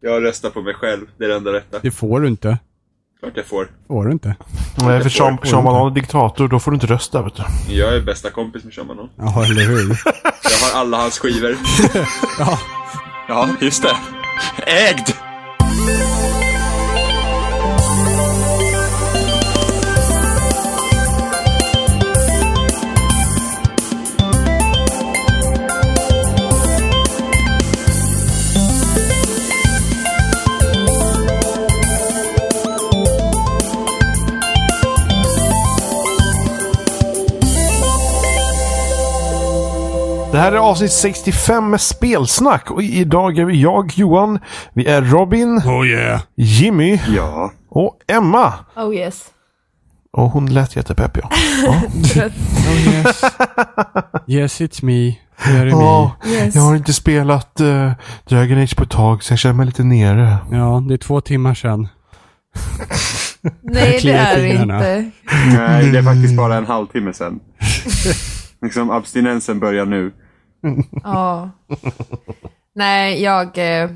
[0.00, 1.06] Jag röstar på mig själv.
[1.18, 1.78] Det är det enda rätta.
[1.82, 2.58] Det får du inte.
[3.20, 3.68] Klart jag får.
[3.88, 4.36] Får du inte.
[4.78, 7.74] Nej, för Sean, Sean Banan är diktator, då får du inte rösta vet du.
[7.74, 9.08] Jag är bästa kompis med Sean Banan.
[9.16, 9.88] Ja, eller hur?
[10.44, 11.56] Jag har alla hans skivor.
[12.38, 12.58] Ja.
[13.28, 13.96] Ja, just det.
[14.66, 15.15] Ägd!
[40.36, 44.38] Det här är avsnitt 65 med spelsnack och idag är vi jag, Johan,
[44.74, 46.20] vi är Robin, Oh yeah.
[46.36, 47.52] Jimmy Ja.
[47.70, 48.52] och Emma.
[48.76, 49.24] Oh yes.
[50.12, 51.30] Och hon lät jättepepp ja.
[51.68, 53.22] Oh yes.
[54.26, 55.16] Yes, it's me.
[55.70, 56.30] Ja, me.
[56.30, 56.54] Yes.
[56.54, 57.92] jag har inte spelat uh,
[58.28, 60.36] Dragon Age på ett tag så jag känner mig lite nere.
[60.52, 61.88] Ja, det är två timmar sedan.
[63.62, 65.10] Nej, det är det inte.
[65.56, 67.40] Nej, det är faktiskt bara en halvtimme sen.
[68.62, 70.12] liksom abstinensen börjar nu.
[71.04, 71.50] Ja.
[72.74, 73.90] Nej, jag, eh,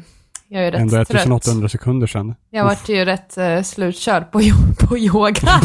[0.48, 1.10] jag är rätt Ändå trött.
[1.10, 2.34] 1800 sekunder sedan.
[2.50, 4.40] Jag vart ju rätt eh, slutkörd på,
[4.88, 5.60] på yoga.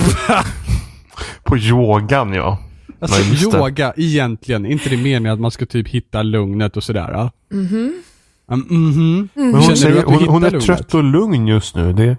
[1.44, 2.60] På yogan ja.
[3.00, 3.58] Alltså Ja, just det.
[3.58, 7.30] yoga, egentligen, inte det meningen att man ska typ hitta lugnet och sådär?
[7.52, 8.02] Mhm.
[8.48, 9.30] Mhm.
[9.34, 11.94] Men hon, Känner säger, hon, hon är hittar trött och lugn just nu.
[11.94, 12.18] Det,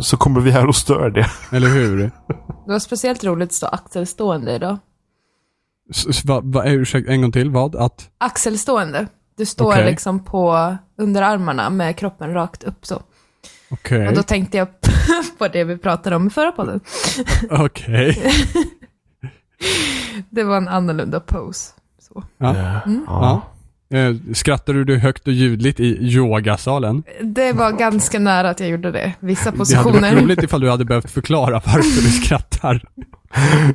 [0.00, 1.26] så kommer vi här och stör det.
[1.56, 1.96] Eller hur?
[1.98, 2.10] Det
[2.72, 4.78] var speciellt roligt att stå axelstående idag.
[5.90, 7.50] S- va, va, ursäkta, en gång till.
[7.50, 7.76] Vad?
[7.76, 8.10] Att?
[8.18, 9.06] Axelstående.
[9.36, 9.84] Du står Okej.
[9.90, 13.02] liksom på underarmarna med kroppen rakt upp så.
[13.70, 14.08] Okej.
[14.08, 14.68] Och då tänkte jag
[15.38, 16.80] på det vi pratade om i förra podden.
[17.50, 18.32] Okej.
[20.30, 21.72] Det var en annorlunda pose.
[21.98, 22.22] Så.
[22.38, 22.56] Ja.
[22.56, 22.80] Ja.
[23.06, 23.42] Ja.
[23.90, 27.02] Eh, Skrattar du högt och ljudligt i yogasalen?
[27.22, 29.12] Det var ganska nära att jag gjorde det.
[29.20, 30.00] Vissa Det hade positioner.
[30.12, 32.82] varit roligt ifall du hade behövt förklara varför du skrattar.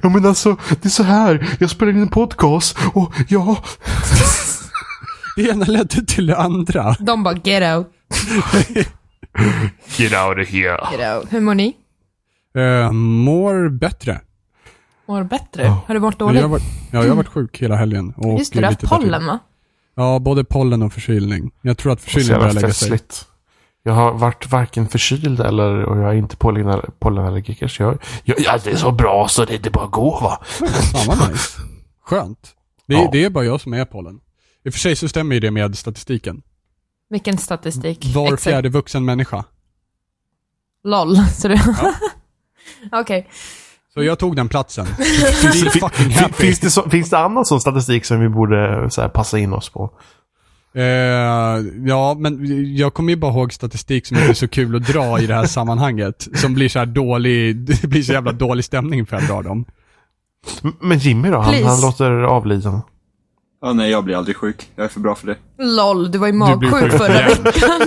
[0.04, 1.48] ja men alltså, det är så här.
[1.60, 3.58] Jag spelar in en podcast och ja.
[5.36, 6.96] Det ena ledde till det andra.
[7.00, 7.88] De bara get out,
[9.98, 10.78] Get out of here.
[10.98, 11.34] get out.
[11.34, 11.74] Hur mår ni?
[12.58, 14.22] Uh, mår bättre.
[15.08, 15.64] Mår bättre?
[15.64, 15.84] Ja.
[15.88, 16.42] Har du varit Jag dålig?
[16.42, 18.14] har varit, ja, jag har varit sjuk hela helgen.
[18.18, 19.40] Och Just det, du har haft pollen va?
[19.96, 21.52] Ja, både pollen och förkylning.
[21.62, 23.00] Jag tror att jävla börjar lägga sig.
[23.84, 27.68] Jag har varit varken förkyld eller och jag är inte pollen, pollenallergiker.
[27.68, 30.40] Så jag, jag, ja, det är så bra så det, det bara går va.
[30.92, 31.62] Fan vad nice.
[32.04, 32.56] Skönt.
[32.88, 33.10] Det, är- Ja.
[33.12, 34.20] det är bara jag som är pollen.
[34.66, 36.42] I och för sig så stämmer ju det med statistiken.
[37.10, 38.06] Vilken statistik?
[38.16, 38.44] Var Exakt.
[38.44, 39.44] fjärde vuxen människa.
[40.84, 41.16] LOL.
[41.34, 41.58] Så du...
[42.92, 43.28] Okej.
[43.94, 44.86] Så jag tog den platsen.
[46.34, 49.54] Finns det, så, finns det annan sån statistik som vi borde så här, passa in
[49.54, 49.92] oss på?
[50.76, 50.84] Eh,
[51.86, 52.38] ja, men
[52.76, 55.36] jag kommer ju bara ihåg statistik som inte är så kul att dra i det
[55.36, 56.28] här sammanhanget.
[56.36, 59.44] Som blir så här dålig, det blir så jävla dålig stämning för att jag drar
[59.44, 59.66] dem.
[60.82, 61.40] Men Jimmy då?
[61.40, 62.82] Han, han låter avliden.
[63.62, 64.70] Ja, nej, jag blir aldrig sjuk.
[64.76, 65.38] Jag är för bra för det.
[65.64, 67.82] LOL, du var ju magsjuk sjuk förra veckan.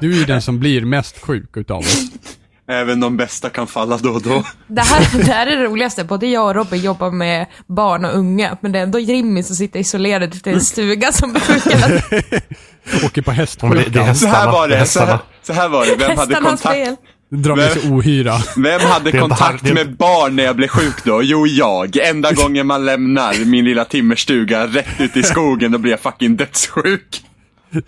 [0.00, 2.10] Du är ju den som blir mest sjuk utav oss.
[2.70, 4.44] Även de bästa kan falla då och då.
[4.66, 6.04] Det här, det här är det roligaste.
[6.04, 8.56] Både jag och Robin jobbar med barn och unga.
[8.60, 12.00] Men det är ändå Jimmy som sitter isolerad ute i en stuga som tiden.
[13.04, 14.14] Åker på Ja, men det.
[14.14, 14.86] Så här var det.
[14.86, 15.20] Så här, hästarna.
[15.42, 15.96] så här var det.
[15.96, 16.62] Vem hade kontakt?
[16.62, 16.96] fel.
[17.30, 18.34] Drar med sig ohyra.
[18.56, 21.22] Vem hade kontakt med barn när jag blev sjuk då?
[21.22, 21.96] Jo, jag.
[21.96, 26.36] Enda gången man lämnar min lilla timmerstuga rätt ut i skogen, då blir jag fucking
[26.36, 27.22] dödssjuk.
[27.70, 27.82] Min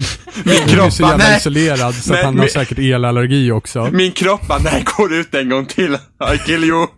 [0.44, 1.36] Du är kropp så jävla nej.
[1.36, 3.90] isolerad så att Nej, han har säkert elallergi också.
[3.92, 5.94] Min kropp bara, nej, går ut en gång till.
[6.34, 6.86] I kill you.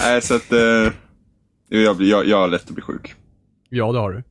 [0.00, 0.58] nej, så att, eh,
[1.68, 3.14] jag, jag, jag har lätt att bli sjuk.
[3.68, 4.22] Ja, det har du.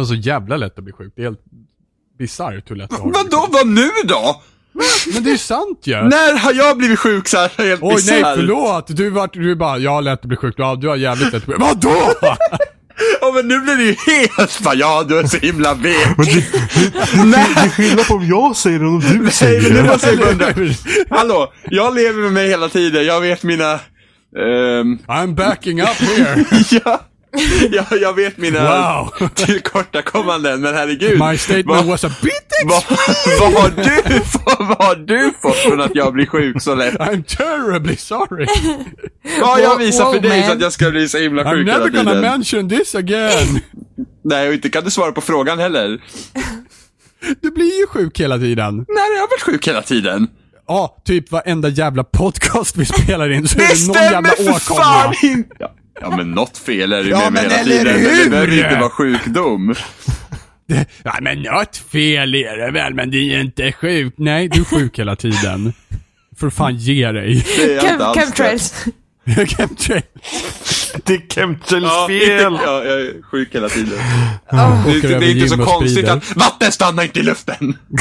[0.00, 1.12] Och så jävla lätt att bli sjuk.
[1.16, 1.40] Det är helt
[2.18, 4.42] bisarrt hur lätt det har Vadå, vad nu då?
[5.14, 5.94] Men det är sant ju!
[5.94, 8.36] När har jag blivit sjuk så här helt Oj nej, bisarrt?
[8.36, 8.86] förlåt!
[8.96, 10.54] Du, vart, du bara, jag har lätt att bli sjuk.
[10.58, 12.12] Ja, du har jävligt lätt att bli Vadå?
[13.20, 16.06] Ja, men nu blir det ju helt bara, ja, du är så himla vek.
[16.16, 16.42] Men det, det,
[17.12, 19.72] det, det är skillnad på om jag säger det och om du Nej, säger men
[19.72, 19.88] nu det.
[19.88, 20.74] måste jag bara undra.
[21.10, 23.04] Hallå, jag lever med mig hela tiden.
[23.06, 23.72] Jag vet mina...
[24.36, 26.44] ehm, I'm backing up here!
[26.84, 27.00] ja,
[27.70, 28.60] ja, jag vet mina
[29.02, 29.28] Wow!
[29.34, 31.18] tillkortakommanden, men herregud.
[31.30, 32.32] My statement vad, was a bit
[32.66, 32.82] vad,
[33.40, 36.94] vad, har du fått, vad har du fått från att jag blir sjuk så lätt?
[36.94, 38.46] I'm terribly sorry!
[39.40, 41.50] Vad har jag Wow, visat för dig så att jag ska bli så himla I'm
[41.52, 42.20] sjuk hela never gonna tiden?
[42.20, 43.60] mention this again!
[44.24, 46.00] Nej, och inte kan du svara på frågan heller.
[47.40, 48.74] Du blir ju sjuk hela tiden.
[48.88, 50.26] Har jag varit sjuk hela tiden?
[50.68, 54.58] Ja, typ varenda jävla podcast vi spelar in så är Det det någon jävla stämmer
[54.58, 54.84] för åkomma.
[54.84, 55.68] fan inte!
[56.00, 58.64] Ja, men något fel är det ju Ja, med mig hela tiden, men det behöver
[58.64, 59.74] inte vara sjukdom.
[60.68, 64.18] Det, ja, men något fel är det väl, men det är ju inte sjukt.
[64.18, 65.72] Nej, du är sjuk hela tiden.
[66.40, 67.46] Får fan ge dig.
[67.56, 68.12] Det det.
[68.14, 68.84] Chemtrails.
[69.56, 70.02] Chemtrail.
[71.04, 72.58] Det är Chemtrails Ja, fel!
[72.64, 73.98] ja, jag är sjuk hela tiden.
[73.98, 74.50] Oh.
[74.50, 77.22] Det, är Åker inte- det över är inte så konstigt att vatten stannar inte i
[77.22, 77.78] luften.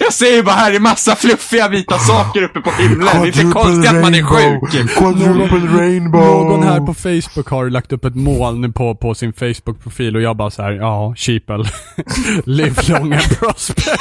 [0.00, 3.00] jag ser ju bara här är massa fluffiga vita saker uppe på himlen.
[3.00, 4.90] Det är inte konstigt att man är sjuk.
[4.90, 6.44] Quadruple rainbow!
[6.50, 10.36] Någon här på Facebook har lagt upp ett moln på, på sin Facebook-profil och jag
[10.36, 11.64] bara så här, ja, sheeple.
[12.44, 13.92] Live long and prosper.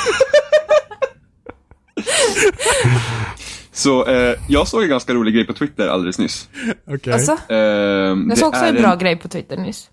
[3.71, 6.49] Så eh, jag såg en ganska rolig grej på Twitter alldeles nyss.
[6.87, 7.13] Okej.
[7.13, 9.89] Alltså, Ehm, jag såg också en bra en- grej på Twitter nyss.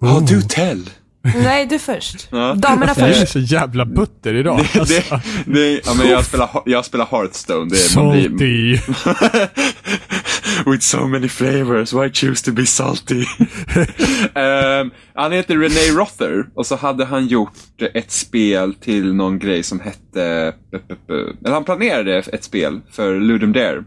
[0.00, 0.90] Ja, du tell.
[1.22, 2.28] Nej, du först.
[2.30, 2.54] Ja.
[2.54, 3.32] Damerna Jag är först.
[3.32, 4.66] så jävla butter idag.
[4.72, 7.70] Det, Alltså, det, ja, men jag spelar, jag spelar Hearthstone.
[7.70, 9.50] Det är, man blir, salty.
[10.70, 13.24] With so many flavors, why choose to be salty?
[14.34, 17.52] Ehm, han heter René Rother och så hade han gjort
[17.94, 20.22] ett spel till någon grej som hette...
[21.44, 23.84] Eller han planerade ett spel för Ludum Dare.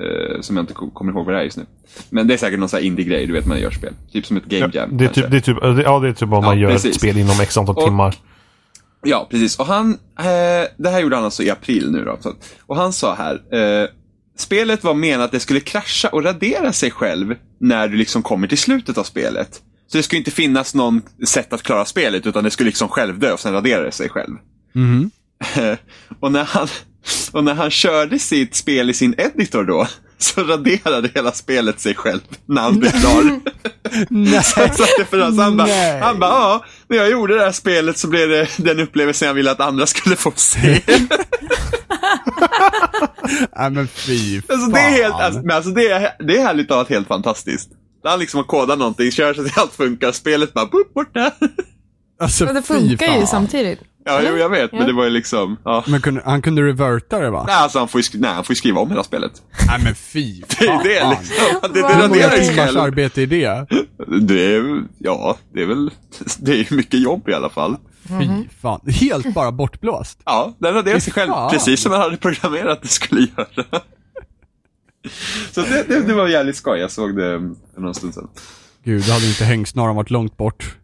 [0.00, 1.66] Eh, som jag inte ko- kommer ihåg vad det är just nu.
[2.10, 3.92] Men det är säkert någon sån här indie-grej, du vet man gör spel.
[4.12, 4.96] Typ som ett game jam.
[4.96, 6.90] Det är typ, det är typ, ja, det är typ om man Ja, gör precis.
[6.90, 8.14] ett spel inom x antal Och- timmar.
[9.02, 9.58] Ja, precis.
[9.58, 12.18] Och han, eh, det här gjorde han alltså i april nu då.
[12.66, 13.34] Och han sa här,
[13.82, 13.88] eh,
[14.38, 18.46] spelet var menat att det skulle krascha och radera sig själv när du liksom kommer
[18.48, 19.60] till slutet av spelet.
[19.86, 23.32] Så det skulle inte finnas någon sätt att klara spelet utan det skulle liksom självdö
[23.32, 24.34] och sen radera det sig själv.
[24.72, 25.10] Mhm.
[26.20, 26.68] och, när han,
[27.32, 29.86] och när han körde sitt spel i sin editor då,
[30.18, 33.40] så raderade hela spelet sig själv när han blev klar.
[34.10, 34.44] Nej.
[34.44, 35.38] Så han satte för oss.
[35.38, 38.80] Han bara, han bara, ja, när jag gjorde det här spelet så blev det den
[38.80, 40.80] upplevelsen jag ville att andra skulle få se.
[43.56, 44.72] Nej men fy alltså fan.
[44.72, 47.70] det är helt, alltså, men alltså det är, det är härligt talat helt fantastiskt.
[48.04, 51.30] När han liksom har kodat någonting, kör så att allt funkar, spelet bara, boop, borta.
[52.20, 53.80] alltså, Men det funkar ju samtidigt.
[54.04, 54.86] Ja, jo, jag vet, men Ja.
[54.86, 55.84] det var ju liksom, ja.
[55.86, 57.44] Men kunde, han kunde reverta det va?
[57.46, 59.32] Nej, alltså han får ju, nej, han får ju skriva om hela spelet.
[59.66, 60.84] Nej men fy Det är fan.
[60.84, 61.70] det liksom.
[61.74, 63.66] Det, det Hur många timmars arbete är det?
[64.20, 65.90] Det är, ja, det är väl,
[66.38, 67.76] det är ju mycket jobb i alla fall.
[68.08, 68.80] Fy fan.
[68.86, 70.20] Helt bara bortblåst.
[70.24, 71.50] Ja, den raderar sig själv fan.
[71.50, 73.46] precis som jag hade programmerat att det skulle göra.
[75.52, 78.28] Så det, det, det var jävligt skoj, jag såg det för någon stund sedan.
[78.84, 80.76] Gud, då hade inte hängsnaran varit långt bort.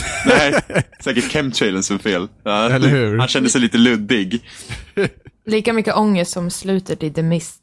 [0.26, 0.54] Nej,
[1.00, 2.28] säkert chemtrailen som fel.
[2.44, 3.18] Ja, Eller hur?
[3.18, 4.42] Han kände sig lite luddig.
[5.46, 7.62] Lika mycket ångest som slutet i The Mist.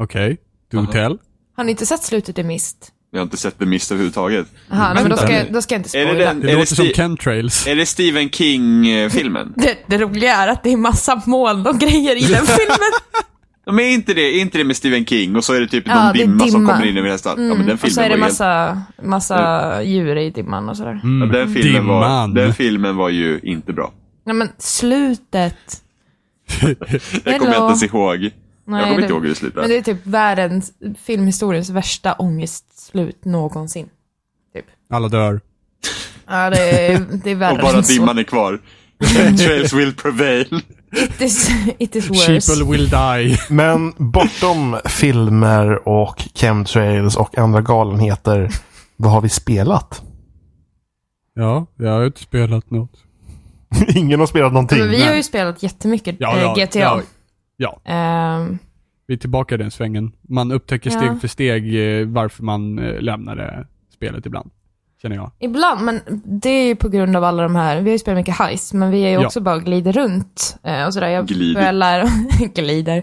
[0.00, 0.36] Okej,
[0.70, 0.92] do Aha.
[0.92, 1.18] tell.
[1.56, 2.92] Har ni inte sett slutet i Mist?
[3.10, 4.46] Jag har inte sett The Mist överhuvudtaget.
[4.70, 6.24] Aha, nej, men då ska, jag, då ska jag inte Är det spoila.
[6.26, 7.66] den- Det Är det låter som chemtrails.
[7.66, 9.52] Är det Stephen King-filmen?
[9.56, 12.92] Det, det roliga är att det är massa moln och grejer i den filmen.
[13.72, 15.84] Men är inte, det, är inte det med Stephen King och så är det typ
[15.86, 16.72] Ja, någon det är dimma, som dimma.
[16.72, 17.48] kommer in över hela staden?
[17.48, 20.76] Ja, men den och så filmen är det var massa, massa djur i dimman och
[20.76, 21.00] sådär.
[21.04, 21.30] Mm.
[21.30, 22.34] ja, den, filmen var, Dimman.
[22.34, 23.92] den filmen var ju inte bra.
[24.26, 25.82] Nej men slutet.
[27.24, 28.18] Det kommer jag inte ens ihåg.
[28.18, 28.30] Nej,
[28.66, 29.60] jag kommer det- inte ihåg hur det slutade.
[29.60, 30.72] Men det är typ världens,
[31.04, 33.88] filmhistoriens värsta ångestslut någonsin.
[34.54, 34.64] Typ.
[34.90, 35.40] Alla dör.
[36.26, 38.60] Ja, det är, det är värre Och bara dimman är kvar.
[39.04, 40.60] Chemtrails will prevail.
[40.92, 42.40] It is, it is worse.
[42.40, 43.38] Sheeple will die.
[43.50, 48.48] Men bortom filmer och chemtrails och andra galenheter,
[48.96, 50.02] vad har vi spelat?
[51.34, 52.90] Ja, jag har inte spelat något.
[53.96, 54.78] Ingen har spelat någonting.
[54.78, 56.78] Men vi har ju spelat jättemycket Ja, eh, ja, GTA.
[56.78, 57.00] ja.
[57.56, 58.58] Ja, Ehm,
[59.06, 60.12] vi är tillbaka i den svängen.
[60.28, 61.16] Man upptäcker steg Ja.
[61.20, 64.50] för steg eh, varför man eh, lämnade spelet ibland.
[65.02, 65.30] Känner jag.
[65.38, 68.16] ibland, men det är ju på grund av alla de här, vi har ju spelat
[68.18, 69.26] mycket heist, men vi är ju Ja.
[69.26, 71.08] också bara glider runt eh, och sådär.
[71.08, 71.60] Jag Glider.
[71.60, 72.08] börjar lära,
[72.54, 72.96] glider,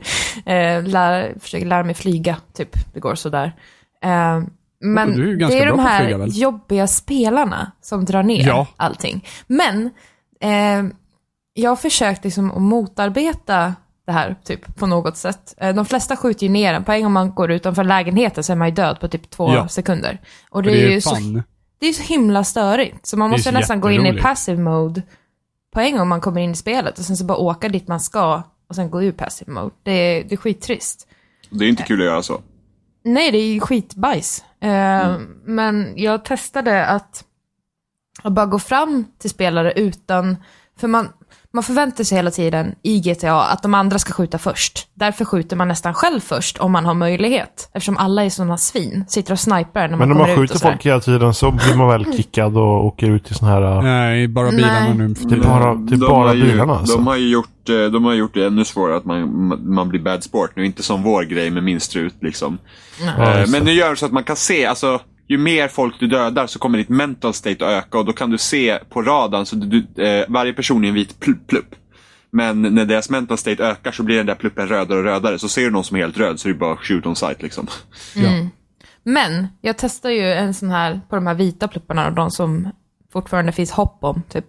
[0.45, 2.69] eh, lära, försöker lära mig flyga, typ.
[2.93, 3.55] Det går sådär.
[4.03, 4.41] Eh,
[4.81, 8.67] men du är ju det är de här flyga, jobbiga spelarna som drar ner Ja.
[8.77, 9.25] allting.
[9.47, 9.89] Men
[10.41, 10.83] eh,
[11.53, 13.73] jag har försökt liksom att motarbeta
[14.05, 15.53] det här, typ, på något sätt.
[15.57, 16.83] Eh, De flesta skjuter ju ner en.
[16.83, 19.53] På en gång man går utanför lägenheten så är man ju död på typ två
[19.53, 19.67] Ja.
[19.67, 20.21] sekunder.
[20.49, 21.43] Och Och det, är ju så, fan.
[21.79, 23.05] Det är så himla störigt.
[23.05, 25.01] Så man måste så nästan gå in i passive mode
[25.73, 27.99] på en gång man kommer in i spelet och sen så bara åka dit man
[27.99, 29.75] ska och sen gå ur passive mode.
[29.83, 31.07] Det är, det är skittrist.
[31.49, 32.41] Det är inte kul att göra så.
[33.03, 34.43] Nej, det är ju skitbajs.
[34.59, 37.23] Eh, Men jag testade att,
[38.23, 40.37] att bara gå fram till spelare utan,
[40.77, 41.09] för man,
[41.55, 44.87] man förväntar sig hela tiden i GTA att de andra ska skjuta först.
[44.93, 47.69] Därför skjuter man nästan själv först om man har möjlighet.
[47.73, 50.49] Eftersom alla är sådana svin, sitter och sniprar när man Men om kommer man ut
[50.51, 53.81] skjuter folk hela tiden så blir man väl kickad och åker ut till sådana här...
[53.81, 54.93] Nej, bara bilarna Nej.
[55.07, 55.49] nu för Det är tiden.
[55.49, 56.95] bara, det är De bara har ju, bilarna alltså.
[56.97, 59.99] De har ju gjort, eh, de har gjort det ännu svårare att man, man blir
[59.99, 60.65] bad sport nu.
[60.65, 62.57] Inte som vår grej med min strut liksom.
[63.05, 63.65] Ja, Eh, just Men det.
[63.65, 66.59] nu gör det så att man kan se, alltså ju mer folk du dödar så
[66.59, 70.03] kommer ditt mental state att öka och då kan du se på radarn så du,
[70.03, 71.75] eh, varje person är en vit pl- plupp.
[72.31, 75.39] Men när deras mental state ökar så blir den där pluppen rödare och rödare.
[75.39, 77.41] Så ser du någon som är helt röd så är det bara shoot on sight
[77.41, 77.67] liksom.
[79.03, 82.71] Men jag testar ju en sån här på de här vita plupparna och de som
[83.13, 84.45] fortfarande finns hopp om, typ.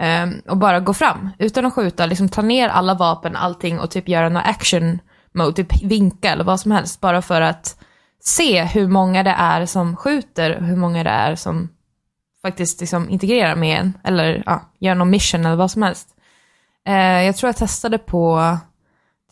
[0.00, 3.90] Ehm, och bara gå fram utan att skjuta, liksom ta ner alla vapen, allting och
[3.90, 4.98] typ göra någon action
[5.34, 7.76] mode, typ vinka eller vad som helst, bara för att
[8.20, 11.68] se hur många det är som skjuter och hur många det är som
[12.42, 16.08] faktiskt liksom integrerar med en, eller ja, gör någon mission eller vad som helst.
[16.86, 18.56] Eh, jag tror jag testade på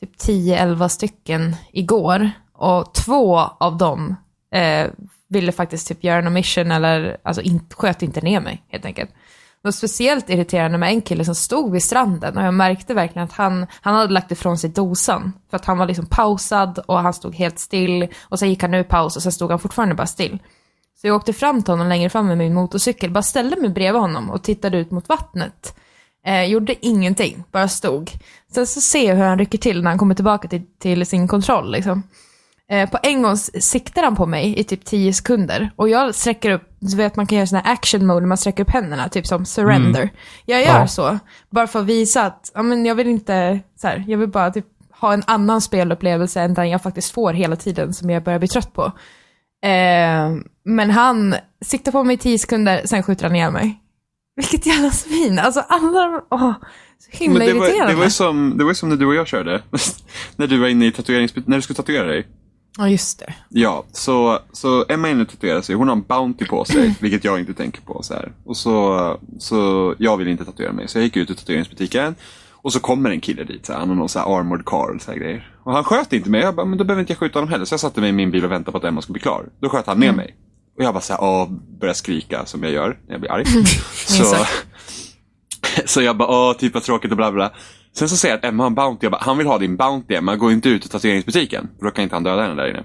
[0.01, 4.17] typ 10-11 stycken igår och två av dem
[4.53, 4.87] eh,
[5.29, 9.11] ville faktiskt typ göra någon mission eller alltså in, sköt inte ner mig helt enkelt.
[9.69, 13.33] Var speciellt irriterande med en kille som stod vid stranden och jag märkte verkligen att
[13.33, 15.33] han, han hade lagt ifrån sig dosan.
[15.51, 18.75] För att han var liksom pausad och han stod helt still och sen gick han
[18.75, 20.39] ur paus och sen stod han fortfarande bara still.
[21.01, 24.01] Så jag åkte fram till honom längre fram med min motorcykel, bara ställde mig bredvid
[24.01, 25.75] honom och tittade ut mot vattnet.
[26.27, 28.11] Eh, gjorde ingenting, bara stod.
[28.55, 31.29] Sen så ser jag hur han rycker till när han kommer tillbaka till, till sin
[31.29, 32.03] kontroll liksom.
[32.71, 36.51] Eh, på en gång siktar han på mig i typ 10 sekunder och jag sträcker
[36.51, 39.09] upp, du vet man kan göra sån här action mode när man sträcker upp händerna,
[39.09, 40.11] typ som surrender.
[40.47, 40.87] Jag gör Ja.
[40.89, 41.19] så,
[41.51, 44.51] bara för att visa att, ja men jag vill inte, så här, jag vill bara
[44.51, 44.67] typ
[45.01, 48.49] ha en annan spelupplevelse än den jag faktiskt får hela tiden som jag börjar bli
[48.49, 48.85] trött på.
[49.65, 50.31] Eh,
[50.65, 51.35] men han
[51.65, 53.79] siktar på mig i 10 sekunder, sen skjuter han ner mig.
[54.37, 56.53] Vilket jävla svin, alltså alla, åh,
[56.99, 57.93] så himla Men det var, irriterande.
[57.95, 59.63] det, var som, det var som när du och jag körde.
[60.37, 61.35] när du var inne i tatuerings...
[61.47, 62.27] När du skulle tatuera dig.
[62.77, 63.35] Ja, just det.
[63.49, 65.75] Ja, så, så Emma är inne och tatuerar sig.
[65.75, 68.03] Hon har en Bounty på sig, vilket jag inte tänker på.
[68.03, 68.33] Så här.
[68.45, 72.15] Och så, så jag vill inte tatuera mig, så jag gick ut ur tatueringsbutiken.
[72.51, 74.95] Och så kommer en kille dit, så här, han har någon så här armored car
[74.95, 75.53] och så här grejer.
[75.63, 77.65] Och han sköt inte mig, jag bara, men då behöver inte jag skjuta honom heller.
[77.65, 79.49] Så jag satte mig i min bil och väntade på att Emma skulle bli klar.
[79.61, 80.37] Då sköt han ner mig.
[80.79, 81.49] Och jag bara så här, åh,
[81.81, 83.45] började skrika som jag gör när jag blir arg.
[84.07, 84.37] så,
[85.87, 87.53] så jag bara, åh, typ vad tråkigt och bla bla.
[87.99, 89.05] Sen så säger jag att Emma har en Bounty.
[89.05, 91.69] Jag bara, han vill ha din Bounty Emma, gå inte ut ur tatueringsbutiken.
[91.81, 92.83] Då kan inte han döda henne där inne.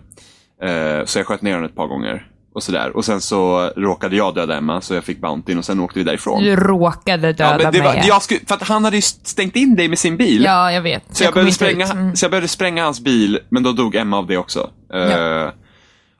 [0.99, 2.27] Eh, så jag sköt ner honom ett par gånger.
[2.55, 2.97] Och sådär.
[2.97, 6.05] Och sen så råkade jag döda Emma, så jag fick Bountyn och sen åkte vi
[6.05, 6.43] därifrån.
[6.43, 8.03] Du råkade döda Ja, men det var, mig.
[8.07, 10.43] jag skulle, för att han hade ju stängt in dig med sin bil.
[10.43, 11.03] Ja, jag vet.
[11.11, 11.85] Så jag, kom behövde spränga.
[11.85, 12.15] Mm.
[12.15, 14.69] så jag behövde spränga hans bil, men då dog Emma av det också.
[14.93, 15.51] Eh, Ja.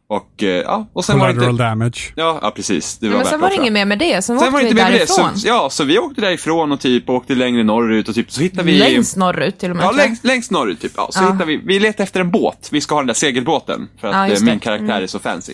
[0.07, 1.63] Och, eh, ja, och sen var det Collateral inte...
[1.63, 2.13] damage.
[2.15, 2.98] Ja, ja, precis.
[2.98, 4.67] Det var Men sen var det inget mer med det, sen, Sen åkte var det
[4.67, 5.07] vi det.
[5.10, 5.39] Så, därifrån.
[5.45, 8.77] ja, så vi åkte därifrån och typ åkte längre norrut och typ så hittade vi...
[8.79, 9.86] Längst norrut till och med.
[9.86, 10.91] Ja, längst, längst norrut typ.
[10.98, 11.24] Ja, så Ja.
[11.25, 12.69] hittade vi, vi letade efter en båt.
[12.72, 13.88] Vi ska ha den där segelbåten.
[14.01, 14.51] För att Ja, eh, min det.
[14.51, 14.60] Mm.
[14.60, 15.53] karaktär är så fancy.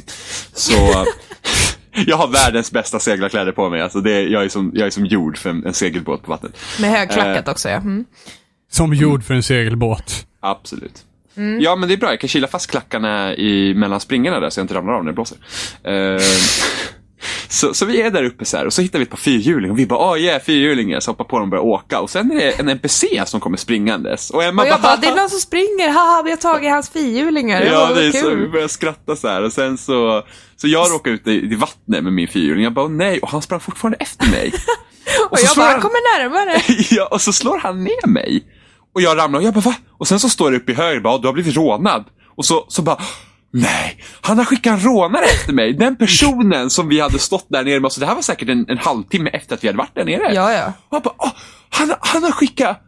[0.53, 0.73] Så
[2.07, 3.81] jag har världens bästa seglarkläder på mig.
[3.81, 6.31] Alltså det, är- jag, är som, jag är som gjord för en, en segelbåt på
[6.31, 6.57] vattnet.
[6.79, 7.51] Med högklackat Eh.
[7.51, 7.75] också ja.
[7.75, 8.05] Mm.
[8.71, 10.25] Som gjord för en segelbåt.
[10.41, 11.05] Absolut.
[11.39, 11.61] Mm.
[11.61, 12.09] Ja, men det är bra.
[12.09, 15.11] Jag kan kila fast klackarna i, mellan springorna där så jag inte ramlar av när
[15.11, 15.37] det blåser.
[15.83, 16.21] Eh,
[17.47, 19.71] så, så vi är där uppe så här och så hittar vi ett par fyrhjulingar
[19.73, 20.99] och vi bara oh yeah, fyrhjulingar.
[20.99, 21.99] Så hoppar på dem och börjar åka.
[21.99, 24.29] Och sen är det en NPC som kommer springandes.
[24.29, 26.89] Och Emma Och jag bara, det är någon som springer, haha, vi har tagit hans
[26.89, 27.61] fyrhjulingar.
[27.61, 30.23] Ja, det är så, vi börjar skratta så här och sen så,
[30.57, 32.63] så jag råkade ut i, i vattnet med min fyrhjuling.
[32.63, 34.53] Jag bara, "Åh, nej, och han sprang fortfarande efter mig.
[35.29, 36.61] Och så jag bara, han- kommer närmare.
[36.91, 38.43] ja, och så slår han ner mig.
[38.95, 39.75] Och jag ramlar och jag bara, va?
[39.99, 42.05] Och sen så står det uppe i höger, bara, du har blivit rånad.
[42.37, 42.97] Och så, så bara,
[43.53, 45.73] nej, han har skickat en rånare efter mig.
[45.73, 48.65] Den personen som vi hade stått där nere med, så det här var säkert en,
[48.69, 50.33] en halvtimme efter att vi hade varit där nere.
[50.33, 50.65] Ja, ja.
[50.89, 51.31] Och jag bara, "Åh,
[51.69, 52.81] han, han har skickat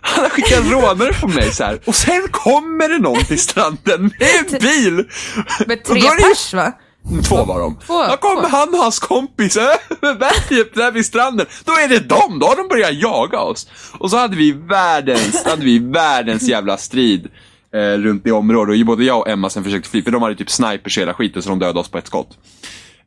[0.00, 1.80] han har skickat en rånare på mig så här.
[1.86, 4.94] Och sen kommer det någon till stranden med en bil.
[5.66, 6.72] Med Och tre då är det ju- pers va?
[7.28, 7.76] Två var de.
[7.86, 8.48] Två, Då kommer två.
[8.56, 11.46] han och hans kompis över berget där vid stranden.
[11.64, 13.66] Då är det dem, då har de börjat jaga oss.
[13.98, 17.28] Och så hade vi världens, hade vi världens jävla strid
[17.74, 18.80] eh, runt det området.
[18.80, 21.42] Och både jag och Emma sen försökte fly, för de hade typ snipers hela skiten
[21.42, 22.38] så de dödade oss på ett skott.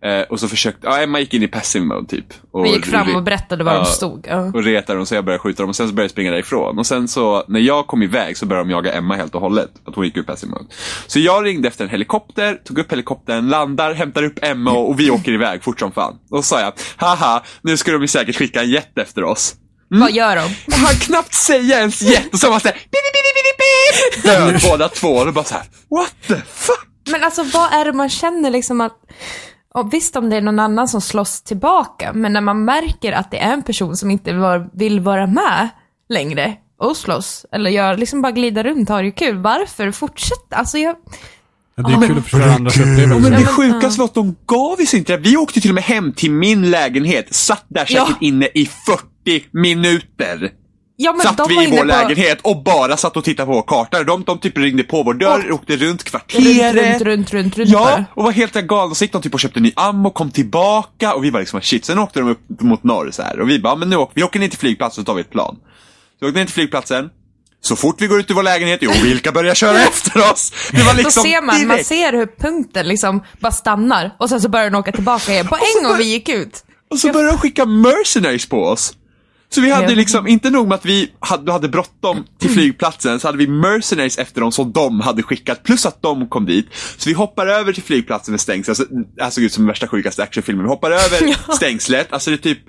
[0.05, 2.25] Eh, och så försökte, ja Emma gick in i passive mode typ.
[2.51, 3.79] Och Vi gick fram och berättade var Ja.
[3.79, 4.25] de stod.
[4.29, 4.37] Ja.
[4.39, 6.79] och retade dem så jag började skjuta dem och sen så började jag springa därifrån.
[6.79, 9.69] Och sen så, när jag kom iväg så började de jaga Emma helt och hållet.
[9.85, 10.65] Att hon gick ur passive mode.
[11.07, 14.99] Så jag ringde efter en helikopter, tog upp helikoptern, landar, hämtar upp Emma och, och
[14.99, 16.15] vi åker iväg fort som fan.
[16.31, 19.55] Och så sa jag, haha, nu ska de ju säkert skicka en jet efter oss.
[19.89, 20.41] Vad gör de?
[20.65, 22.77] Jag hann knappt säga ens jet och så var man såhär,
[24.23, 25.07] död båda två.
[25.09, 26.87] Och bara såhär, what the fuck?
[27.11, 28.93] Men alltså vad är det man känner liksom att
[29.79, 33.31] och visst om det är någon annan som slåss tillbaka, men när man märker att
[33.31, 35.69] det är en person som inte var, vill vara med
[36.09, 39.37] längre och slåss, eller gör, liksom bara glida runt och ha det kul.
[39.37, 40.55] Varför fortsätta?
[40.55, 40.95] Alltså jag,
[41.75, 43.19] Ja, det är kul att förstöra andras upplevelser.
[43.19, 45.17] Men det sjukaste var att de gav oss inte det.
[45.17, 48.15] Vi åkte till och med hem till min lägenhet, satt där säkert Ja.
[48.21, 48.65] inne i
[49.25, 50.51] 40 minuter.
[50.99, 53.61] Ja, men satt vi var i vår på- lägenhet och bara satt och tittade på
[53.61, 54.03] karta.
[54.03, 56.75] De, de typ ringde på vår dörr, Och- åkte runt kvarteret.
[56.75, 58.95] runt, runt, runt, runt Ja, och var helt galna.
[58.95, 61.85] Så gick de typ och köpte ny ammo, kom tillbaka och vi var liksom shit.
[61.85, 64.23] Sen åkte de upp mot norr så här och vi bara, men nu åker vi
[64.23, 65.55] åker ner till flygplatsen så tar vi ett plan.
[66.19, 67.09] Så vi åkte ner till flygplatsen.
[67.61, 70.53] Så fort vi går ut ur vår lägenhet, jo vilka börjar köra efter oss?
[70.71, 71.87] Det var liksom Då ser man, man direkt.
[71.87, 75.55] ser hur punkten liksom bara stannar och sen så börjar den åka tillbaka igen på
[75.75, 76.63] en gång vi gick ut.
[76.91, 78.93] Och så började de skicka mercenaries på oss.
[79.49, 83.27] Så vi hade liksom, inte nog med att vi hade, hade bråttom till flygplatsen, så
[83.27, 86.67] hade vi mercenaries efter dem som de hade skickat, plus att de kom dit.
[86.97, 88.85] Så vi hoppar över till flygplatsen med stängsel, alltså,
[89.15, 90.65] det här såg ut som värsta sjukaste actionfilmen.
[90.65, 92.59] Vi hoppar över stängslet, alltså det är typ,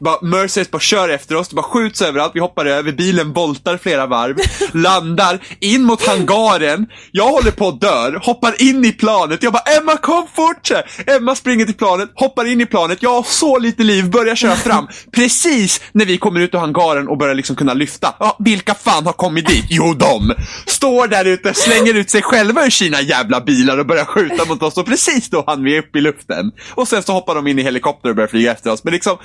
[0.00, 3.76] bara, mercenaries bara kör efter oss, det bara skjuts överallt, vi hoppar över, bilen voltar
[3.76, 4.36] flera varv,
[4.72, 9.78] landar, in mot hangaren, jag håller på att dör, hoppar in i planet, jag bara
[9.80, 10.70] Emma kom fort!
[11.06, 14.56] Emma springer till planet, hoppar in i planet, jag har så lite liv, börjar köra
[14.56, 14.88] fram.
[15.12, 18.14] Precis när vi kommer kommer ut ur hangaren och börjar liksom kunna lyfta.
[18.18, 19.66] Ja, vilka fan har kommit dit?
[19.68, 20.34] Jo, de!
[20.66, 24.62] Står där ute, slänger ut sig själva ur sina jävla bilar och börjar skjuta mot
[24.62, 26.52] oss och precis då hann vi upp i luften.
[26.74, 28.84] Och sen så hoppar de in i helikopter och börjar flyga efter oss.
[28.84, 29.18] Men liksom,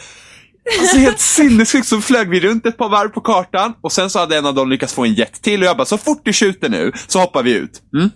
[0.80, 4.20] Alltså helt sinnessjukt så flög vi runt ett par varv på kartan och sen så
[4.20, 6.34] hade en av dem lyckats få en jet till och jag bara så fort du
[6.34, 7.82] skjuter nu så hoppar vi ut.
[7.94, 8.10] Mm.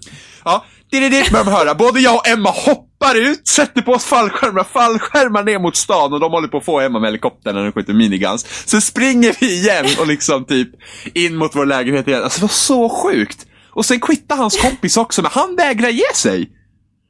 [0.45, 1.75] Ja, det börjar man höra.
[1.75, 6.19] Både jag och Emma hoppar ut, sätter på oss fallskärmar, fallskärmar ner mot stan och
[6.19, 8.45] de håller på att få Emma med helikoptern när de skjuter miniguns.
[8.65, 10.69] Så springer vi igen och liksom typ
[11.13, 12.23] in mot vår lägenhet igen.
[12.23, 13.45] Alltså det var så sjukt.
[13.69, 16.49] Och sen quittade hans kompis också, men han vägrar ge sig.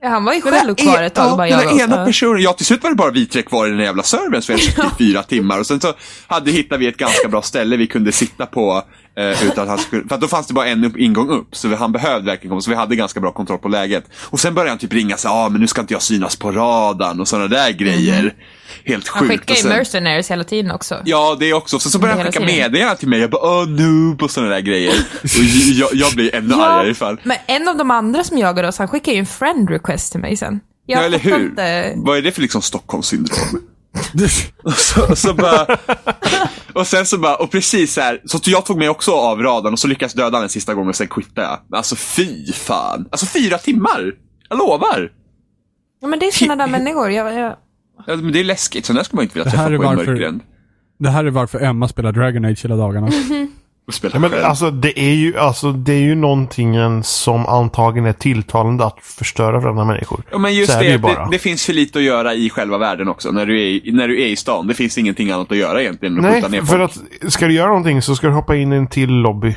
[0.02, 2.84] Ja, han var ju själv kvar ett tag ja, Den ena personen, ja till slut
[2.84, 5.24] var det bara vi tre kvar i den jävla servern så vi hade i fyra
[5.24, 5.94] timmar och sen så
[6.28, 8.84] hade, hittade vi ett ganska bra ställe vi kunde sitta på
[9.18, 11.68] eh, utan att han skulle, för då fanns det bara en upp, ingång upp så
[11.68, 14.04] vi, han behövde verkligen komma så vi hade ganska bra kontroll på läget.
[14.24, 16.52] Och sen började han typ ringa så ah men nu ska inte jag synas på
[16.52, 18.34] radarn och sådana där grejer.
[18.86, 19.32] Helt Han sjukt.
[19.40, 21.02] skickar Och ju sen- mercenaries hela tiden också.
[21.06, 21.80] Ja, det också.
[21.80, 23.20] Så, så började han skicka meddelanden till mig.
[23.20, 24.94] Jag bara, åh noob och sådana där grejer.
[25.24, 25.44] Och
[25.74, 27.18] jag, jag blir ännu argare ifall.
[27.24, 30.22] men en av de andra som jagade oss, han skickade ju en friend request till
[30.22, 30.60] mig sen.
[30.86, 31.36] Jag Ja, eller hur?
[31.46, 31.94] Inte...
[31.96, 33.62] Vad är det för liksom Stockholmssyndrom?
[34.64, 35.78] Och, så, och så bara,
[36.74, 39.74] och sen så bara, och precis så här, så jag tog mig också av radarn
[39.74, 41.78] och så lyckades döda den sista gången och sen quittade jag.
[41.78, 43.08] Alltså fy fan.
[43.12, 44.14] Alltså fyra timmar!
[44.50, 45.12] Jag lovar!
[46.02, 47.12] Ja, men det är sådana där människor.
[47.12, 47.56] Jag, jag...
[48.08, 49.78] Ja, men det är läskigt, så där ska man inte vilja Det här träffa är
[49.78, 50.42] på i en varför- mörkgränd.
[51.00, 53.08] Det här är varför Emma spelar Dragon Age hela dagarna.
[53.88, 54.46] Och spela Ja, men själv.
[54.46, 59.62] alltså det är ju, alltså, det är ju någonting som antagligen är tilltalande att förstöra
[59.62, 60.24] för andra människor.
[60.32, 61.28] Ja, men just det, det ju det, bara.
[61.30, 63.32] det, finns för lite att göra i själva världen också.
[63.32, 64.68] När du är, i- när du är i stan.
[64.68, 66.92] Det finns ingenting annat att göra egentligen än att Nej, skjuta ner för folk.
[67.26, 69.56] att ska du göra någonting så ska du hoppa in i en till lobby.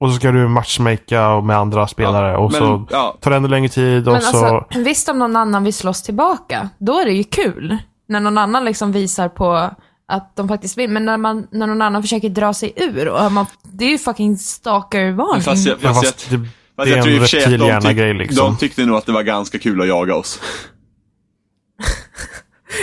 [0.00, 3.16] Och så ska du matchmaka med andra spelare och men, så ja.
[3.20, 4.46] tar det ännu längre tid och Men så...
[4.46, 7.78] alltså, visst om någon annan vill slåss tillbaka, då är det ju kul.
[8.08, 9.70] När någon annan liksom visar på
[10.08, 10.90] att de faktiskt vill.
[10.90, 13.98] Men när, man, när någon annan försöker dra sig ur, och man, det är ju
[13.98, 15.42] fucking stalker-varning.
[15.42, 17.28] Fast jag, Ja, fast fast jag, det, fast det är jag tror i en och
[17.28, 18.46] för sig att de, tyck, liksom.
[18.46, 20.40] de tyckte nog att det var ganska kul att jaga oss.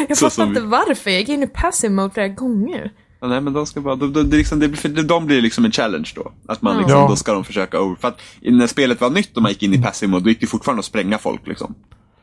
[0.07, 2.91] jag så fattar inte vi- varför, jag gick in i passive mode flera gånger.
[3.21, 5.65] Ja, nej, men de ska bara, de, de, det är liksom, för de blir liksom
[5.65, 6.31] en challenge då.
[6.47, 7.07] Att man liksom, Ja.
[7.07, 9.73] då ska de försöka over, för att när spelet var nytt och man gick in
[9.73, 11.75] i passive mode, då gick det fortfarande att spränga folk liksom.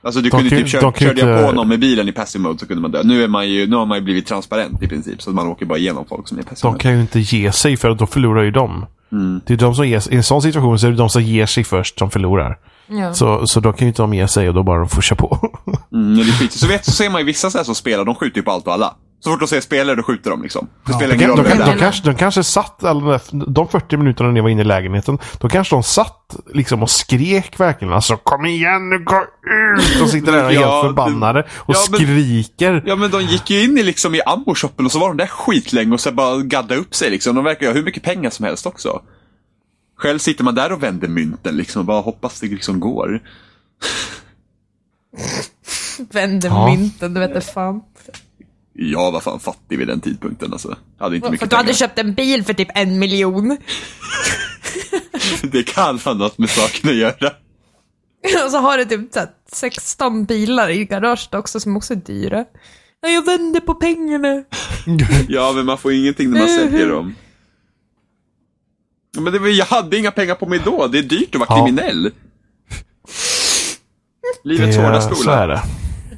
[0.02, 2.12] Alltså du De kunde kan- typ, kör, de körde jag på någon med bilen i
[2.12, 3.00] passive mode så kunde man dö.
[3.04, 5.46] Nu, är man ju, nu har man ju blivit transparent i princip, så att man
[5.46, 6.82] åker bara igenom folk som är passive De mode.
[6.82, 8.86] kan ju inte ge sig för då förlorar ju de.
[9.12, 9.40] Mm.
[9.46, 10.12] Det är de som ger sig.
[10.12, 12.58] I en sån situation så är det de som ger sig först som förlorar.
[12.86, 13.14] Ja.
[13.14, 15.50] Så, så då kan ju inte de ge sig och då bara de köra på.
[15.92, 16.52] Mm, det är skit.
[16.52, 18.50] Så, vet, så ser man ju vissa så här som spelar, de skjuter ju på
[18.50, 18.94] allt och alla.
[19.20, 20.68] Så fort de ser spelare, då skjuter de liksom.
[20.86, 21.76] Det spelar De, ingen roll de, de, är.
[21.78, 25.48] kanske, de kanske satt, alla de, de 40 minuterna ni var inne i lägenheten, då
[25.48, 27.94] kanske de satt liksom och skrek verkligen.
[27.94, 29.16] Alltså kom igen nu, gå
[29.76, 30.02] ut!
[30.02, 32.82] Och sitter där Ja, helt förbannade och ja, men- skriker.
[32.86, 35.26] Ja men de gick ju in i liksom i ammo-shoppen och så var de där
[35.26, 37.34] skitlänge och så bara gadda upp sig liksom.
[37.34, 39.02] De verkar ju ha hur mycket pengar som helst också.
[39.98, 43.20] Själv sitter man där och vänder mynten liksom och bara hoppas det liksom går.
[46.12, 46.66] Vänder Ja.
[46.70, 47.80] mynten, du vet det fan.
[48.80, 50.76] Jag var fan fattig vid den tidpunkten alltså.
[50.98, 53.56] Hade inte För mycket att du hade köpt en bil för typ en miljon.
[55.42, 57.32] Det kan ha något med saken att göra.
[58.44, 61.96] Och så har du typ så här 16 bilar i garaget också som också är
[61.96, 62.44] dyra.
[63.00, 64.44] Ja, jag vänder på pengarna.
[65.28, 67.14] Ja men man får ingenting när man säljer dem.
[69.18, 70.86] Men det var, jag hade inga pengar på mig då.
[70.86, 71.64] Det är dyrt att vara Ja.
[71.66, 72.10] kriminell.
[74.44, 75.46] Livets hårda Så är skola.
[75.46, 75.62] det.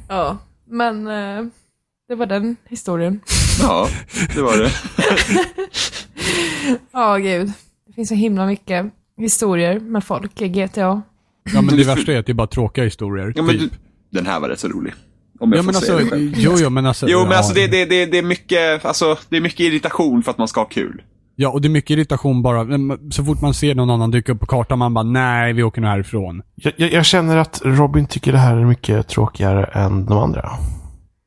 [0.07, 0.37] Ja,
[0.69, 1.45] men eh,
[2.11, 3.19] det var den historien.
[3.61, 3.87] Ja,
[4.35, 4.71] det var det.
[6.91, 7.51] Ja, gud.
[7.87, 8.85] Det finns så himla mycket
[9.17, 11.01] historier med folk i GTA.
[11.53, 13.33] Ja, men det värsta är att det är bara tråkiga historier.
[13.35, 13.71] Ja, men typ.
[13.71, 13.77] du,
[14.17, 14.93] den här var rätt så rolig.
[15.39, 16.33] Om jag Ja får men säga alltså, det själv.
[16.37, 17.07] jo jo men alltså.
[17.09, 20.23] Jo, men ja, alltså det, det, det, det, är mycket, alltså det är mycket irritation
[20.23, 21.01] för att man ska ha kul.
[21.35, 22.67] Ja, och det är mycket irritation bara.
[23.11, 25.81] Så fort man ser någon annan dyka upp på kartan, man bara nej, vi åker
[25.81, 26.41] nu härifrån.
[26.55, 30.51] Jag, jag, jag känner att Robin tycker det här är mycket tråkigare än de andra.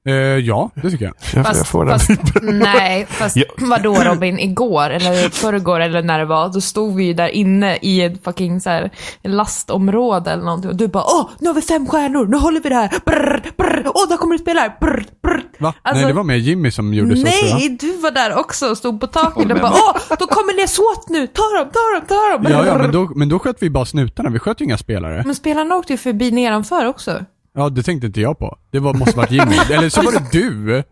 [0.08, 1.14] Eh, ja, det tycker jag.
[1.32, 1.98] Jag, jag Fast, får den.
[1.98, 2.10] fast
[2.42, 3.44] nej, fast Ja.
[3.58, 7.76] vadå Robin, igår eller förrgår eller när det var, då stod vi ju där inne
[7.82, 8.90] i ett fucking så här
[9.22, 12.68] lastområde eller någonting och du bara åh, nu har vi fem stjärnor, nu håller vi
[12.68, 15.42] det här, brr, brr, åh, där kommer det spelare, brr, brr.
[15.58, 15.74] Va?
[15.82, 17.22] Alltså- nej, det var med Jimmy som gjorde så.
[17.22, 20.68] Nej, du var där också och stod på taket och bara åh, då kommer det
[20.68, 22.52] SWAT nu, ta dem, ta dem, ta dem.
[22.52, 24.30] Ja, ja, men då, men då sköt vi bara snutarna.
[24.30, 25.22] Vi sköt ju inga spelare.
[25.26, 27.24] Men spelarna åkte ju förbi nedanför också.
[27.54, 28.58] Ja, det tänkte inte jag på.
[28.70, 29.56] Det var, måste varit Jimmy.
[29.70, 30.82] Eller så var det du.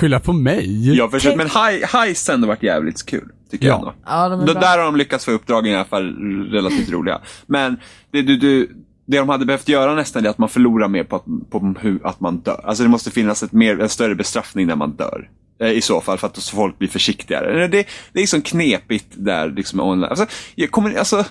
[0.00, 0.96] Skylla på mig.
[0.96, 1.48] Jag försöker, men
[1.92, 3.78] Heist har ändå varit jävligt kul, tycker jag Ja.
[3.78, 3.92] ändå.
[4.06, 4.60] Ja, de är Då, bra.
[4.62, 6.14] där har de lyckats få uppdragen i alla fall
[6.50, 7.20] relativt roliga.
[7.46, 7.76] Men
[8.10, 8.70] det, du, du,
[9.06, 12.06] det de hade behövt göra nästan är att man förlorar mer på att, på hur,
[12.06, 12.60] att man dör.
[12.64, 15.28] Alltså det måste finnas ett mer, en större bestraffning när man dör.
[15.60, 17.60] Eh, I så fall, för att så folk blir försiktigare.
[17.60, 17.68] Det,
[18.12, 20.04] det är liksom knepigt där liksom online.
[20.10, 21.24] Alltså, jag kommer, alltså,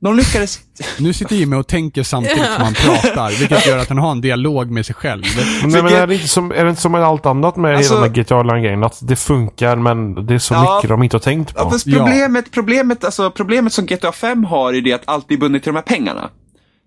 [0.00, 0.60] de lyckades...
[0.98, 4.20] Nu sitter Jimmy och tänker samtidigt som han pratar, vilket gör att han har en
[4.20, 5.22] dialog med sig själv.
[5.64, 7.94] Nej, men är det, inte som, är det inte som med allt annat med Alltså-
[7.94, 8.84] hela den här GTA Online-grejen?
[8.84, 10.76] Att det funkar, men det är så Ja.
[10.76, 11.60] mycket de inte har tänkt på.
[11.60, 15.36] Ja, fast problemet, problemet, alltså, problemet som GTA 5 har är det att allt är
[15.36, 16.30] bundet till de här pengarna.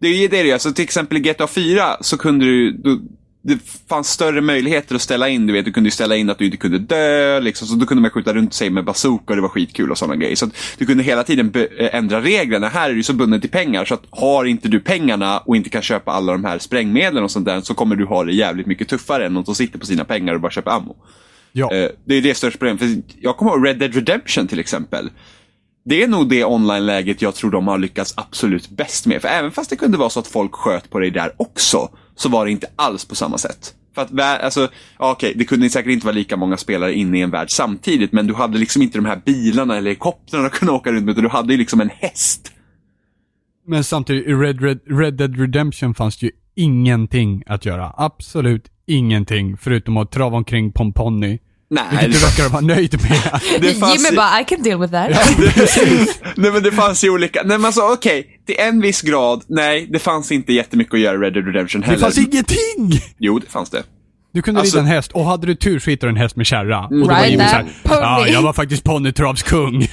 [0.02, 0.54] Det är ju det det är.
[0.54, 3.02] Alltså, till exempel i GTA 4 så kunde du, du
[3.50, 3.60] det
[3.90, 5.48] fanns större möjligheter att ställa in.
[5.48, 7.40] Du vet, du kunde ställa in att du inte kunde dö.
[7.40, 9.98] Liksom, så då kunde man skjuta runt sig med bazooka och det var skitkul och
[9.98, 10.36] sådana grejer.
[10.36, 12.68] Så du kunde hela tiden eh, ändra reglerna.
[12.68, 13.86] Här är ju så bundet till pengar.
[13.86, 17.32] Så att har inte du pengarna och inte kan köpa alla de här sprängmedlen och
[17.32, 19.86] sånt där så kommer du ha det jävligt mycket tuffare än någon som sitter på
[19.86, 20.96] sina pengar och bara köper ammo.
[21.52, 21.74] Ja.
[21.74, 22.80] Eh, det är det största problemet.
[22.80, 25.10] För jag kommer ihåg Red Dead Redemption till exempel.
[25.86, 29.22] Det är nog det online-läget jag tror de har lyckats absolut bäst med.
[29.22, 32.30] För även fast det kunde vara så att folk sköt på dig där också, så
[32.30, 33.74] var det inte alls på samma sätt.
[33.96, 37.22] För att, alltså, ja, okej, det kunde säkert inte vara lika många spelare inne i
[37.22, 40.72] en värld samtidigt, men du hade liksom inte de här bilarna eller helikoptrarna att kunna
[40.72, 42.52] åka runt med, utan du hade ju liksom en häst.
[43.68, 47.94] Men samtidigt, i Red, Red, Red Dead Redemption fanns det ju ingenting att göra.
[47.98, 51.40] Absolut ingenting, förutom att trava omkring på en ponny.
[51.72, 53.42] Nej, Vilket du verkar vara nöjd med.
[53.62, 55.10] det fanns Jimmy bara, I can deal with that.
[56.36, 59.88] nej men det fanns ju olika, nej men alltså okej, till en viss grad, nej
[59.92, 61.98] det fanns inte jättemycket att göra i Red Dead Redemption heller.
[61.98, 63.02] Det fanns ingenting!
[63.20, 63.84] Jo, det fanns det.
[64.34, 66.36] Du kunde Alltså- rida en häst, och hade du tur så hittade du en häst
[66.36, 66.80] med kärra.
[66.80, 69.82] Och då var Jimmy såhär, pony." ja, jag var faktiskt ponnytravskung.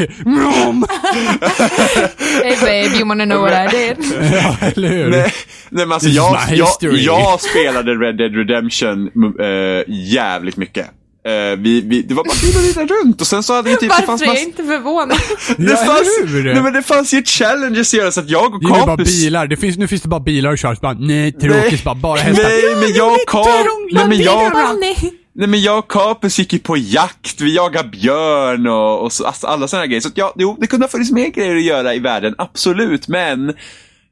[2.43, 3.97] Hey babe, you wanna know what I did?
[4.33, 5.11] ja, eller hur?
[5.11, 5.33] Nej,
[5.71, 9.07] nej men alltså jag, jag, jag spelade Red Dead Redemption
[9.41, 10.87] äh, jävligt mycket.
[11.27, 13.77] Eh, vi, vi, det var bara kul att rida runt och sen så hade vi
[13.77, 15.19] typ, det fanns Varför är jag inte förvånad?
[15.57, 16.09] det fanns,
[16.45, 19.23] nej men det fanns ju challenges att göra så att jag och Jimmy bara Capus
[19.23, 22.21] bilar, det finns, nu finns det bara bilar att köra, bara nej, tråkigt, bara, bara
[22.21, 22.45] hästar.
[22.45, 23.47] Nej, men jag och Cap,
[23.93, 25.49] nej men jag, Nej.
[25.49, 29.47] men jag och Capus gick ju på jakt, vi jagade björn och, och så, alltså,
[29.47, 30.01] alla sådana grejer.
[30.01, 33.09] Så att ja, jo, det kunde ha funnits mer grejer att göra i världen, absolut,
[33.09, 33.55] men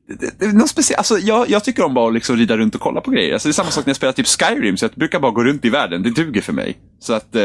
[0.08, 2.80] det, det, något speciellt, alltså, jag, jag tycker om bara att liksom rida runt och
[2.80, 3.32] kolla på grejer.
[3.32, 5.44] Alltså, det är samma sak när jag spelar typ Skyrim, så jag brukar bara gå
[5.44, 6.02] runt i världen.
[6.02, 6.78] Det duger för mig.
[7.00, 7.42] Så att, eh,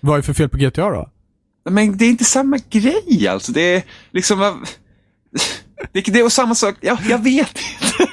[0.00, 1.10] Vad är det för fel på GTA då?
[1.70, 3.52] men det är inte samma grej alltså.
[3.52, 4.64] Det är liksom...
[5.92, 8.12] Det, det är samma sak, ja, jag vet inte.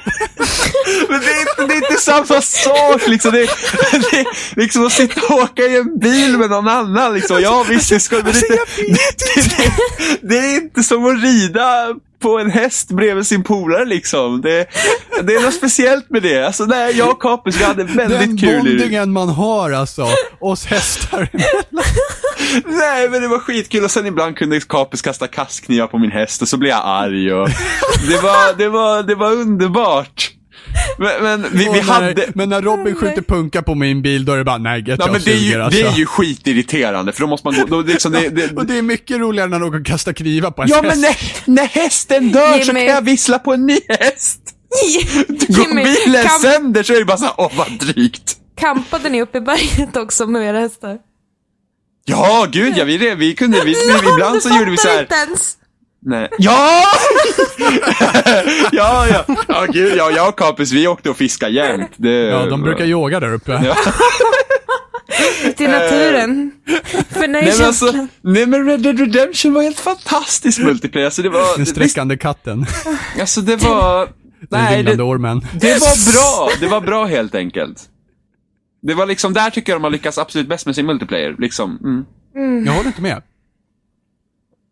[1.08, 3.32] Men det är inte, det är inte samma sak liksom.
[3.32, 3.50] Det är,
[4.10, 4.26] det är
[4.56, 7.40] liksom att sitta och åka i en bil med någon annan liksom.
[7.42, 8.32] Ja visst, det ska, men det,
[8.78, 9.72] det, det,
[10.22, 14.40] det är inte som att rida på en häst bredvid sin polare liksom.
[14.40, 14.66] Det,
[15.22, 16.46] det är något speciellt med det.
[16.46, 18.78] Alltså nej, jag och Capus, vi hade väldigt Den kul i det.
[18.78, 20.08] bondingen man har alltså,
[20.40, 21.28] oss hästar.
[22.66, 26.42] Nej, men det var skitkul och sen ibland kunde Capus kasta kastknivar på min häst
[26.42, 27.48] och så blev jag arg och
[28.08, 30.33] det var, det var, det var underbart.
[30.98, 32.26] Men, men vi, vi när, hade...
[32.34, 35.12] Men när Robin skjuter punka på min bil, då är det bara nej, GTA Ja,
[35.12, 35.80] men det är, ju, alltså.
[35.82, 38.78] det är ju skitirriterande för då måste man gå, då, liksom, det, det, Och det
[38.78, 40.86] är mycket roligare när någon kastar knivar på en Ja häst.
[40.88, 41.16] men när,
[41.62, 44.40] när hästen dör så kan jag vissla på en ny häst.
[45.48, 48.36] Går Jimmy, bilen kam- sönder så är det bara så här, åh vad drygt.
[48.60, 50.98] Kampade ni uppe i berget också med era hästar?
[52.04, 53.64] Ja, gud ja, vi, vi kunde, vi,
[54.02, 55.00] vi, ibland så gjorde vi så här.
[55.00, 55.56] Inte ens.
[56.04, 56.28] Nej.
[56.38, 56.82] Ja!
[58.72, 59.24] ja, ja.
[59.48, 61.90] Ja, gud, ja, jag och Capus, vi åkte och fiskade jämt.
[61.96, 63.52] Det, Ja, de brukar yoga där uppe.
[63.52, 63.76] Ja.
[65.58, 66.52] I naturen.
[67.10, 71.04] För Nej men, alltså, nej men Red Dead Redemption var helt fantastisk multiplayer.
[71.06, 72.66] Alltså det var, Den sträckande katten.
[73.14, 74.06] det, alltså det var,
[74.40, 75.40] Den nej det, ormen.
[75.60, 76.50] det var bra.
[76.60, 77.88] Det var bra helt enkelt.
[78.82, 81.34] Det var liksom, där tycker jag de har lyckats absolut bäst med sin multiplayer.
[81.38, 82.04] Liksom,
[82.36, 82.66] mm.
[82.66, 83.22] Jag håller inte med.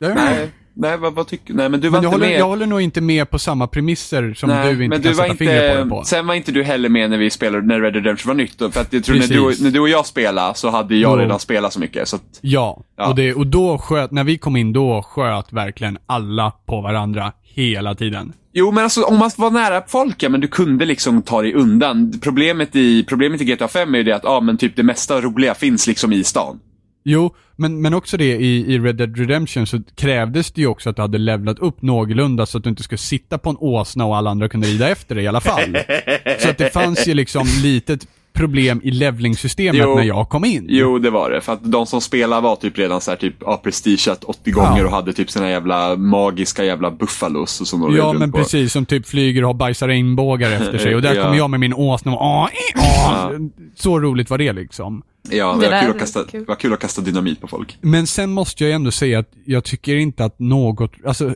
[0.00, 0.50] Det är Nej.
[0.74, 2.40] Nej, vad, vad tycker Nej, men du var Men jag inte håller, med.
[2.40, 5.16] jag håller nog inte med på samma premisser som Nej, du inte men kan du
[5.18, 6.04] var sätta fingret på det inte, på.
[6.04, 8.58] sen var inte du heller med när vi spelade, när Red Dead Redemption var nytt.
[8.58, 11.12] då, För att jag tror när du, när du och jag spelade så hade jag
[11.12, 11.16] Jo.
[11.18, 12.08] redan spelat så mycket.
[12.08, 13.08] Så att, Ja, Ja.
[13.08, 17.32] Och, det, och då sköt, när vi kom in då sköt verkligen alla på varandra
[17.42, 18.32] hela tiden.
[18.54, 21.54] Jo, men alltså om man var nära folk, ja, men du kunde liksom ta dig
[21.54, 22.12] undan.
[22.22, 25.20] Problemet i, problemet i GTA 5 är ju det att, ja men typ det mesta
[25.20, 26.58] roliga finns liksom i stan.
[27.04, 30.90] Jo, men, men också det i, i Red Dead Redemption så krävdes det ju också
[30.90, 34.04] att du hade levlat upp någorlunda så att du inte skulle sitta på en åsna
[34.04, 35.78] och alla andra kunde rida efter dig i alla fall.
[36.38, 39.94] så att det fanns ju liksom litet problem i levlingsystemet Jo.
[39.94, 40.66] när jag kom in.
[40.68, 41.40] Jo, det var det.
[41.40, 44.78] För att de som spelar var typ redan så här typ, ja, prestigeat 80 gånger
[44.80, 44.84] Ja.
[44.86, 48.38] och hade typ sina jävla magiska jävla buffalos och som Ja men på.
[48.38, 50.94] precis, som typ flyger och har bajsar regnbågar efter sig.
[50.94, 51.22] Och där Ja.
[51.22, 53.30] kommer jag med min åsna och ah, eh, ah.
[53.76, 55.02] Så roligt var det liksom.
[55.30, 56.44] Ja, det Det var kul, att kasta, är kul.
[56.44, 57.78] var kul att kasta dynamit på folk.
[57.80, 61.34] Men sen måste jag ändå säga att jag tycker inte att något, alltså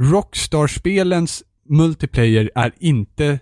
[0.00, 3.38] Rockstar-spelens multiplayer är inte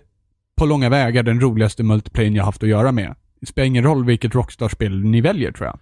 [0.61, 3.15] på långa vägar den roligaste multiplayern jag haft att göra med.
[3.39, 5.79] Det spelar ingen roll vilket Rockstar-spel ni väljer tror jag.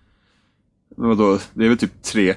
[0.97, 2.33] Men Vadå, det är väl typ tre.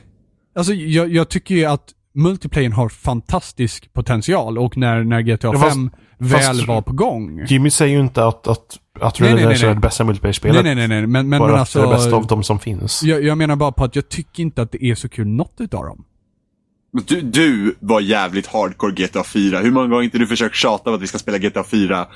[0.54, 5.58] Alltså jag, jag tycker ju att multiplayern har fantastisk potential och när, när GTA Ja,
[5.58, 5.90] fast- 5
[6.30, 7.44] fast- väl var på gång.
[7.48, 9.74] Jimmy säger ju inte att, att, att Nej, nej, nej, Redemption är nej.
[9.74, 10.64] det bästa multiplayer-spelet.
[10.64, 11.06] Nej, nej, nej, nej.
[11.06, 11.78] Men, men, Bara men att alltså...
[11.78, 13.02] det är det bästa av de som finns.
[13.02, 15.54] jag, jag menar bara på att jag tycker inte att det är så kul något
[15.58, 16.04] utav dem.
[16.92, 19.58] Du, du var jävligt hardcore GTA 4.
[19.58, 22.06] Hur många gånger har inte du försökt tjata om att vi ska spela GTA 4?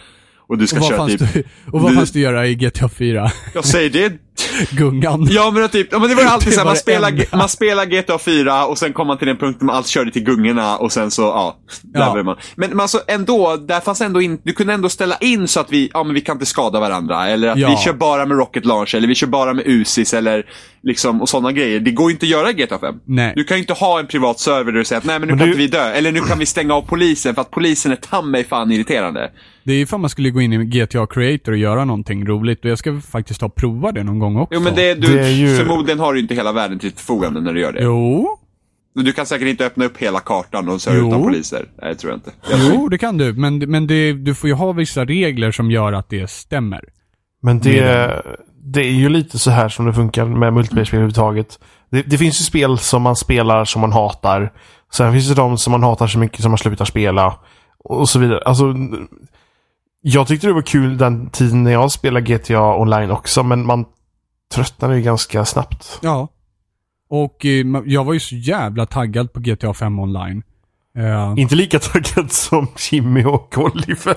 [0.48, 1.18] Och du ska Och köra typ...
[1.35, 3.30] det, och vad du- fanns att göra i GTA 4?
[3.54, 4.12] Jag säger det.
[4.70, 5.28] Gungan.
[5.30, 7.37] Ja men typ, ja, men det var ju alltid Det så här, var man spelar,
[7.37, 10.22] man spelar GTA 4 och sen kom man till den punkten man allt körde till
[10.24, 11.56] gungorna och sen så, ja.
[11.82, 12.22] Där Ja.
[12.22, 12.37] man.
[12.56, 15.72] Men, men alltså ändå, där fanns ändå in, du kunde ändå ställa in så att
[15.72, 17.28] vi, ja men vi kan inte skada varandra.
[17.28, 17.70] Eller att Ja.
[17.70, 20.46] vi kör bara med Rocket Launch eller vi kör bara med Usis eller
[20.82, 21.80] liksom, och sådana grejer.
[21.80, 22.94] Det går ju inte att göra i GTA 5.
[23.04, 23.32] Nej.
[23.37, 25.35] Du kan ju inte ha en privat server där du säger att nej men nu
[25.35, 25.92] Men kan du- inte vi dö.
[25.92, 29.30] Eller nu kan vi stänga av polisen för att polisen är ta mig fan irriterande.
[29.66, 32.70] Det är ifall man skulle gå in i GTA Creator och göra någonting roligt och
[32.70, 34.55] jag ska faktiskt ta och prova det någon gång också.
[34.55, 36.98] Jo men det, du, Det är ju- förmodligen har du inte hela världen till ditt
[37.00, 37.83] förfogande när du gör det.
[37.83, 38.29] Jo,
[38.94, 41.09] Du kan säkert inte öppna upp hela kartan och Jo.
[41.09, 41.64] utan poliser.
[41.83, 42.31] Nej, det tror jag inte.
[42.50, 43.33] Jag jo det kan du.
[43.33, 46.85] Men, men det, du får ju ha vissa regler som gör att det stämmer.
[47.42, 48.22] Men det,
[48.62, 51.59] det är ju lite så här som det funkar med multiplayer-spel överhuvudtaget.
[51.90, 54.52] Det, det finns ju spel som man spelar som man hatar.
[54.92, 57.35] Sen finns det de som man hatar så mycket som man slutar spela.
[57.79, 58.40] Och så vidare.
[58.44, 58.74] Alltså,
[60.08, 63.84] jag tyckte det var kul den tiden när jag spelade GTA online också, men man
[64.54, 65.98] tröttnar ju ganska snabbt.
[66.02, 66.28] Ja.
[67.08, 70.42] Och eh, jag var ju så jävla taggad på GTA 5 online.
[70.98, 74.16] Eh, Inte lika taggad som Jimmy och Oliver.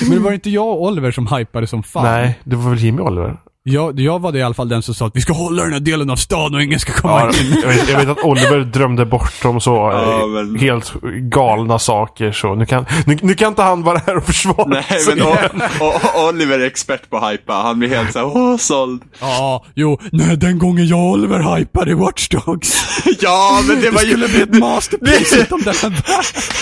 [0.08, 2.04] men det var inte jag och Oliver som hypade som fan.
[2.04, 3.36] Nej, det var väl Jimmy och Oliver?
[3.68, 5.72] Jag, jag var det i alla fall den som sa att vi ska hålla den
[5.72, 7.56] här delen av stan och ingen ska komma Ja, in.
[7.62, 10.92] jag, vet, jag vet att Oliver drömde bort om så Ja, eh, men- helt
[11.30, 12.32] galna saker.
[12.32, 15.26] Så nu kan, nu, nu kan inte han vara här och försvara Nej, sig men
[15.28, 15.62] igen.
[15.80, 17.52] och, och Oliver är expert på hypa.
[17.52, 19.02] Han blir helt såhär, åh, såld.
[19.20, 22.74] Ja, jo, nej den gången jag och Oliver hypade Watch Dogs.
[23.20, 24.08] Ja, men det Det var ju...
[24.08, 26.02] skulle bli ett masterpiece om den här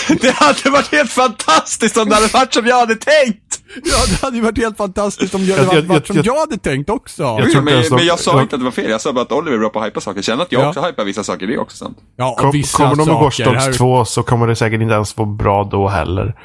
[0.21, 3.44] Det hade varit helt fantastiskt om det hade varit som jag hade tänkt!
[3.83, 6.15] Ja, det hade ju varit helt fantastiskt om jag, Jag- det hade jag- varit som
[6.15, 7.23] jag- jag hade tänkt också.
[7.23, 8.89] Jag men, de- men jag sa inte att det var fel.
[8.89, 10.21] Jag sa bara att Oliver är bra på att hypa saker.
[10.21, 10.69] Känner att jag Ja.
[10.69, 11.97] också hypar vissa saker, det är också sant.
[12.15, 13.37] Ja, Kom, vissa kommer de med Watch.
[13.39, 16.35] Dogs här- 2 så kommer det säkert inte ens vara bra då heller.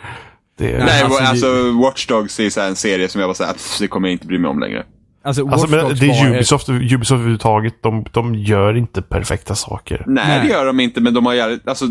[0.59, 3.35] Det, Nej, alltså, alltså, det- Watch Dogs är så här en serie som jag bara
[3.35, 4.85] säger, det kommer jag inte bry mig om längre.
[5.25, 7.83] Alltså, Alltså, men det är Ubisoft, Ubisoft överhuvudtaget.
[7.83, 10.05] De, de gör inte perfekta saker.
[10.07, 10.41] Nej, Nej.
[10.47, 11.85] det gör de inte, men de har jävligt, alltså,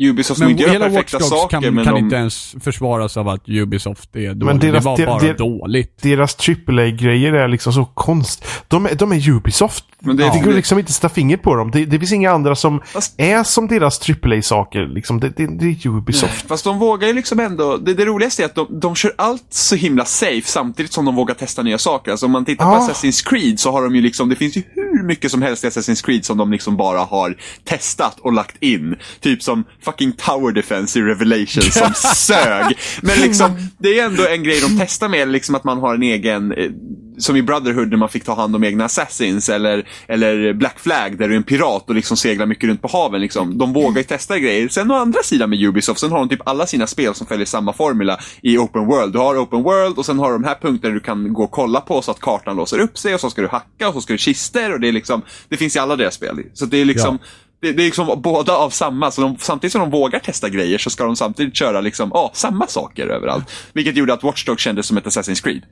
[0.00, 2.00] Ubisoft som Men inte gör hela Watch perfekta Dogs saker, kan, men kan de...
[2.00, 4.60] inte ens försvaras av att Ubisoft är dåligt.
[4.62, 6.02] deras- det var det- bara det- dåligt.
[6.02, 8.44] Deras AAA-grejer är liksom så konst.
[8.68, 9.84] De, är- de är Ubisoft.
[10.02, 10.44] Men det- det, Ja.
[10.44, 11.70] går liksom inte att sätta fingret på dem.
[11.70, 14.86] Det, det finns inga andra som Fast- är som deras AAA-saker.
[14.86, 15.20] Liksom.
[15.20, 16.48] Det, det, det är Ubisoft.
[16.48, 19.46] Fast de vågar ju liksom ändå, det, det roligaste är att de, de kör allt
[19.50, 22.10] så himla safe samtidigt som de vågar testa nya saker.
[22.10, 22.88] Alltså om man tittar på Ja.
[22.88, 25.66] Assassin's Creed så har de ju liksom, det finns ju hur mycket som helst i
[25.66, 28.96] Assassin's Creed som de liksom bara har testat och lagt in.
[29.20, 32.78] Typ som fucking Tower Defense i Revelation som sög.
[33.02, 36.02] Men liksom, det är ändå en grej de testar med, liksom att man har en
[36.02, 36.70] egen, eh,
[37.18, 41.18] som i Brotherhood när man fick ta hand om egna assassins eller, eller Black Flag
[41.18, 43.20] där du är en pirat och liksom seglar mycket runt på haven.
[43.20, 43.58] Liksom.
[43.58, 44.68] De vågar ju testa grejer.
[44.68, 47.46] Sen å andra sidan med Ubisoft, sen har de typ alla sina spel som följer
[47.46, 49.12] samma formula i Open World.
[49.12, 51.50] Du har Open World och sen har du de här punkterna du kan gå och
[51.50, 54.00] kolla på så att kartan låser upp sig och så ska du hacka och så
[54.00, 56.42] ska du kister och det är liksom, det finns i alla deras spel.
[56.54, 57.18] Så det är liksom
[57.60, 60.78] Det, det är liksom båda av samma, så de, samtidigt som de vågar testa grejer
[60.78, 63.50] så ska de samtidigt köra liksom, ja, samma saker överallt.
[63.72, 65.62] Vilket gjorde att Watch Dogs kändes som ett Assassin's Creed.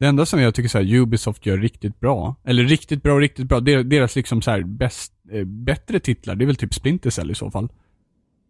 [0.00, 3.46] Det enda som jag tycker så här, Ubisoft gör riktigt bra, eller riktigt bra, riktigt
[3.46, 7.30] bra, deras liksom så här bäst, eh, bättre titlar, det är väl typ Splinter Cell
[7.30, 7.68] i så fall.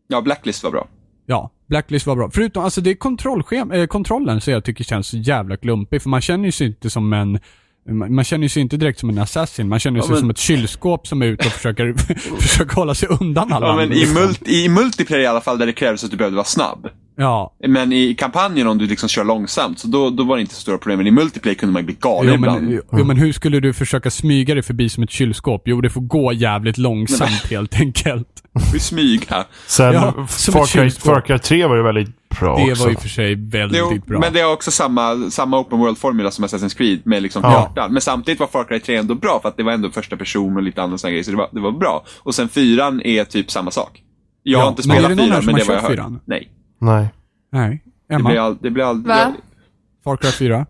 [0.08, 0.88] Ja, Blacklist var bra.
[1.26, 2.30] Ja, Blacklist var bra.
[2.30, 6.08] Förutom, alltså det är kontrollschem, eh, kontrollen som jag tycker känns så jävla klumpig, för
[6.08, 7.38] man känner ju sig inte som en
[7.88, 10.30] man man känner sig inte direkt som en assassin, man känner Ja, sig men- som
[10.30, 11.94] ett kylskåp som är ute och försöker,
[12.40, 15.66] försöker hålla sig undan alla Ja, men i, multi, i multiplayer i alla fall, där
[15.66, 16.88] det krävdes att du behövde vara snabb.
[17.20, 20.54] Ja, Men i kampanjen om du liksom kör långsamt, så då, då var det inte
[20.54, 20.98] så stora problem.
[20.98, 22.62] Men i multiplayer kunde man bli galen jo ibland.
[22.62, 25.62] men, jo, men hur skulle du försöka smyga dig förbi som ett kylskåp?
[25.64, 28.28] Jo, det får gå jävligt långsamt helt enkelt.
[28.72, 29.44] Vi smyga.
[29.66, 30.12] Sen Ja.
[30.28, 32.08] Far Cry 3 var ju väldigt
[32.40, 32.82] bra Det också.
[32.84, 34.18] var ju för sig väldigt Jo, bra.
[34.20, 37.52] men det är också samma, samma open world-formula som Assassin's Creed med liksom Ja.
[37.52, 37.92] kartan.
[37.92, 40.56] Men samtidigt var Far Cry 3 ändå bra för att det var ändå första person
[40.56, 41.24] och lite andra sådana grejer.
[41.24, 42.04] Så det var, det var bra.
[42.18, 44.02] Och sen fyran är typ samma sak.
[44.42, 45.74] Jag Ja, har inte men spelat det någon här fyran, som men har det var
[45.82, 46.20] jag fyran?
[46.24, 46.48] Nej.
[46.80, 47.08] Nej.
[47.52, 47.82] Nej.
[48.08, 48.28] Det Emma?
[48.30, 49.16] blir, all, det blir aldrig...
[49.16, 49.32] Va?
[50.04, 50.66] Far Cry 4?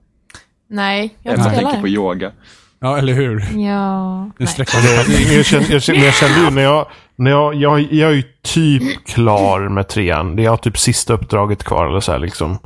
[0.70, 1.92] Nej, jag Emma spelar tänker på det.
[1.92, 2.32] yoga.
[2.80, 3.58] Ja, eller hur?
[3.60, 6.86] Ja, Den sträckande Jag, jag, jag, jag kände ju när jag,
[7.26, 10.36] jag, jag, jag är ju typ klar med trean.
[10.36, 12.58] Det är typ sista uppdraget kvar eller så här liksom.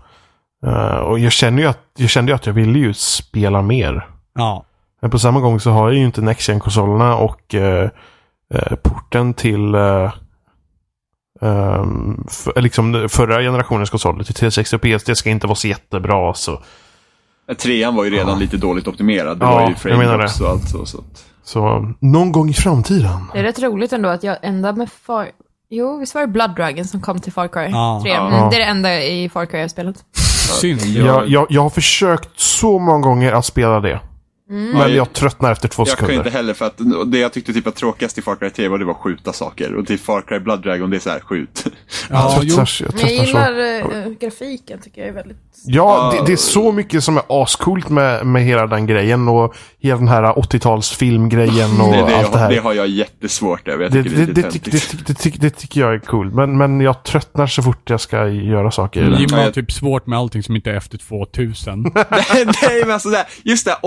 [0.66, 4.08] Eh, och jag känner ju att, jag kände ju att jag ville ju spela mer.
[4.34, 4.64] Ja.
[5.00, 7.90] Men på samma gång så har jag ju inte next konsolerna och eh,
[8.54, 9.72] eh, porten till
[12.30, 15.04] för, liksom förra generationens konsoler till 360 och PS.
[15.04, 16.62] Det ska inte vara så jättebra så.
[17.58, 19.38] Trean var ju redan lite dåligt optimerad.
[19.38, 20.86] Det Ja, var ju jag menar frameworks och allt så.
[20.86, 21.31] så att...
[21.44, 23.30] Så någon gång i framtiden.
[23.32, 25.30] Det är rätt roligt ändå att jag enda med Far...
[25.70, 28.00] Jo, visst var det Blood Dragon som kom till Far Cry Ja.
[28.02, 28.12] 3?
[28.12, 28.28] Ja.
[28.30, 29.96] Men det är det enda i Far Cry jag har spelat.
[30.60, 30.80] Synd.
[30.80, 34.00] Jag, jag, jag har försökt så många gånger att spela det.
[34.52, 36.14] Men Ja, jag tröttnar efter två Jag sekunder.
[36.14, 38.78] inte heller för att det jag tyckte typ var tråkigast i Far Cry 3 var
[38.78, 39.74] det var skjuta saker.
[39.74, 41.64] Och till Far Cry Blood Dragon det är så här skjut.
[42.10, 42.54] Ja, jag jo.
[42.56, 43.50] tröttnar, jag Men jag tröttnar så.
[43.52, 45.36] gillar äh, grafiken, tycker jag är väldigt...
[45.64, 49.54] Ja, det, det är så mycket som är ascoolt med, med hela den grejen och
[49.80, 52.50] hela den här 80-talsfilmgrejen och Det, det, allt det här.
[52.50, 53.82] det har jag jättesvårt över.
[53.84, 54.48] Jag Det, tycker det, det,
[55.14, 56.30] tyck- det, tycker jag är cool.
[56.34, 59.00] Men, men jag tröttnar så fort jag ska göra saker.
[59.00, 59.20] i den.
[59.20, 61.82] Jim Ja, har jag- typ svårt med allting som inte är efter 2000.
[61.94, 62.04] Nej,
[62.62, 63.78] nej, men alltså det här, just det här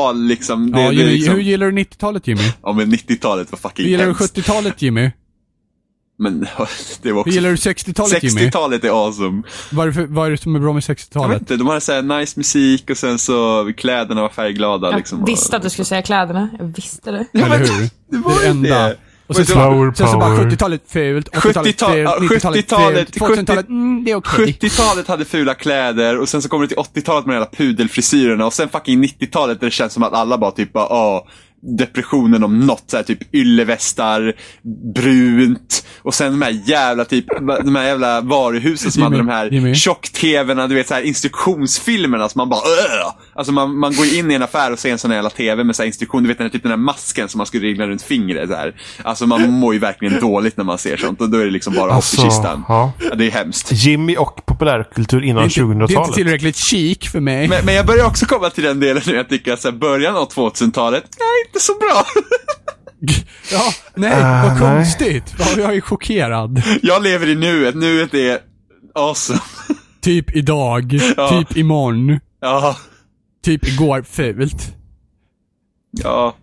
[0.00, 0.72] 80-tal liksom.
[0.72, 2.42] Det, ja, det, Jimmy, liksom Hur gillar du 90-talet Jimmy?
[2.62, 4.36] ja, men 90-talet var fucking Hur gillar du hemskt.
[4.36, 5.10] 70-talet Jimmy?
[6.18, 6.40] Men
[7.02, 7.30] det var Hur också...
[7.30, 8.40] gillar du 60-talet Jimmy?
[8.40, 9.42] 60-talet är awesome.
[9.72, 11.40] Vad är, det för, vad är det som är bra med Jag vet 60-talet?
[11.40, 15.24] inte, de hade så här nice musik och sen så kläderna var färgglada Jag liksom.
[15.24, 16.48] visste att du skulle säga kläderna.
[16.58, 17.26] Jag visste det.
[17.32, 17.90] Ja, Eller hur?
[18.10, 18.94] Det var Det det enda.
[19.30, 20.50] Och sen så, Flower sen så bara power.
[20.50, 24.58] 70-talet fult, 80-talet 70-tal- fult, ja, 90-talet 70-talet, fult, 2000-talet, mm, det är okej.
[24.60, 28.46] 70-talet hade fula kläder och sen så kommer det till 80-talet med de jävla pudelfrisyrerna
[28.46, 31.26] och sen fucking 90-talet där det känns som att alla bara typ bara, åh,
[31.78, 34.32] depressionen om något, så här, typ yllevästar,
[34.94, 37.24] brunt och sen de här jävla typ,
[37.64, 39.74] de här jävla varuhusen som Jimmy, hade de här Jimmy.
[39.74, 43.14] tjock-tvn, du vet så här instruktionsfilmerna som man bara Åh!
[43.34, 45.64] Alltså man, man går in i en affär och ser en sån här jävla tv
[45.64, 47.66] med så här instruktion, du vet den här, typ den här masken som man skulle
[47.66, 48.74] regla runt fingret så här.
[49.02, 51.74] Alltså man mår ju verkligen dåligt när man ser sånt och då är det liksom
[51.74, 52.64] bara Alltså, hopp i kistan.
[52.68, 52.92] ja.
[53.10, 53.72] Ja, det är hemskt.
[53.72, 56.14] Jimmy och populärkultur innan är, inte, det är inte 2000-talet.
[56.14, 57.48] tillräckligt chic för mig.
[57.48, 59.76] Men, men jag börjar också komma till den delen nu jag tycker att så här,
[59.76, 62.04] början av 2000-talet, är inte så bra.
[63.52, 63.62] Ja,
[63.94, 64.58] nej, Äh, vad nej.
[64.60, 65.34] konstigt.
[65.38, 66.62] Ja, Jag är chockerad.
[66.82, 68.38] Jag lever i nuet, nuet är
[68.94, 69.38] awesome.
[70.00, 71.28] Typ idag, Ja.
[71.28, 72.76] typ imorgon, Ja,
[73.44, 74.74] typ igår, fult.
[75.90, 76.34] ja,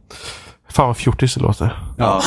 [0.70, 1.80] Fan vad fjortis det låter.
[1.98, 2.22] ja.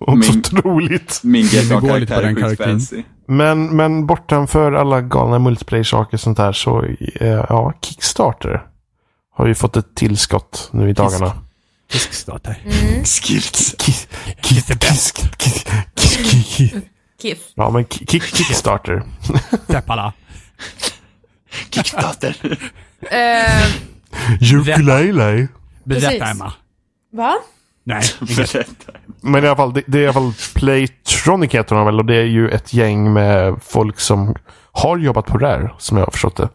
[0.00, 1.20] Och så Min- otroligt.
[1.24, 3.02] Min GTA-karaktär är sjukt fancy.
[3.28, 6.84] Men, men bortanför alla galna multiplayer-saker och sånt där så,
[7.20, 8.62] eh, ja, Kickstarter
[9.34, 11.32] har ju fått ett tillskott nu i dagarna.
[11.92, 12.54] Kickstarter.
[13.04, 13.20] Skills.
[13.20, 14.08] Kiss, kiss,
[14.42, 14.66] kiss,
[15.38, 15.64] kiss,
[15.96, 16.72] kiss,
[17.20, 17.38] kiss.
[17.54, 19.02] Ja, men ki- kick, Kickstarter.
[19.66, 20.12] Täppala.
[21.70, 22.36] Kickstarter.
[23.10, 23.66] Eh,
[24.54, 25.48] Ukulele.
[25.84, 26.24] Berätta.
[26.30, 26.52] Emma.
[27.12, 27.34] va?
[27.84, 28.02] Nej.
[29.20, 32.04] Men i alla fall, det, det är i alla fall Playtronic heter de väl och
[32.04, 34.34] det är ju ett gäng med folk som
[34.72, 36.48] har jobbat på Rare, som jag har förstått det.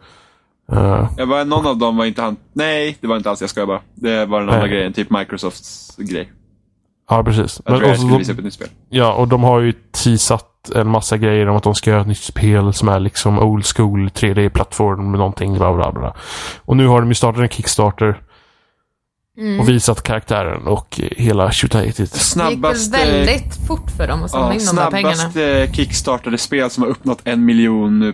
[0.71, 2.38] Eh, Jag var, någon av dem var inte han.
[2.54, 3.82] Nej, det var inte alls, jag skojar bara.
[3.95, 6.32] Det var den andra grejen, typ Microsofts grej.
[7.10, 7.60] ja, precis.
[7.65, 8.67] Att Men, och, så, skulle visa de, upp ett nytt spel.
[8.89, 12.08] ja, och de har ju teasat en massa grejer om att de ska göra ett
[12.08, 16.15] nytt spel som är liksom old school 3D-plattform med någonting, bla bla bla.
[16.65, 18.21] Och nu har de ju startat en Kickstarter
[19.60, 21.97] och visat karaktären och hela tjotahejtigt.
[21.97, 25.15] Det gick väl Snabbaste, väldigt fort för dem att samla ja, in de där pengarna.
[25.15, 28.13] snabbaste kickstartade spel som har uppnått en miljon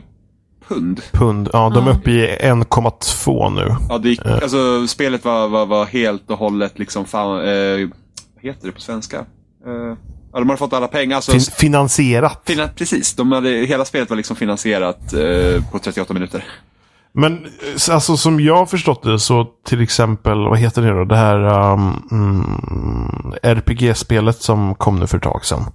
[0.70, 1.01] pund.
[1.11, 1.49] Pund.
[1.53, 3.76] Ja, de är uppe i 1,2 nu.
[3.89, 7.88] Ja, det gick, alltså spelet var, var, var helt och hållet liksom, fan, eh,
[8.36, 9.17] vad heter det på svenska?
[9.65, 9.74] Eh,
[10.34, 11.15] ja, de hade fått alla pengar.
[11.15, 12.41] Alltså, Fin- finansierat.
[12.45, 16.43] Finan- precis, de hade, hela spelet var liksom finansierat eh, på 38 minuter.
[17.13, 21.05] Men eh, alltså som jag har förstått det så till exempel, vad heter det då?
[21.05, 25.65] Det här um, RPG-spelet som kom nu för ett tag sedan.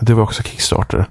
[0.00, 1.06] Det var också Kickstarter.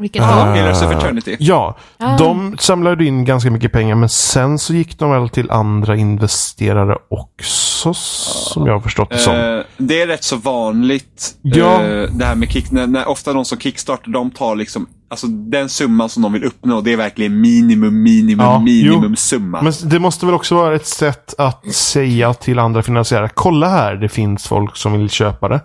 [0.00, 0.54] Vilket Ah.
[0.54, 1.36] Pillars of Eternity.
[1.40, 2.16] Ja, Ah.
[2.18, 6.96] de samlade in ganska mycket pengar men sen så gick de väl till andra investerare
[7.10, 9.34] också som jag har förstått det som.
[9.34, 11.34] Eh, det är rätt så vanligt.
[11.42, 11.82] Ja.
[11.82, 15.26] eh, det här med kick, när, när ofta de som kickstartar, de tar liksom, alltså
[15.26, 19.62] den summan som de vill uppnå, det är verkligen minimum, minimum, Ja, minimum summa.
[19.62, 23.94] Men det måste väl också vara ett sätt att säga till andra finansiärer, kolla här,
[23.94, 25.60] det finns folk som vill köpa det.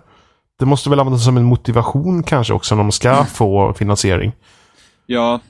[0.58, 4.32] Det måste väl användas som en motivation kanske också när de ska få finansiering.
[5.06, 5.40] Ja,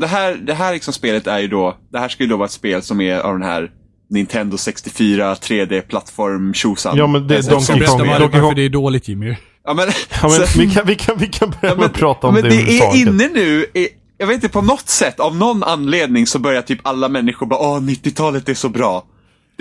[0.00, 2.46] det här, det här liksom spelet är ju då, det här ska ju då vara
[2.46, 3.70] ett spel som är av den här
[4.10, 6.96] Nintendo 64 3D-plattform tjosan.
[6.96, 7.98] Ja, men det är Donkey Kong.
[8.18, 9.36] Donkey Kong- det är dåligt Jimmy.
[9.64, 9.86] Ja, men,
[10.22, 12.42] Ja, men så- vi, kan, vi, kan, vi kan börja ja, men, prata om men
[12.42, 16.26] det det är inne nu, i, jag vet inte, på något sätt, av någon anledning
[16.26, 19.04] så börjar typ alla människor bara åh, 90-talet är så bra.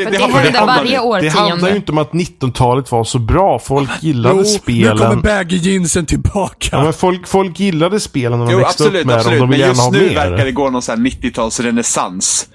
[0.06, 1.22] Det, har- händer hamnar varje nu.
[1.22, 3.60] Det handlar ju inte om att 1900-talet var så bra.
[3.60, 5.22] Folk gillade nu kommer spelen.
[5.22, 6.68] baggy jeansen tillbaka.
[6.72, 9.40] Ja, men folk, folk gillade spelen när de Jo, växte absolut, upp med absolut.
[9.40, 9.50] dem.
[9.50, 10.16] De Men vill ha just nu mer.
[10.30, 12.48] verkar det gå någon sån här 90-tals-renässans.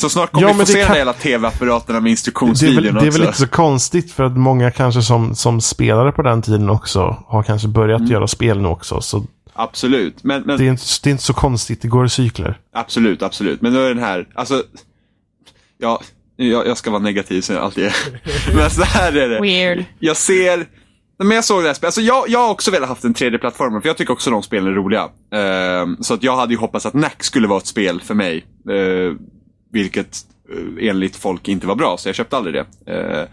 [0.00, 2.84] Så snart kommer Ja, vi men få det se kan- hela tv-apparaterna med Det instruktionsvideon
[2.84, 6.22] väl, det är väl inte så konstigt för att många kanske som, som spelare på
[6.22, 8.12] den tiden också har kanske börjat Mm.
[8.12, 9.00] göra spel nu också.
[9.00, 9.24] Så
[9.54, 10.24] Absolut.
[10.24, 12.58] Men, men det är, inte, det är inte så konstigt, det går i cykler.
[12.74, 13.62] Absolut, absolut.
[13.62, 14.62] Men då är den här, alltså,
[15.78, 16.00] ja,
[16.48, 17.94] jag, jag ska vara negativ som jag alltid är.
[18.56, 19.40] Men så här är det.
[19.40, 19.84] Weird.
[19.98, 20.66] Jag ser,
[21.18, 23.82] men jag såg det här spelet, alltså jag, jag har också velat haft en 3D-plattform,
[23.82, 25.08] för jag tycker också de spelen är roliga.
[25.32, 28.44] Ehm, så att jag hade ju hoppats att Knack skulle vara ett spel för mig.
[28.70, 29.14] Uh,
[29.72, 30.16] vilket
[30.52, 32.92] eh, enligt folk inte var bra, så jag köpte aldrig det.
[32.92, 33.28] Eh,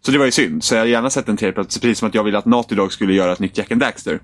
[0.00, 2.14] så det var ju synd, så jag hade gärna sett en 3D-plattform, precis som att
[2.14, 4.20] jag ville att Naughty Dog skulle göra ett nytt Jack and Daxter.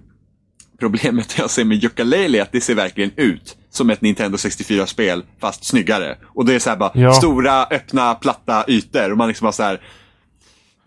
[0.80, 5.22] Problemet jag ser med Yooka-Laylee är att det ser verkligen ut som ett Nintendo 64-spel,
[5.40, 6.16] fast snyggare.
[6.34, 7.12] Och det är så här bara Ja.
[7.12, 9.12] stora, öppna, platta ytor.
[9.12, 9.80] Och man liksom bara så här,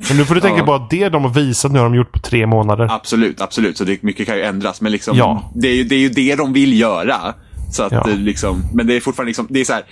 [0.09, 0.65] Men nu får du tänka Ja.
[0.65, 2.87] på att det de har visat nu har de gjort på tre månader.
[2.91, 3.77] absolut, absolut.
[3.77, 4.81] Så det, mycket kan ju ändras.
[4.81, 5.51] Men liksom, Ja.
[5.55, 7.33] det, är ju, det är ju det de vill göra.
[7.71, 8.03] Så att Ja.
[8.07, 9.83] det liksom, men det är fortfarande liksom, det är så här,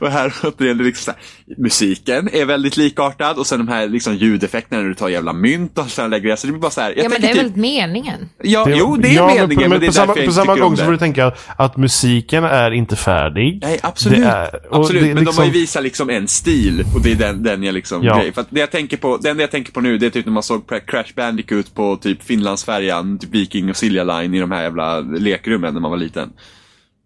[0.00, 1.22] och här återigen, det liksom här,
[1.62, 5.78] musiken är väldigt likartad och sen de här liksom ljudeffekterna när du tar jävla mynt
[5.78, 6.36] och sådana där grejer.
[6.36, 8.28] Så det blir bara så här, jag Ja, men det är typ, väl meningen?
[8.42, 10.14] ja, Det- jo det är ja, men meningen, på, men, men det är på samma,
[10.14, 13.58] på samma gång så får du tänka att musiken är inte färdig.
[13.62, 14.18] Nej, absolut.
[14.18, 15.02] Det är- och absolut.
[15.02, 17.72] men de har ju liksom- visat liksom en stil och det är den, den jag
[17.74, 18.18] liksom Ja.
[18.18, 18.32] grej.
[18.32, 20.32] För att det jag tänker på, den jag tänker på nu, det är typ när
[20.32, 24.62] man såg Crash Bandicoot på typ Finlandsfärjan, typ Viking och Silja Line i de här
[24.62, 26.32] jävla lekrummen när man var liten.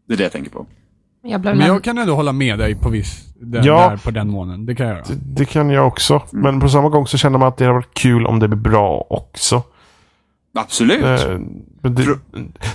[0.09, 0.67] Det är det jag tänker på.
[1.27, 3.89] Jag blev Men jag kan ändå hålla med dig på viss, där, Ja.
[3.91, 4.67] där på den månen.
[4.67, 5.05] Det kan jag göra.
[5.23, 6.23] Det kan jag också.
[6.33, 6.43] Mm.
[6.43, 8.59] Men på samma gång så känner man att det hade varit kul om det blir
[8.59, 9.63] bra också.
[10.55, 11.05] Absolut.
[11.05, 11.39] Eh,
[11.85, 12.19] men det,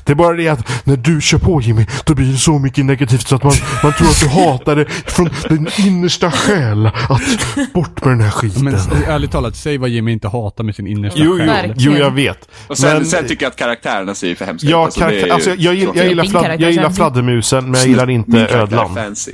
[0.03, 2.85] det är bara det att när du kör på Jimmy, då blir det så mycket
[2.85, 3.53] negativt så att man,
[3.83, 6.85] man tror att du hatar det från din innersta själ.
[6.85, 8.63] Att bort med den här skiten.
[8.63, 8.73] Men
[9.07, 11.47] ärligt talat, säg vad Jimmy inte hatar med sin innersta jo, jo, själ.
[11.47, 11.75] Verkligen.
[11.77, 12.49] jo, jag vet.
[12.67, 14.85] och sen, men- sen tycker jag att karaktärerna ser ju för hemska Ja.
[14.85, 18.47] Alltså, karaktär, alltså, jag, gill- jag, gillar fladd, jag gillar fladdermusen, men jag gillar inte
[18.47, 18.95] ödlan.
[18.95, 19.31] Fancy.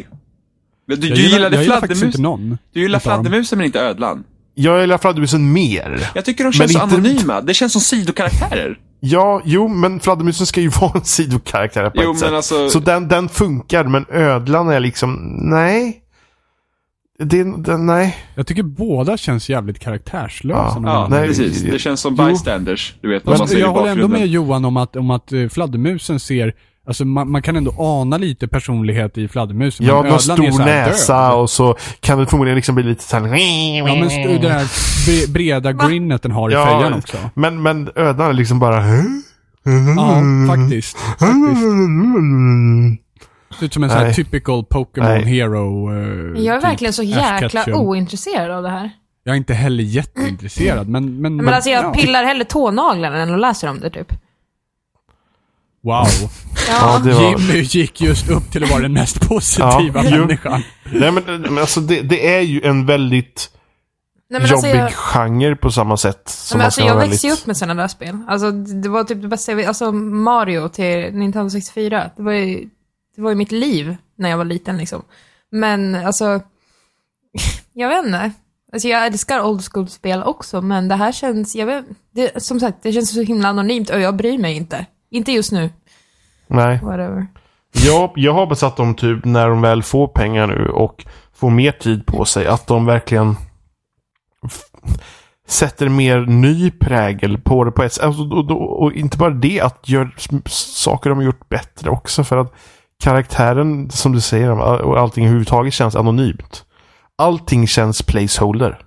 [0.87, 2.03] Men du, Jag du gillar, gillade jag gillar fladdermus?
[2.03, 2.57] inte någon.
[2.73, 4.23] Du gillar fladdermusen men inte ödlan?
[4.55, 6.09] Jag gillar fladdermusen mer.
[6.15, 7.41] Jag tycker de känns så inte- anonyma.
[7.41, 8.77] Det känns som sidokaraktärer.
[8.99, 12.31] Ja, jo, men fladdermusen ska ju vara en sidokaraktär på Jo, ett men sätt.
[12.33, 16.01] alltså- Så den, den funkar, men ödlan är liksom, nej.
[17.19, 18.17] Det, den, nej.
[18.35, 20.59] Jag tycker båda känns jävligt karaktärslösa.
[20.59, 20.81] Ja.
[20.83, 21.61] Ja, nej, precis.
[21.61, 22.25] Det känns som jo.
[22.25, 22.93] bystanders.
[23.01, 26.53] Du vet, Men jag håller ändå med Johan om att, om att eh, fladdermusen ser,
[26.87, 29.85] alltså man, man kan ändå ana lite personlighet i fladdermusen.
[29.85, 31.39] Ja, ödlan är stor här näsa död.
[31.39, 33.23] och så kan det förmodligen liksom bli lite såhär...
[33.77, 34.07] Ja men
[34.41, 34.67] det
[35.07, 37.17] bre- breda grinnet den har i Ja, fejan också.
[37.33, 38.83] Men, men ödlan är liksom bara...
[39.95, 40.21] Ja,
[40.55, 40.97] faktiskt.
[40.97, 40.97] faktiskt.
[43.59, 45.23] Ser ut som en sån här typical Pokémon Nej.
[45.23, 45.91] Hero.
[45.93, 48.89] eh, Jag är typ verkligen så jäkla ointresserad av det här.
[49.23, 51.21] Jag är inte heller jätteintresserad, men...
[51.21, 51.93] Men, Men alltså jag ja.
[51.93, 54.13] pillar hellre tånaglarna än att läsa om det typ.
[55.85, 56.05] Wow.
[56.69, 57.29] Ja, det var...
[57.29, 60.63] Jimmy gick just upp till att vara den mest positiva Ja, människan.
[60.93, 63.51] Nej men, men alltså det, det är ju en väldigt
[64.29, 66.29] Nej, men alltså jobbig jag, genre på samma sätt.
[66.29, 68.17] Som men man alltså jag vara växte ju väldigt- upp med sådana där spel.
[68.27, 69.63] Alltså det var typ det bästa jag.
[69.65, 72.09] Alltså Mario till Nintendo 64.
[72.17, 72.69] Det var ju,
[73.15, 75.01] det var ju mitt liv när jag var liten liksom.
[75.51, 76.25] Men alltså,
[77.73, 78.31] jag vet inte.
[78.73, 82.77] Alltså jag älskar old school-spel också, men det här känns, jag vet, det, som sagt,
[82.83, 84.85] det känns så himla anonymt och jag bryr mig inte.
[85.15, 85.69] Inte just nu,
[86.47, 86.79] Nej.
[86.83, 87.27] whatever.
[87.71, 91.71] Jag, jag hoppas att de typ när de väl får pengar nu och får mer
[91.71, 93.35] tid på sig att de verkligen
[95.47, 97.99] sätter mer ny prägel på det på ett.
[97.99, 100.09] Alltså, och, och, och inte bara det, att göra
[100.49, 102.23] saker de har gjort bättre också.
[102.23, 102.53] För att
[103.03, 104.51] karaktären, som du säger,
[104.81, 106.65] och allting överhuvudtaget känns anonymt.
[107.17, 108.84] Allting känns placeholder.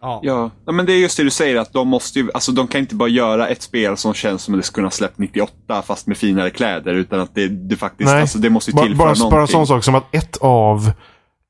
[0.00, 0.20] Ja.
[0.22, 0.72] Ja.
[0.72, 2.94] men det är just det du säger att de måste ju, alltså de kan inte
[2.94, 6.16] bara göra ett spel som känns som att det skulle kunna släppt 98 fast med
[6.16, 9.14] finare kläder utan att det, det faktiskt, Nej, alltså det måste ju bara, tillföra bara,
[9.14, 9.52] bara en någonting.
[9.52, 10.92] sån sak som att ett av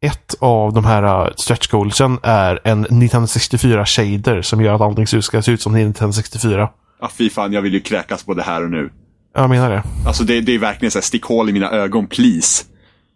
[0.01, 5.07] ett av de här uh, stretch goalsen är en 1964 shader som gör att allting
[5.07, 6.71] ska se ut som 1964.
[7.01, 8.91] Ja, fy fan, jag vill ju kräkas både här och nu.
[9.35, 9.83] Jag menar det.
[10.07, 12.65] Alltså det, det är verkligen så här, stick hål i mina ögon, please.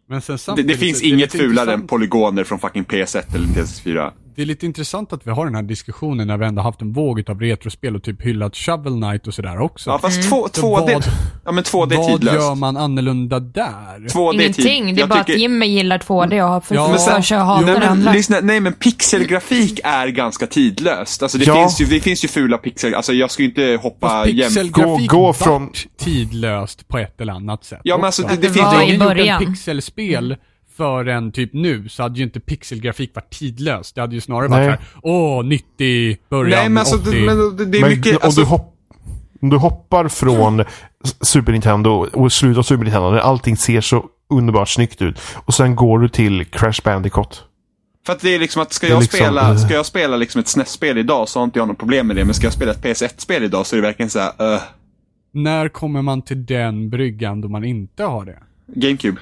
[0.08, 4.10] Men sen Det, det finns inget fulare än polygoner från fucking PS1 eller PS4.
[4.34, 6.92] Det är lite intressant att vi har den här diskussionen när vi ändå haft en
[6.92, 9.90] våg av retrospel och typ hyllat Shovel Knight och sådär också.
[9.90, 11.04] Ja, fast två, Så 2D, vad-
[11.44, 12.34] ja men 2D är Vad tidlöst.
[12.36, 14.08] gör man annorlunda där?
[14.08, 14.66] 2D är tid.
[14.66, 17.22] Ingenting, det är Jag bara tycker- att Jimmy gillar 2D och har för Ja, för
[17.22, 18.12] sig att hata Nej det men, andra.
[18.12, 21.22] lyssna, nej men pixelgrafik är ganska tidlöst.
[21.22, 21.54] Alltså det, Ja.
[21.54, 24.48] finns ju, det finns ju fula pixel, alltså jag ska ju inte hoppa Fast jäm...
[24.48, 27.80] pixelgrafik Gå- gå från- tidlöst på ett eller annat sätt.
[27.82, 28.94] Ja men alltså det, det Det finns var ju...
[28.94, 29.42] i början.
[29.42, 30.36] en pixelspel
[30.76, 33.94] förrän typ nu så hade ju inte pixelgrafik varit tidlöst.
[33.94, 34.66] Det hade ju snarare Nej.
[34.68, 37.10] varit såhär, åh, 90, början Nej men alltså 80.
[37.10, 38.74] det, men det, det är Men mycket, om, alltså, du hopp,
[39.40, 40.64] om du hoppar från
[41.20, 45.20] Super Nintendo och slutet av Super Nintendo när allting ser så underbart snyggt ut.
[45.34, 47.44] Och sen går du till Crash Bandicoot.
[48.06, 50.48] För att det är liksom att ska jag liksom, spela, ska jag spela liksom ett
[50.48, 52.24] SNES-spel idag så har inte jag något problem med det.
[52.24, 54.60] Men ska jag spela ett PS1-spel idag så är det verkligen så här, uh,
[55.32, 58.38] När kommer man till den bryggan då man inte har det?
[58.66, 59.20] GameCube.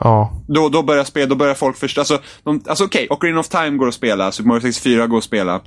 [0.00, 0.32] Ja.
[0.48, 3.70] Då, då börjar spel, då börjar folk förstå, alltså, de, alltså okej, Ocarina of Time
[3.70, 5.60] går att spela, Super Mario 64 går att spela.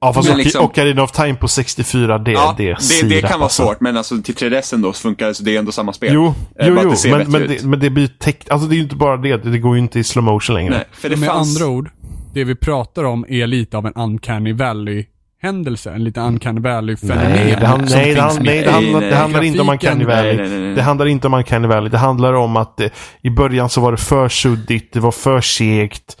[0.00, 3.30] Ja fast Men liksom- Ocarina of Time på 64 det, Ja, det, det, det kan
[3.30, 3.62] vara alltså.
[3.62, 6.10] svårt, men alltså till 3DS då så funkar det, så det är ändå samma spel.
[6.14, 6.26] Jo,
[6.58, 8.50] Eh, jo, jo det men, men, det, men det blir teck...
[8.50, 10.74] Alltså det är ju inte bara det, det går ju inte i slow motion längre.
[10.74, 11.56] Nej, för det Med fanns...
[11.60, 11.90] andra ord,
[12.34, 15.04] det vi pratar om är lite av en uncanny valley
[15.42, 17.30] händelse, en liten uncanny valley-fenomen.
[17.30, 18.42] Nej, det, som nej, det, med.
[18.42, 20.36] nej, det, handlar, nej, det handlar inte om Uncanny Valley.
[20.36, 20.74] Nej, nej, nej.
[20.74, 21.88] Det handlar inte om Uncanny Valley.
[21.90, 22.90] Det handlar om att det,
[23.22, 26.16] i början så var det för suddigt, det var för segt.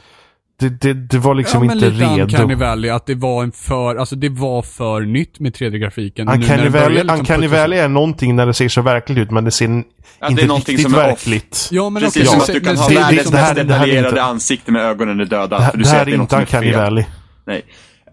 [0.60, 2.22] Det, det, det var liksom ja, men inte lite redo.
[2.22, 6.24] Uncanny Valley, att det var en för, alltså det var för nytt med 3D-grafiken.
[6.26, 9.18] Nu när Uncanny det Valley, liksom Uncanny Valley är någonting när det ser så verkligt
[9.18, 9.72] ut, men det ser Ja,
[10.20, 11.68] det är inte någonting riktigt som verkligt.
[11.72, 13.68] Ja, men Precis som men att du kan men ha det- världens det här- mest
[13.68, 15.58] det här är detaljerade ansikte med ögonen är döda.
[15.58, 16.80] Det, för du det ser här att är det något inte Uncanny fel.
[16.80, 17.04] Valley.
[17.46, 17.62] Nej.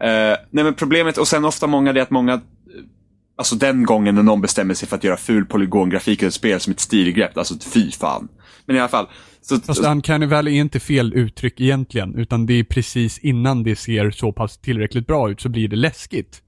[0.02, 2.40] Eh, nej men problemet, och sen ofta många, det är att många, eh,
[3.38, 6.60] alltså den gången när någon bestämmer sig för att göra ful polygongrafik i ett spel
[6.60, 8.28] som ett stilgrepp, alltså fy fan.
[8.66, 9.08] Men i alla fall.
[9.42, 13.76] Så, Fast Uncanny Valley är inte fel uttryck egentligen, utan det är precis innan det
[13.76, 16.42] ser så pass tillräckligt bra ut så blir det läskigt.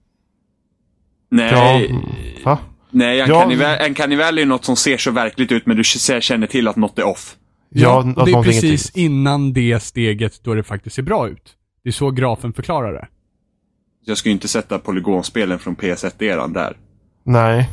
[1.30, 2.02] Ja, nej, mm,
[2.44, 2.60] va?
[2.90, 3.86] nej Uncanny, Ja.
[3.88, 7.00] Uncanny Valley är något som ser så verkligt ut men du känner till att något
[7.00, 7.36] är off.
[7.70, 11.56] Ja, och att det är precis innan det steget då det faktiskt ser bra ut.
[11.84, 13.08] Det är så grafen förklarar det.
[14.06, 16.78] Jag skulle ju inte sätta polygonspelen från PS1-eran där.
[17.24, 17.70] Nej.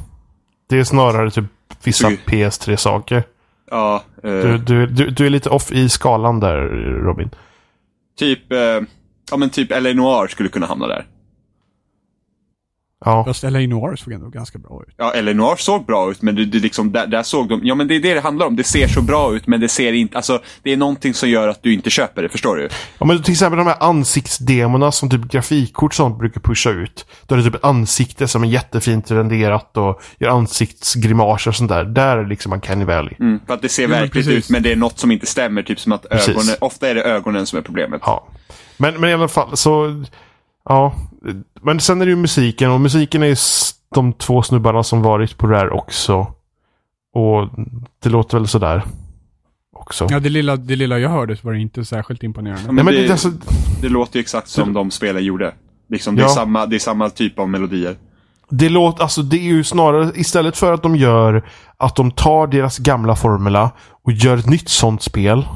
[0.68, 1.44] Det är snarare typ
[1.84, 3.22] vissa Så- PS3-saker.
[3.70, 6.56] Ja, eh, Du, du, du, du är lite off i skalan där,
[7.04, 7.30] Robin.
[8.18, 8.58] typ, eh,
[9.30, 9.92] ja men typ L.A.
[9.94, 11.06] Noir skulle kunna hamna där.
[13.04, 13.24] Ja.
[13.24, 14.94] Fast LA Noir såg ändå ganska bra ut.
[14.96, 15.32] Ja, L.A.
[15.32, 17.60] Noir såg bra ut, men det, det liksom, där, där såg de...
[17.64, 18.56] Ja, men det är det det handlar om.
[18.56, 20.16] Det ser så bra ut, men det ser inte...
[20.16, 22.68] Alltså, det är någonting som gör att du inte köper det, förstår du?
[22.98, 27.06] Ja, men till exempel de här ansiktsdemorna som typ grafikkort sånt brukar pusha ut.
[27.26, 31.70] Då är det typ ett ansikte som är jättefint renderat och gör ansiktsgrimaser och sånt
[31.70, 31.84] där.
[31.84, 33.14] Där är liksom Uncanny Valley.
[33.20, 34.44] Mm, för att det ser men verkligt precis.
[34.44, 35.62] ut, men det är något som inte stämmer.
[35.62, 36.28] Typ som att Precis.
[36.28, 36.56] ögonen...
[36.60, 38.02] Ofta är det ögonen som är problemet.
[38.04, 38.28] Ja.
[38.76, 40.04] Men, men i alla fall så...
[40.68, 40.94] Ja.
[41.62, 43.38] Men sen är det ju musiken och musiken är
[43.94, 46.26] de två snubbarna som varit på Rare också.
[47.14, 47.48] Och
[48.02, 48.82] det låter väl sådär.
[49.76, 50.06] Också.
[50.10, 52.62] Ja, det lilla, det lilla jag hörde var inte särskilt imponerande.
[52.66, 53.30] Ja, Nej, men det, det, alltså,
[53.82, 55.54] det låter ju exakt som de spelen gjorde.
[55.88, 56.28] Liksom, det, är Ja.
[56.28, 57.96] samma, det är samma typ av melodier.
[58.50, 62.46] Det låter, alltså det är ju snarare istället för att de gör att de tar
[62.46, 63.70] deras gamla formula
[64.04, 65.46] och gör ett nytt sånt spel.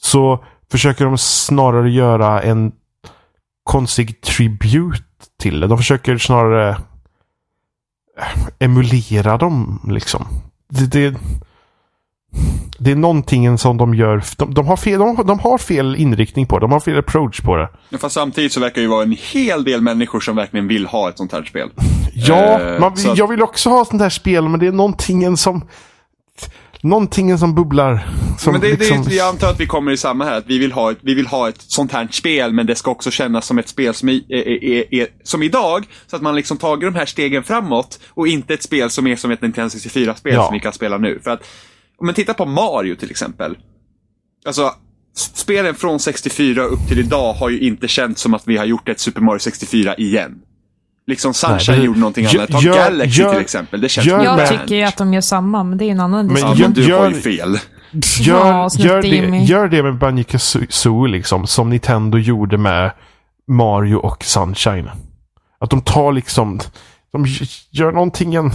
[0.00, 2.72] Så försöker de snarare göra en
[3.70, 5.02] konstig tribute
[5.40, 5.66] till det.
[5.66, 6.70] De försöker snarare
[8.18, 10.26] eh, emulera dem liksom.
[10.68, 11.16] Det, det,
[12.78, 14.22] det är någonting som de gör.
[14.36, 16.64] De, de, har fel, de, de har fel inriktning på det.
[16.64, 17.68] De har fel approach på det.
[17.88, 20.86] Men fast samtidigt så verkar det ju vara en hel del människor som verkligen vill
[20.86, 21.70] ha ett sånt här spel.
[22.14, 25.64] Ja, Eh, man, jag vill också ha sånt här spel, men det är någonting som...
[26.82, 28.08] Någonting som bubblar.
[28.38, 30.58] Som men det, liksom, det, jag antar att vi kommer i samma här, att vi
[30.58, 33.46] vill, ha ett, vi vill ha ett sånt här spel, men det ska också kännas
[33.46, 36.92] som ett spel som, är, är, är, är, som idag, så att man liksom tagit
[36.92, 40.44] de här stegen framåt och inte ett spel som är som ett Nintendo 64-spel Ja.
[40.44, 41.20] som vi kan spela nu.
[41.24, 41.40] För att,
[41.98, 43.56] om man tittar på Mario till exempel.
[44.46, 44.74] Alltså,
[45.14, 48.88] spelen från 64 upp till idag har ju inte känts som att vi har gjort
[48.88, 50.42] ett Super Mario 64 igen.
[51.10, 52.50] Liksom Sunshine Nej, det- gjorde någonting gör- annat.
[52.50, 53.80] Ta gör- Galaxy gör- till exempel.
[53.80, 56.26] Det känns gör- Jag tycker ju att de gör samma, men det är en annan
[56.26, 56.58] Men diskussion.
[56.58, 57.58] Ja, men gör- du har ju gör- fel.
[58.20, 59.08] Gör, Ja, gör, det,
[59.44, 62.92] gör det med Banjo Kazooie liksom, som Nintendo gjorde med
[63.48, 64.90] Mario och Sunshine.
[65.60, 66.60] Att de tar liksom,
[67.12, 67.26] de
[67.70, 68.50] gör någonting en...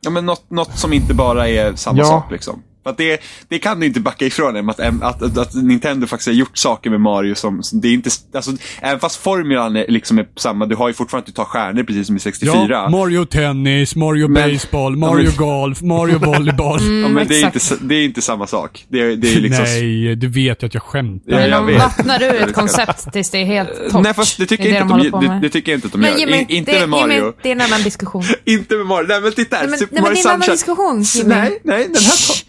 [0.00, 2.04] Ja, men något, något som inte bara är samma Ja.
[2.04, 2.62] sak liksom.
[2.88, 6.06] För att det, det kan du inte backa ifrån Em, att, att, att, att Nintendo
[6.06, 9.76] faktiskt har gjort saker med Mario som, som det är inte, alltså, även fast formulan
[9.76, 12.20] är, liksom är samma, du har ju fortfarande att du tar stjärnor precis som i
[12.20, 12.66] 64.
[12.70, 16.80] Ja, Mario Tennis, Mario Men- Baseball, Mario men- Golf, Mario Volleyboll.
[17.02, 18.84] ja, men det, är inte, det är inte samma sak.
[18.88, 19.64] Det det är liksom...
[19.64, 21.32] Nej, du vet ju att jag skämtar.
[21.32, 21.78] Ja, Men jag de vet.
[21.78, 24.02] vattnar ur ett koncept tills det är helt torrt.
[24.02, 25.86] Nej fast det tycker är jag inte de att de, det, det tycker jag inte
[25.86, 26.18] att de Men gör.
[26.18, 27.12] Jimmy, I, inte det, med Mario.
[27.14, 28.24] Jimmy, det är en annan diskussion.
[28.44, 29.06] Inte med Mario.
[29.08, 29.62] Nej men titta här.
[29.62, 31.28] Nej, men, Super nej, men Mario det är en annan diskussion, Jimmy.
[31.28, 32.47] Nej, nej, den här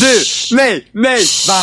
[0.00, 0.24] Du!
[0.56, 1.24] Nej, nej!
[1.48, 1.54] Va?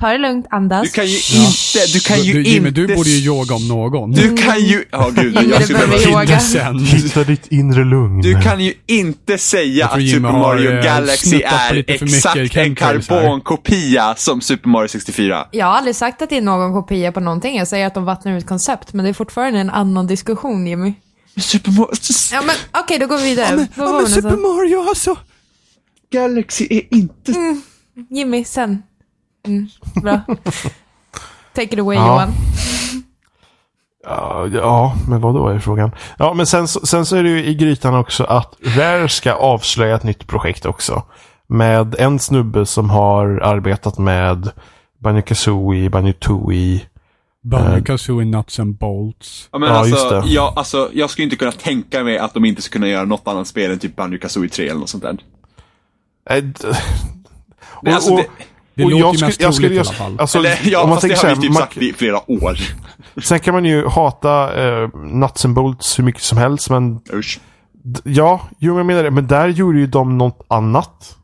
[0.00, 0.92] Ta det lugnt, Du andas.
[0.92, 2.80] kan ju inte, du kan ju du, Jimmy, inte...
[2.80, 4.12] du borde ju yoga om någon.
[4.12, 4.84] Du kan ju...
[4.90, 5.34] Ja, gud.
[5.34, 6.22] Jimmy, jag du skulle behöva...
[6.22, 6.40] yoga.
[6.40, 6.78] sen.
[6.78, 8.20] Hitta ditt inre lugn.
[8.20, 14.14] Du kan ju inte säga att Jimmy Super Mario eh, Galaxy är exakt en karbonkopia
[14.16, 15.46] som Super Mario 64.
[15.50, 17.56] Jag har aldrig sagt att det är någon kopia på någonting.
[17.56, 20.92] Jag säger att de vattnar ett koncept, men det är fortfarande en annan diskussion, Jimmy.
[21.36, 21.92] Super Mario...
[22.32, 23.66] Ja, men okej, då går vi vidare.
[23.74, 24.24] Vad var vi någonstans?
[24.24, 25.16] Mario alltså.
[26.10, 27.32] Galaxy är inte...
[28.10, 28.82] Jimmy, sen.
[29.46, 29.66] Mm,
[30.02, 30.20] bra.
[31.54, 32.06] Take it away, Ja.
[32.06, 32.30] Johan.
[34.04, 35.90] Ja, ja, men vad då är frågan?
[36.18, 39.32] Ja, men sen, så- sen så är det ju i grytan också att Rare ska
[39.32, 41.02] avslöja ett nytt projekt också.
[41.46, 44.50] Med en snubbe som har arbetat med
[45.02, 46.80] Banjo Kazooie, Banjo Tooie.
[47.42, 49.48] Banjo Kazooie Nuts and Bolts.
[49.52, 50.32] Ja, men Ja, alltså, just det.
[50.34, 53.28] jag, alltså, jag skulle inte kunna tänka mig att de inte skulle kunna göra något
[53.28, 55.16] annat spel än typ Banjo Kazooie 3 eller något sånt där.
[56.28, 56.44] Eh,
[57.82, 58.26] Nej, alltså, det,
[58.74, 60.20] Det och låter jag ju mest jag skulle troligt i just- alla fall.
[60.20, 61.92] Alltså, eller, ja, om man fast det tänker har vi här, typ man- sagt i
[61.92, 62.58] flera år.
[63.22, 67.40] Sen kan man ju hata eh, Nuts and Bolts hur mycket som helst, men Usch.
[68.04, 69.10] ja, jo men jag menar det.
[69.10, 71.14] Men där gjorde ju de något annat.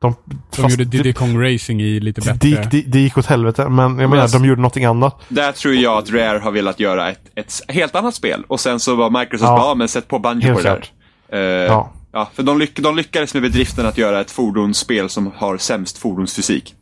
[0.00, 2.68] De, De fast gjorde det, Diddy Kong Racing i lite det, bättre.
[2.70, 5.20] det, det gick åt helvete, men jag menar, alltså- de gjorde någonting annat.
[5.28, 8.44] Där tror jag att Rare har velat göra ett, ett helt annat spel.
[8.48, 9.56] Och sen så var Microsoft Ja.
[9.56, 10.80] bara, men sätt på Banjo Helt på det
[11.28, 11.38] där.
[11.38, 11.92] Eh, Ja.
[12.14, 15.98] Ja, för de, lyck, de lyckades med bedriften att göra ett fordonsspel som har sämst
[15.98, 16.74] fordonsfysik.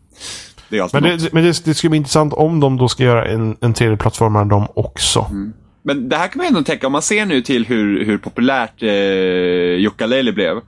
[0.69, 3.27] Det är Men, det, men det, det skulle bli intressant om de då ska göra
[3.29, 5.27] en, en 3D-plattformare de också.
[5.31, 5.53] Mm.
[5.83, 8.83] Men det här kan man ändå tänka, om man ser nu till hur, hur populärt
[8.83, 10.61] eh, Yooka-Laylee blev.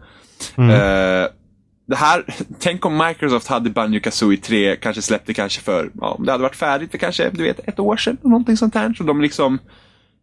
[0.56, 0.70] Mm.
[0.70, 1.28] Eh,
[1.86, 2.24] det här,
[2.58, 6.42] tänk om Microsoft hade Banjo Kazooie 3, kanske släppte kanske för, ja, om det hade
[6.42, 8.94] varit färdigt för kanske, du vet, ett år sedan, någonting sånt här.
[8.94, 9.58] Så de liksom,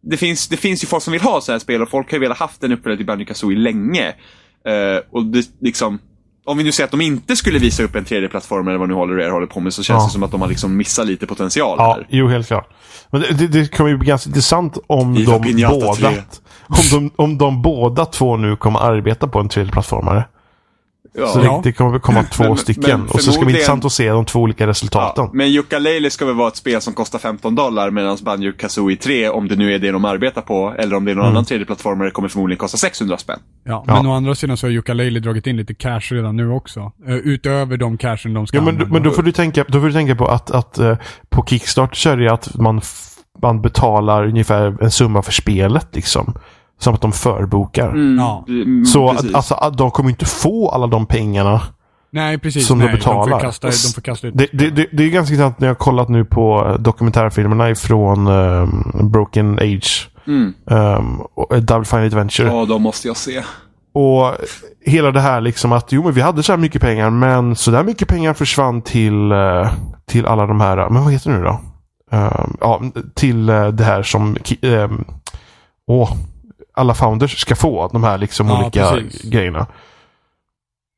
[0.02, 2.16] det finns, det finns ju folk som vill ha så här spel och folk har
[2.16, 4.06] ju velat haft en uppföljare till Banjo Kazooie länge.
[4.66, 5.98] Eh, och det liksom,
[6.44, 8.94] om vi nu säger att de inte skulle visa upp en 3D-plattform eller vad nu
[8.94, 10.06] håller håller på med så känns Ja.
[10.06, 12.06] det som att de har liksom missat lite potential Ja, här.
[12.10, 12.68] jo helt klart.
[13.10, 15.24] Men det, det, det kommer ju bli ganska intressant om de
[15.68, 16.08] båda 3.
[16.68, 20.24] om de, om de båda två nu kommer arbeta på en 3D-plattformare.
[21.14, 21.26] Ja.
[21.26, 23.00] Så det, det kommer komma två Men- stycken.
[23.00, 25.24] men och så ska det bli intressant att se de två olika resultaten.
[25.24, 28.96] Ja, men Yooka-Laylee ska väl vara ett spel som kostar 15 dollar medan Banjo Kazooie
[28.96, 31.44] 3, om det nu är det de arbetar på, eller om det är någon annan
[31.44, 33.38] 3D-plattformare, kommer förmodligen kosta 600 spänn.
[33.64, 33.94] Ja, Ja.
[33.94, 36.92] men å andra sidan så har Yooka-Laylee dragit in lite cash redan nu också.
[37.08, 38.92] Eh, utöver de cashen de ska Ja, men, använda.
[38.94, 40.96] men då, får du tänka, då får du tänka på att, att eh,
[41.30, 42.80] på Kickstart så är det att man,
[43.42, 46.34] man betalar ungefär en summa för spelet liksom.
[46.82, 47.96] Som att de förbokar.
[48.18, 48.44] Ja.
[48.48, 51.60] Mm, Så att, alltså, att de kommer inte få alla de pengarna.
[52.10, 52.66] Nej, precis.
[52.66, 53.32] som de nej, De betalar.
[53.32, 54.34] får kasta, de får kasta ut.
[54.36, 58.26] Det, det, det, det är ganska intressant när jag har kollat nu på dokumentärfilmerna ifrån
[58.26, 60.10] um, Broken Age.
[60.26, 60.54] Mm.
[60.64, 62.48] Um, och Double Fine Adventure.
[62.48, 63.42] Ja, de måste jag se.
[63.94, 64.34] Och
[64.86, 67.70] hela det här liksom att jo men vi hade så här mycket pengar men så
[67.70, 69.72] där mycket pengar försvann till, eh,
[70.08, 71.60] till alla de här, men vad heter det nu då?
[72.16, 72.82] Um, ja,
[73.14, 75.04] till eh, det här som ki- ehm,
[75.86, 76.12] åh,
[76.74, 77.88] alla founders ska få.
[77.88, 79.22] De här liksom Ja, olika precis.
[79.22, 79.66] grejerna.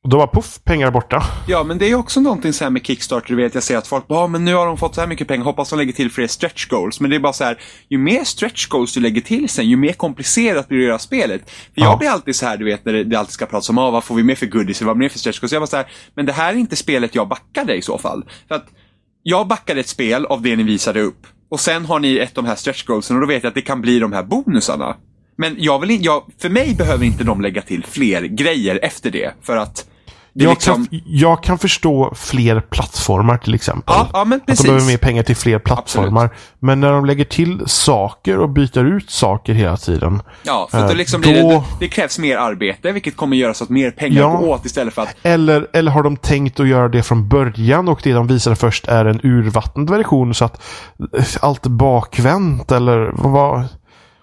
[0.05, 1.23] Och då var puff, pengar borta.
[1.49, 3.77] Ja, men det är ju också någonting så här med Kickstarter, du vet, jag ser
[3.79, 5.79] att folk bara, ja men nu har de fått så här mycket pengar, hoppas de
[5.79, 7.01] lägger till fler stretch goals.
[7.01, 7.59] Men det är bara så här,
[7.89, 10.99] ju mer stretch goals du lägger till sen, ju mer komplicerat blir det att göra
[10.99, 11.51] spelet.
[11.51, 11.97] För jag Ja.
[11.97, 14.05] blir alltid så här, du vet, när det, det alltid ska pratas om, ah, vad
[14.05, 15.53] får vi mer för goodies, vad mer för stretch goals?
[15.53, 18.25] Jag bara så här, men det här är inte spelet jag backade i så fall.
[18.49, 18.67] För att
[19.23, 21.27] jag backade ett spel av det ni visade upp.
[21.51, 23.55] Och sen har ni ett av de här stretch goalsen och då vet jag att
[23.55, 24.97] det kan bli de här bonusarna.
[25.37, 29.11] Men jag vill inte, jag, för mig behöver inte de lägga till fler grejer efter
[29.11, 29.31] det.
[29.43, 29.85] För att
[30.33, 30.87] Jag, liksom...
[30.87, 33.95] kan, jag kan förstå fler plattformar till exempel.
[33.99, 36.31] Ja, ja, men Att de behöver mer pengar till fler plattformar.
[36.59, 40.23] Men när de lägger till saker och byter ut saker hela tiden.
[40.43, 43.37] Ja, för att Eh, det, liksom blir då- det, det krävs mer arbete, vilket kommer
[43.37, 44.37] göra så att mer pengar Ja.
[44.37, 45.17] går åt istället för att...
[45.23, 48.89] Eller, eller har de tänkt att göra det från början och det de visar först
[48.89, 50.63] är en urvattnad version så att
[51.19, 53.65] eh, allt bakvänt eller vad?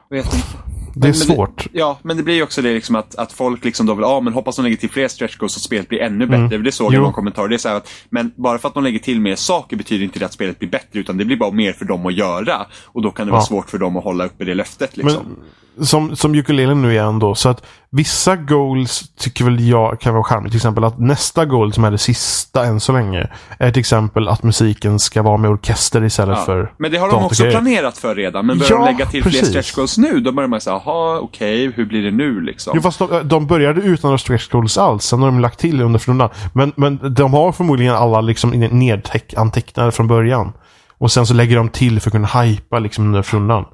[0.10, 0.48] Vet inte.
[0.94, 1.68] Det är Men- men svårt.
[1.72, 4.20] Ja, men det blir ju också det liksom att, att folk liksom då vill, ja
[4.20, 6.58] men hoppas de lägger till fler stretch goals så spelet blir ännu bättre.
[6.58, 7.48] Det såg jag i någon kommentar.
[7.48, 10.20] Det är så att, men bara för att de lägger till mer saker betyder inte
[10.20, 12.66] det att spelet blir bättre, utan det blir bara mer för dem att göra.
[12.86, 13.46] Och då kan det vara Ja.
[13.46, 15.36] svårt för dem att hålla uppe det löftet liksom.
[15.82, 17.36] som, som ukulelen nu är ändå.
[17.36, 20.52] Så att vissa goals tycker väl jag kan vara charmigt.
[20.52, 23.30] Till exempel att nästa goal som är det sista än så länge.
[23.60, 26.46] Är till exempel att musiken ska vara med orkester istället Ja.
[26.46, 28.46] för Men det har de också planerat för redan.
[28.46, 29.50] Men börjar Ja, de lägga till fler precis.
[29.50, 32.74] stretch goals nu, då börjar man säga, jaha, okej, hur blir det nu liksom?
[32.76, 35.04] Jo, fast de, de började utan några stretch goals alls.
[35.04, 36.30] Sen har de lagt till under rundan.
[36.54, 40.54] Men, men de har förmodligen alla liksom nedtecknade från början.
[40.98, 43.66] Och sen så lägger de till för att kunna hypa liksom under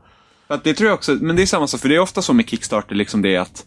[0.47, 2.33] Att det tror jag också, men det är samma sak, för det är ofta så
[2.33, 3.65] med Kickstarter, liksom det att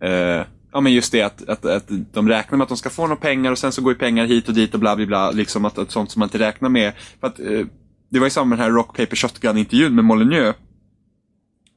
[0.00, 3.02] eh, Ja men just det att, att, att de räknar med att de ska få
[3.02, 5.30] några pengar och sen så går ju pengar hit och dit och bla bla bla.
[5.30, 6.92] Liksom att, att sånt som man inte räknar med.
[7.20, 7.66] För att, eh,
[8.10, 10.56] det var ju samma med den här Rock Paper Shotgun-intervjun med Molyneux.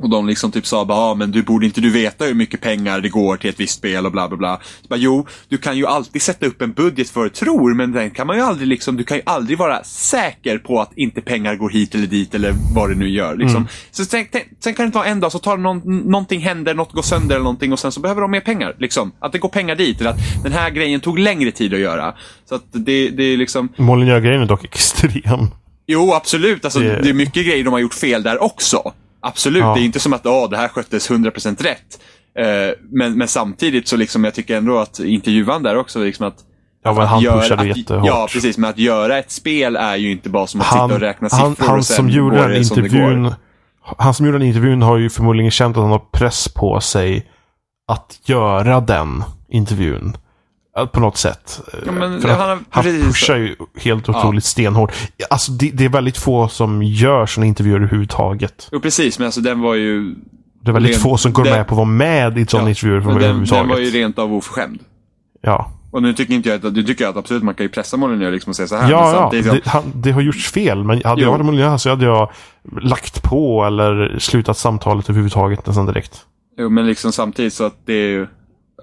[0.03, 2.61] Och de liksom typ sa bara, ah, men du borde inte du veta hur mycket
[2.61, 4.59] pengar det går till ett visst spel och bla bla bla.
[4.81, 8.11] Så bara, jo, du kan ju alltid sätta upp en budget för tror, men den
[8.11, 11.55] kan man ju aldrig liksom, du kan ju aldrig vara säker på att inte pengar
[11.55, 13.35] går hit eller dit eller vad det nu gör.
[13.35, 13.67] Liksom.
[13.91, 14.25] Så sen,
[14.59, 17.43] sen- kan det ta en dag, så tar någon, någonting händer, något går sönder eller
[17.43, 18.75] någonting och sen så behöver de mer pengar.
[18.79, 19.11] Liksom.
[19.19, 22.13] Att det går pengar dit, eller att den här grejen tog längre tid att göra.
[22.49, 25.47] Så att det, det är liksom, Molyneux-grejen är dock extrem.
[25.87, 26.65] Jo, absolut.
[26.65, 27.09] Alltså, Det- det...
[27.09, 28.93] är mycket grejer de har gjort fel där också.
[29.27, 29.61] Absolut.
[29.61, 29.73] Ja.
[29.73, 31.99] Det är inte som att åh, det här sköttes 100% rätt.
[32.39, 32.45] Eh,
[32.91, 36.35] men, men samtidigt så liksom, jag tycker ändå att intervjuan där också, liksom att
[36.83, 38.07] Ja, men att han göra- pushade att, jättehårt.
[38.07, 38.57] Ja, precis.
[38.57, 41.29] Men att göra ett spel är ju inte bara som att Han, sitta och räkna
[41.29, 43.33] siffror han, han och sen som gjorde den intervjun.
[43.97, 47.25] Han som gjorde den intervjun har ju förmodligen känt att han har press på sig
[47.87, 50.17] att göra den intervjun.
[50.91, 51.61] På något sätt.
[51.85, 54.91] Ja, men För att han har han pushar ju helt otroligt stenhårt.
[55.29, 58.69] Alltså det, det är väldigt få som gör sådana intervjuer överhuvudtaget.
[58.71, 59.19] Jo, precis.
[59.19, 60.15] Men alltså den var ju...
[60.61, 62.69] Det är väldigt Rent- få som går den- med på att vara med i sådana
[62.69, 63.61] intervjuer men den, överhuvudtaget.
[63.63, 64.79] den var ju rent av oförskämd.
[65.41, 67.97] Ja, Och nu tycker inte jag att, du tycker att absolut man kan ju pressa
[67.97, 68.91] Molyneux liksom och säga så här.
[68.91, 69.41] ja, ja.
[69.51, 70.83] Det, han, det har gjorts fel.
[70.83, 71.27] Men hade Jo.
[71.27, 72.31] jag varit Molyneux så hade jag
[72.81, 76.21] lagt på eller slutat samtalet överhuvudtaget nästan direkt.
[76.57, 78.27] Jo, men liksom samtidigt så att det är ju...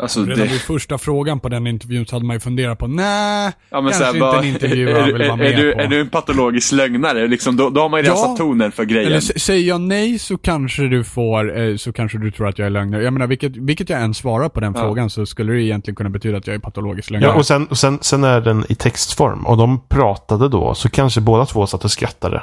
[0.01, 0.53] Alltså Redan det...
[0.53, 3.93] vid första frågan på den intervjun så hade man ju funderat på, nej, Ja, men
[3.93, 5.81] kanske så här, inte bara, en intervju är, är, vill vara är, med du, på.
[5.81, 7.27] är du en patologisk lögnare?
[7.29, 8.13] Liksom, då, då har man ju Ja.
[8.13, 9.07] rensat tonen för grejen.
[9.07, 12.67] Eller säger jag nej så kanske du får, eh, så kanske du tror att jag
[12.67, 13.03] är lögnare.
[13.03, 14.81] Jag menar, vilket, vilket jag än svarar på den Ja.
[14.83, 17.31] frågan så skulle det egentligen kunna betyda att jag är patologisk lögnare.
[17.31, 19.47] Ja, och sen, och sen, sen är den i textform.
[19.47, 22.43] Och de pratade då, så kanske båda två satt och skrattade.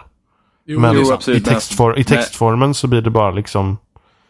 [0.65, 1.47] jo, Men det är jo, absolut.
[1.47, 3.77] i, textfor- i textformen så blir det bara liksom...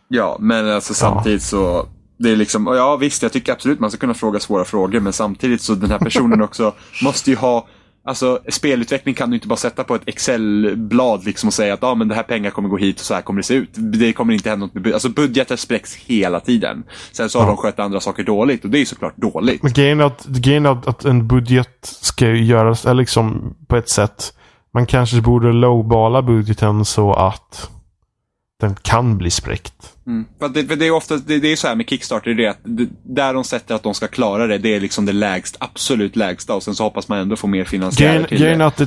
[0.07, 1.87] Ja, men alltså samtidigt så...
[2.19, 5.13] Det är liksom, ja visst, jag tycker absolut man ska kunna fråga svåra frågor, men
[5.13, 7.67] samtidigt så den här personen också måste ju ha
[8.03, 11.95] Alltså spelutveckling kan du inte bara sätta på ett Excel-blad liksom och säga att ah,
[11.95, 13.69] men det här pengar kommer gå hit och så här kommer det se ut.
[13.73, 16.83] Det kommer inte hända något med Alltså budgetar spräcks hela tiden.
[17.11, 17.49] Sen så har Ja.
[17.49, 19.63] de skött andra saker dåligt och det är ju såklart dåligt.
[19.63, 23.55] Men grejen är att, grejen är att, att en budget ska ju göras eller liksom
[23.67, 24.33] på ett sätt.
[24.73, 27.69] Man kanske borde lowballa budgeten så att
[28.59, 29.73] den kan bli spräckt.
[30.07, 30.25] Mm.
[30.53, 32.87] Det, det är ofta, det, det är så här med Kickstarter, det är att det,
[33.03, 36.55] där de sätter att de ska klara det, det är liksom det lägst, absolut lägsta
[36.55, 38.81] och sen så hoppas man ändå få mer finansiärer till grejen är att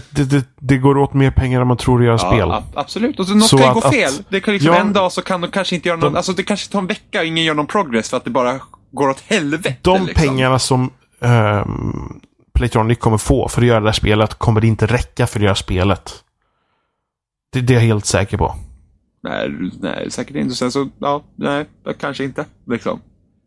[0.59, 2.39] det, går åt mer pengar än man tror att göra spel.
[2.39, 3.21] Ja, a- absolut.
[3.21, 4.09] Och så, något Så kan att- gå fel.
[4.09, 4.81] att- det kan liksom Ja.
[4.81, 6.87] en dag så kan de kanske inte göra någon, De- alltså det kanske tar en
[6.87, 8.61] vecka och ingen gör någon progress för att det bara
[8.93, 9.77] går åt helvete.
[9.83, 10.29] De liksom.
[10.29, 12.21] pengarna som um,
[12.55, 15.45] Playtronic kommer få för att göra det här spelet kommer det inte räcka för att
[15.45, 16.15] göra spelet.
[17.53, 18.55] Det, det är jag helt säker på.
[19.23, 20.55] Nej, nej, säkert inte.
[20.55, 21.67] Sen så, ja, nej,
[21.99, 22.45] kanske inte.
[22.67, 23.01] Liksom.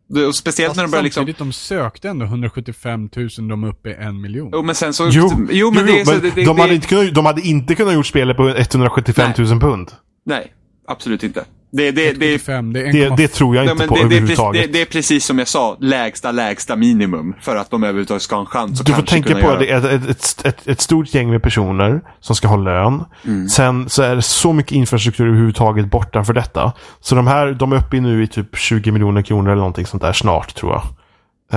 [0.08, 1.20] Det, och speciellt Fast när de börjar liksom...
[1.20, 4.50] samtidigt, de sökte ändå 175 000, de är uppe i en miljon.
[4.52, 5.08] Jo, men sen så...
[5.12, 6.10] Jo, jo men det är så...
[6.12, 9.30] Det, det, de, det, hade inte kunnat, de hade inte kunnat gjort spelet på 175
[9.38, 9.92] 000 pund.
[10.24, 10.52] Nej,
[10.86, 11.44] absolut inte.
[11.70, 13.16] Det, det, det, 175, det är Det, 1,5.
[13.16, 14.62] det tror jag Ja, inte men på det, överhuvudtaget.
[14.66, 17.34] det, det är precis som jag sa, lägsta, lägsta minimum.
[17.40, 19.58] För att de överhuvudtaget ska ha en chans Du får tänka på göra.
[19.58, 23.04] det är ett, ett, ett, ett stort gäng med personer som ska ha lön.
[23.24, 23.48] Mm.
[23.48, 26.72] Sen så är det så mycket infrastruktur överhuvudtaget borta för detta.
[27.00, 29.86] Så de här, de är uppe i nu i typ 20 miljoner kronor eller någonting
[29.86, 30.82] sånt där snart tror jag.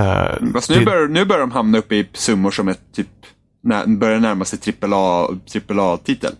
[0.06, 3.08] Eh, Fast nu, börjar, nu börjar de hamna uppe i summor som är typ,
[3.62, 6.32] när, börjar närma sig AAA-titel.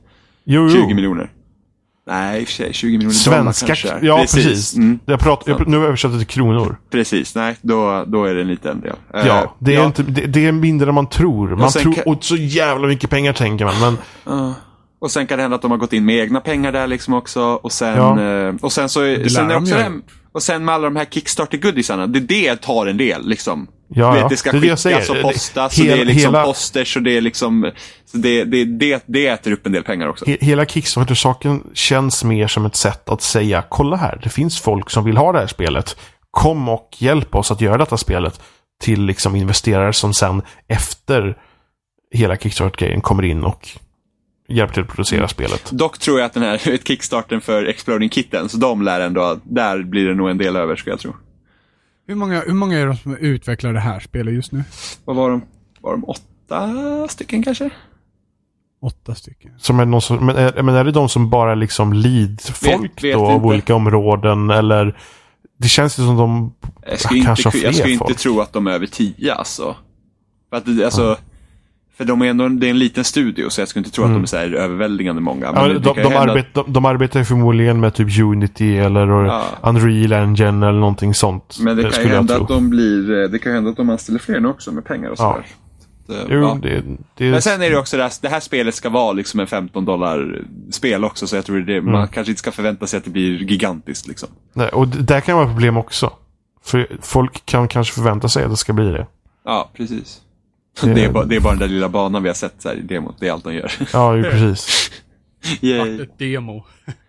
[0.45, 0.71] jo, jo.
[0.71, 1.31] 20 miljoner.
[2.11, 3.99] Nej, i och för sig, 20 miljoner dollar Svenska, kanske.
[4.07, 4.75] ja precis.
[4.77, 6.77] Mm, Jag pratar, jag, nu har jag översatt det till kronor.
[6.91, 8.95] precis, nej, då, då är det en liten del.
[9.15, 11.49] Eh, Ja, det är, Inte, det, det är mindre än man tror.
[11.57, 13.81] Man tror, kan- och så jävla mycket pengar tänker man.
[13.81, 13.97] Men
[14.39, 14.55] Ja.
[15.01, 17.15] och sen kan det hända att de har gått in med egna pengar där liksom
[17.15, 17.41] också.
[17.43, 18.21] Och sen, Ja.
[18.49, 19.91] eh, och sen så lär sen är också det,
[20.33, 23.67] Och sen med alla de här Kickstarter-goodiesarna, det, det tar en del liksom.
[23.95, 26.97] Ja, vet, det ska det skickas och postas och Hela- det är liksom hela- posters
[26.97, 27.70] och det är liksom...
[28.12, 30.24] Det, det, det, det äter upp en del pengar också.
[30.24, 34.91] He- Hela Kickstarter-saken känns mer som ett sätt att säga kolla här, det finns folk
[34.91, 35.97] som vill ha det här spelet.
[36.30, 38.41] Kom och hjälp oss att göra detta spelet
[38.82, 41.36] till liksom investerare som sen efter
[42.14, 43.68] hela Kickstarter-grejen kommer in och
[44.49, 45.28] hjälper till att producera Mm.
[45.28, 45.70] spelet.
[45.70, 50.07] Dock tror jag att den här kickstarten för Exploding Kittens, de lär ändå, där blir
[50.09, 51.14] det nog en del över skulle jag tro.
[52.07, 54.65] Hur många, hur många är det som utvecklar det här spelet just nu?
[55.05, 55.43] Vad var de?
[55.81, 57.71] Var de åtta stycken kanske?
[58.83, 59.51] Åtta stycken.
[59.59, 63.05] Som är någon som, men, är, men är det de som bara liksom lead-folk Vet-
[63.05, 63.47] vet då av inte.
[63.47, 64.99] olika områden eller?
[65.59, 66.55] Det känns ju som de
[66.87, 68.19] Jag skulle kanske inte, har jag fler skulle inte folk.
[68.19, 69.77] tro att de är över tio alltså.
[70.51, 71.17] För att det, alltså,
[72.01, 74.11] för de är ändå, det är en liten studio så jag skulle inte tro att
[74.11, 75.49] de är så överväldigande många.
[75.49, 75.63] Mm.
[75.63, 77.95] Ja, det- de, det kan de, ju hända- arbet, de, de arbetar ju förmodligen med
[77.95, 79.43] typ Unity eller Ja.
[79.63, 81.57] Unreal Engine eller någonting sånt.
[81.61, 83.71] Men det eh, kan ju skulle jag hända att de blir, det kan ju hända
[83.71, 85.33] att de anställer fler nu också med pengar och Ja.
[85.33, 85.47] sådär.
[86.07, 86.59] Så, att, Jo, ja.
[86.63, 86.83] det,
[87.17, 89.47] det, Men sen är det också det här, det här spelet ska vara liksom en
[89.47, 91.93] 15 dollar spel också så jag tror det, Mm.
[91.93, 94.29] man kanske inte ska förvänta sig att det blir gigantiskt liksom.
[94.53, 96.11] nej, och där kan vara ett problem också.
[96.65, 99.07] För folk kan kanske förvänta sig att det ska bli det.
[99.45, 100.21] Ja, precis.
[100.83, 102.76] Det- är, bara, det är bara den där lilla banan vi har sett så här
[102.76, 103.72] i demot, det är allt de gör.
[103.93, 104.91] Ja, ju precis.
[105.61, 106.03] Yay.
[106.03, 106.64] Ett demo.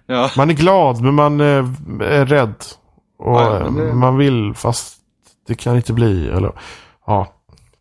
[0.06, 0.32] Ja.
[0.38, 1.66] Man är glad, men man eh,
[2.02, 2.54] är rädd.
[3.20, 4.98] Och Ja, ja, men det- eh, man vill, fast
[5.48, 6.28] det kan inte bli.
[6.28, 6.52] Eller,
[7.08, 7.34] ja.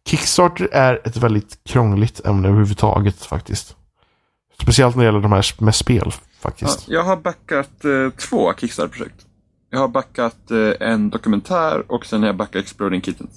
[0.09, 3.77] Kickstarter är ett väldigt krångligt ämne överhuvudtaget faktiskt.
[4.63, 6.89] Speciellt när det gäller de här med spel Ja, faktiskt.
[6.89, 9.27] jag har backat eh, två Kickstarter-projekt.
[9.71, 13.31] Jag har backat eh, en dokumentär och sen har jag backat Exploding Kittens.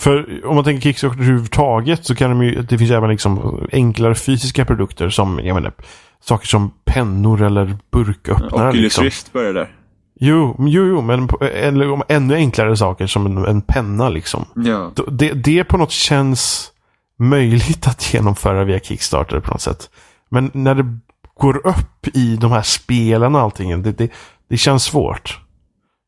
[0.00, 4.14] För om man tänker Kickstarter överhuvudtaget så kan de ju, det finns även liksom enklare
[4.14, 5.72] fysiska produkter som, jag menar,
[6.20, 8.68] saker som pennor eller burköppnare.
[8.68, 9.04] Oculus liksom.
[9.04, 9.74] Rift börjar där.
[10.20, 14.44] Jo, jo, jo, men eller om ännu enklare saker som en, en penna liksom.
[14.54, 14.92] Ja.
[15.08, 16.72] Det, det på något känns
[17.18, 19.90] möjligt att genomföra via Kickstarter på något sätt.
[20.28, 20.98] Men när det
[21.34, 24.10] går upp i de här spelen och allting, det, det,
[24.48, 25.40] det känns svårt.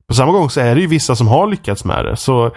[0.08, 2.16] På samma gång så är det ju vissa som har lyckats med det.
[2.16, 2.52] Så,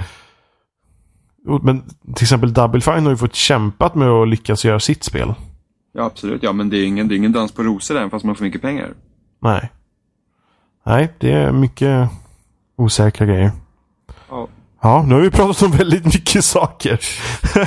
[1.62, 1.82] men
[2.16, 5.34] till exempel Double Fine har ju fått kämpat med att lyckas göra sitt spel.
[5.94, 6.44] ja, absolut.
[6.44, 8.46] Ja, men det är ingen, det är ingen dans på rosor än fast man får
[8.46, 8.94] mycket pengar.
[9.42, 9.72] Nej.
[10.86, 12.10] Nej, det är mycket
[12.76, 13.52] osäkra grejer.
[14.30, 14.48] Ja.
[14.82, 17.00] Ja, nu har vi pratat om väldigt mycket saker.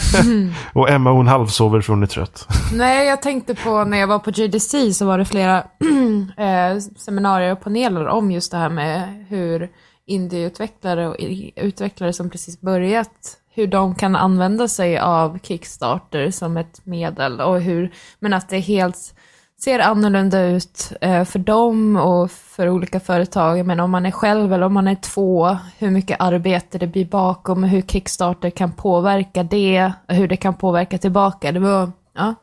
[0.72, 2.49] och Emma hon halvsover för hon är trött.
[2.72, 5.59] Nej, jag tänkte på när jag var på GDC så var det flera
[6.37, 9.70] eh, seminarier och paneler om just det här med hur
[10.07, 11.16] indieutvecklare och
[11.57, 17.61] utvecklare som precis börjat, hur de kan använda sig av Kickstarter som ett medel och
[17.61, 19.14] hur, men att det helt
[19.61, 23.66] ser annorlunda ut eh, för dem och för olika företag.
[23.66, 27.04] Men om man är själv eller om man är två, hur mycket arbete det blir
[27.04, 31.52] bakom och hur Kickstarter kan påverka det och hur det kan påverka tillbaka.
[31.52, 32.34] Det var, ja.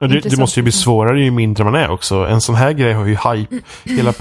[0.00, 2.26] Och det, måste ju bli svårare ju mindre man är också.
[2.26, 3.56] En sån här grej har ju hype.
[3.84, 4.12] Hela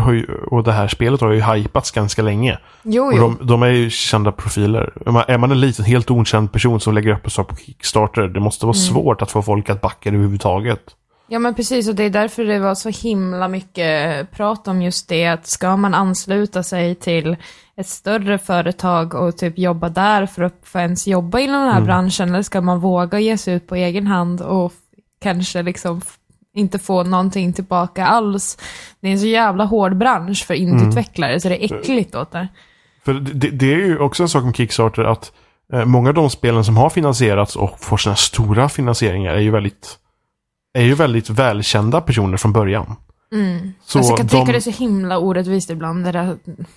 [0.00, 2.58] har ju- och det här spelet har ju hypats ganska länge.
[2.82, 3.34] Jo, Och jo.
[3.38, 4.92] de, de är ju kända profiler.
[5.06, 8.40] Är man- en liten, helt okänd person som lägger upp en sak på Kickstarter, det
[8.40, 8.86] måste vara Mm.
[8.94, 10.80] svårt att få folk att backa det överhuvudtaget.
[11.28, 15.08] Ja men precis och det är därför det var så himla mycket prat om just
[15.08, 17.36] det att ska man ansluta sig till
[17.76, 21.80] ett större företag och typ jobba där för att få ens jobba inom den här
[21.80, 24.72] branschen eller ska man våga ge sig ut på egen hand och
[25.24, 26.00] kanske liksom
[26.54, 28.58] inte få någonting tillbaka alls.
[29.00, 32.48] Det är en så jävla hård bransch för indieutvecklare så det är äckligt åt det.
[33.04, 35.32] För det, det är ju också en sak med Kickstarter att
[35.72, 39.50] eh, många av de spelen som har finansierats och får sina stora finansieringar är ju
[39.50, 39.98] väldigt
[40.74, 42.96] är ju väldigt välkända personer från början.
[43.84, 46.04] Så alltså, jag kan tycka de, det är så himla orättvist ibland.
[46.04, 46.36] Där,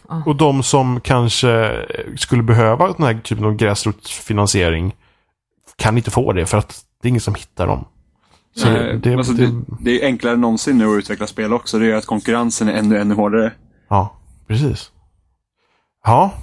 [0.09, 0.23] ja.
[0.25, 1.85] Och de som kanske
[2.17, 4.95] skulle behöva den här typen av gräsrotsfinansiering
[5.75, 7.85] kan inte få det för att det är ingen som hittar dem.
[8.57, 11.53] Så Nej, det, alltså, det, det, det är enklare än någonsin nu att utveckla spel
[11.53, 11.79] också.
[11.79, 13.51] Det gör att konkurrensen är ännu, ännu hårdare.
[13.87, 14.13] Ja,
[14.47, 14.91] precis.
[16.05, 16.33] Ja,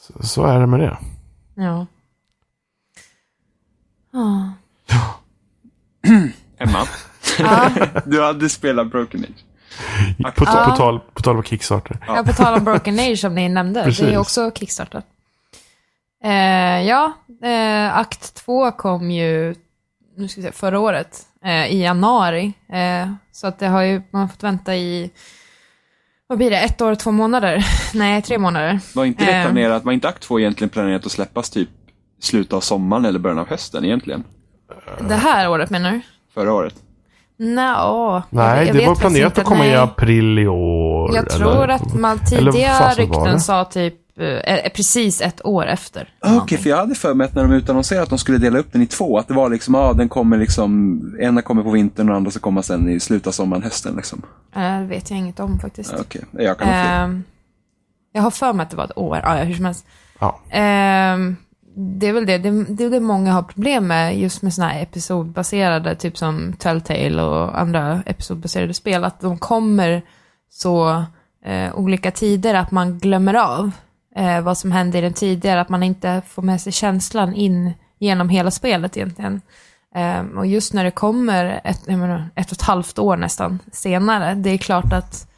[0.00, 0.96] så, så är det med det.
[1.54, 1.86] ja.
[4.12, 4.52] Ja.
[6.58, 6.86] Emma,
[8.04, 9.44] du hade spelat Broken Age.
[10.36, 10.64] På, Ja.
[10.70, 11.98] på, tal, på tal om Kickstarter.
[12.06, 13.80] Ja, på tal om Broken Age som ni nämnde.
[13.80, 14.04] Det Precis.
[14.06, 15.02] är också Kickstarter.
[16.24, 19.54] Eh, ja, eh, akt två kom ju
[20.16, 22.52] nu ska vi se, förra året, eh, i januari.
[22.72, 25.10] Eh, så att det har ju, man har fått vänta i,
[26.26, 27.66] vad blir det, ett år och två månader?
[27.94, 28.80] Nej, tre månader.
[28.94, 29.44] Var inte det Eh.
[29.44, 31.68] planerat, var inte akt 2 egentligen planerat att släppas typ
[32.20, 34.24] slutet av sommaren eller början av hösten egentligen?
[35.08, 36.00] Det här året menar du?
[36.34, 36.74] Förra året.
[37.38, 41.14] Nå, Nej, jag det vet var planerat att komma i april i år.
[41.14, 41.68] Jag tror eller?
[41.68, 46.08] att man tidigare rykten sa typ eh, eh, precis ett år efter.
[46.20, 48.72] Okej, för jag hade för mig att när de utannonserade att de skulle dela upp
[48.72, 52.08] den i två, att det var liksom, ja, den kommer liksom, ena kommer på vintern
[52.08, 54.22] och andra ska komma sen i slutet av sommaren, hösten liksom.
[54.56, 55.92] Eh, Det vet jag inget om faktiskt.
[55.92, 56.68] Ja, Okej, jag kan.
[56.68, 57.24] Ehm,
[58.12, 59.86] jag har för mig att det var ett år, ja, hur som helst.
[60.18, 60.40] Ja.
[60.50, 61.36] Ehm,
[61.76, 62.38] det är väl det.
[62.38, 66.52] det, det är det många har problem med just med sådana här episodbaserade, typ som
[66.58, 70.02] Telltale och andra episodbaserade spel, att de kommer
[70.50, 71.04] så
[71.44, 73.70] eh, olika tider att man glömmer av
[74.16, 77.72] eh, vad som hände i den tidigare, att man inte får med sig känslan in
[77.98, 79.40] genom hela spelet egentligen.
[79.94, 83.58] Eh, och just när det kommer ett, jag menar, ett och ett halvt år nästan
[83.72, 85.28] senare, det är klart att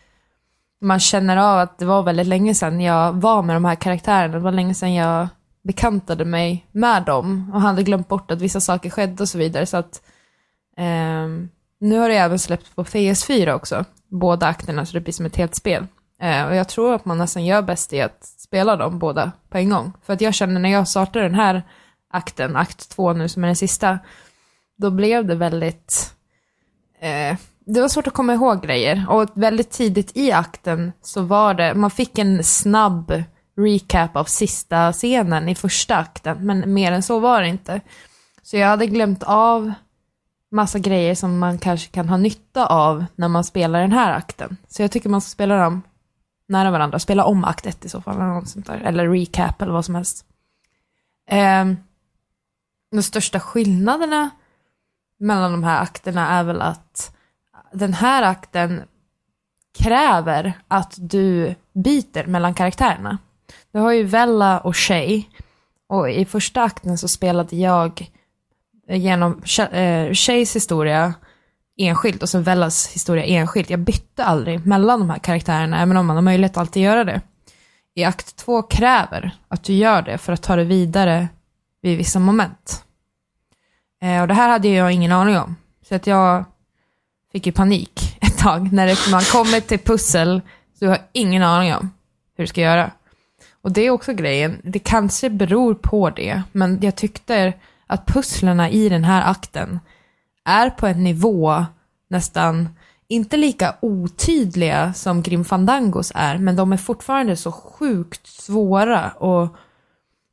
[0.80, 4.34] man känner av att det var väldigt länge sedan jag var med de här karaktärerna.
[4.34, 5.28] Det var länge sedan jag
[5.64, 9.66] bekantade mig med dem och hade glömt bort att vissa saker skedde och så vidare.
[9.66, 10.02] Så att
[10.76, 11.28] eh,
[11.80, 15.36] nu har det även släppts på PS4 också, båda akterna, så det blir som ett
[15.36, 15.86] helt spel.
[16.20, 19.58] Eh, och jag tror att man nästan gör bäst i att spela dem båda på
[19.58, 19.92] en gång.
[20.02, 21.62] För att jag känner när jag startade den här
[22.10, 23.98] akten, akt två nu som är den sista,
[24.76, 26.14] då blev det väldigt
[27.00, 27.36] eh,
[27.70, 29.06] det var svårt att komma ihåg grejer.
[29.08, 33.22] Och väldigt tidigt i akten så var det, man fick en snabb
[33.56, 37.80] recap av sista scenen i första akten, men mer än så var det inte.
[38.42, 39.72] Så jag hade glömt av
[40.50, 44.56] massa grejer som man kanske kan ha nytta av när man spelar den här akten.
[44.68, 45.82] Så jag tycker man ska spela dem
[46.48, 46.98] nära varandra.
[46.98, 48.80] Spela om akt ett i så fall, eller något sånt där.
[48.80, 50.24] Eller recap eller vad som helst.
[51.30, 51.76] Ehm,
[52.90, 54.30] de största skillnaderna
[55.18, 57.16] mellan de här akterna är väl att
[57.72, 58.82] den här akten
[59.78, 63.18] kräver att du byter mellan karaktärerna.
[63.72, 65.24] Du har ju Vella och Shay.
[65.88, 68.10] Och i första akten så spelade jag
[68.88, 71.14] genom eh, Shays historia
[71.78, 73.70] enskilt och sen Vellas historia enskilt.
[73.70, 77.04] Jag bytte aldrig mellan de här karaktärerna, även om man har möjlighet att alltid göra
[77.04, 77.20] det.
[77.94, 81.28] I akt två kräver att du gör det för att ta det vidare
[81.82, 82.84] vid vissa moment.
[84.02, 85.56] Eh, och det här hade jag ingen aning om.
[85.88, 86.44] Så att jag
[87.32, 90.42] fick ju panik ett tag när det, man kommer till pussel
[90.78, 91.90] så du har ingen aning om
[92.36, 92.90] hur du ska göra.
[93.62, 97.52] Och det är också grejen, det kanske beror på det, men jag tyckte
[97.86, 99.80] att pusslerna i den här akten
[100.48, 101.64] är på en nivå
[102.10, 102.68] nästan,
[103.08, 109.56] inte lika otydliga som Grim Fandangos är, men de är fortfarande så sjukt svåra och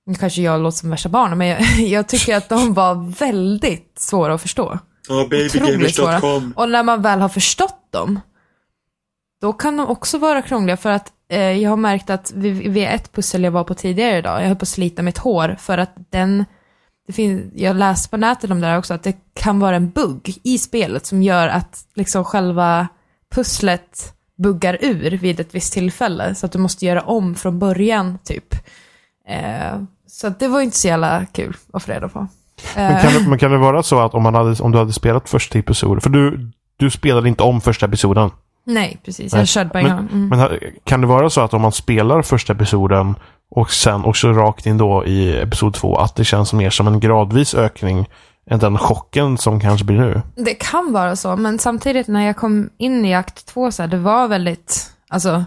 [0.05, 3.99] nu kanske jag låter som värsta barnen, men jag, jag tycker att de var väldigt
[3.99, 4.79] svåra att förstå.
[5.09, 6.41] Ja, Otroligt svåra.
[6.55, 8.19] Och när man väl har förstått dem,
[9.41, 12.87] då kan de också vara krångliga för att eh, jag har märkt att vid, vid
[12.87, 15.77] ett pussel jag var på tidigare idag, jag höll på att slita mitt hår för
[15.77, 16.45] att den,
[17.07, 19.89] det finns, jag läste på nätet om det där också, att det kan vara en
[19.89, 22.87] bugg i spelet som gör att liksom själva
[23.35, 28.17] pusslet buggar ur vid ett visst tillfälle, så att du måste göra om från början
[28.23, 28.53] typ.
[29.27, 32.27] Eh, så att det var inte så jävla kul att få reda på.
[32.75, 34.77] Men Eh, kan, det- men kan det vara så att om, man hade, om du
[34.77, 38.29] hade spelat första episoden, för du, du spelade inte om första episoden.
[38.65, 39.33] nej, precis.
[39.33, 40.07] Nej, Jag körde på en gång.
[40.11, 40.27] Mm.
[40.29, 43.15] Men kan det vara så att om man spelar första episoden
[43.55, 46.99] och sen också rakt in då i episod två, att det känns mer som en
[46.99, 48.09] gradvis ökning
[48.49, 50.21] än den chocken som kanske blir nu?
[50.35, 53.87] Det kan vara så, men samtidigt när jag kom in i akt två så här,
[53.87, 55.45] det var väldigt, alltså,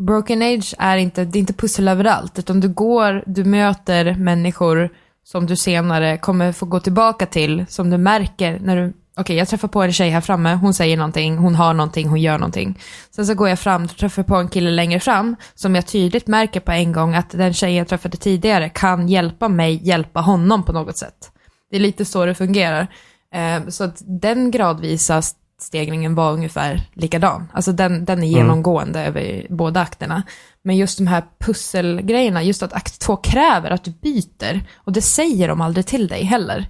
[0.00, 4.90] Broken Age är inte, det är inte pussel överallt, utan du går, du möter människor
[5.24, 9.48] som du senare kommer få gå tillbaka till, som du märker när du, okej jag
[9.48, 12.78] träffar på en tjej här framme, hon säger någonting, hon har någonting, hon gör någonting.
[13.10, 16.26] Sen så går jag fram och träffar på en kille längre fram, som jag tydligt
[16.26, 20.62] märker på en gång att den tjejen jag träffade tidigare kan hjälpa mig, hjälpa honom
[20.62, 21.32] på något sätt.
[21.70, 22.86] Det är lite så det fungerar.
[23.34, 25.22] Eh, så att den gradvisa
[25.62, 27.48] stegringen var ungefär likadan.
[27.52, 30.22] Alltså den, den är genomgående över båda akterna.
[30.62, 34.60] Men just de här pusselgrejerna, just att akt två kräver att du byter.
[34.76, 36.68] Och det säger de aldrig till dig heller.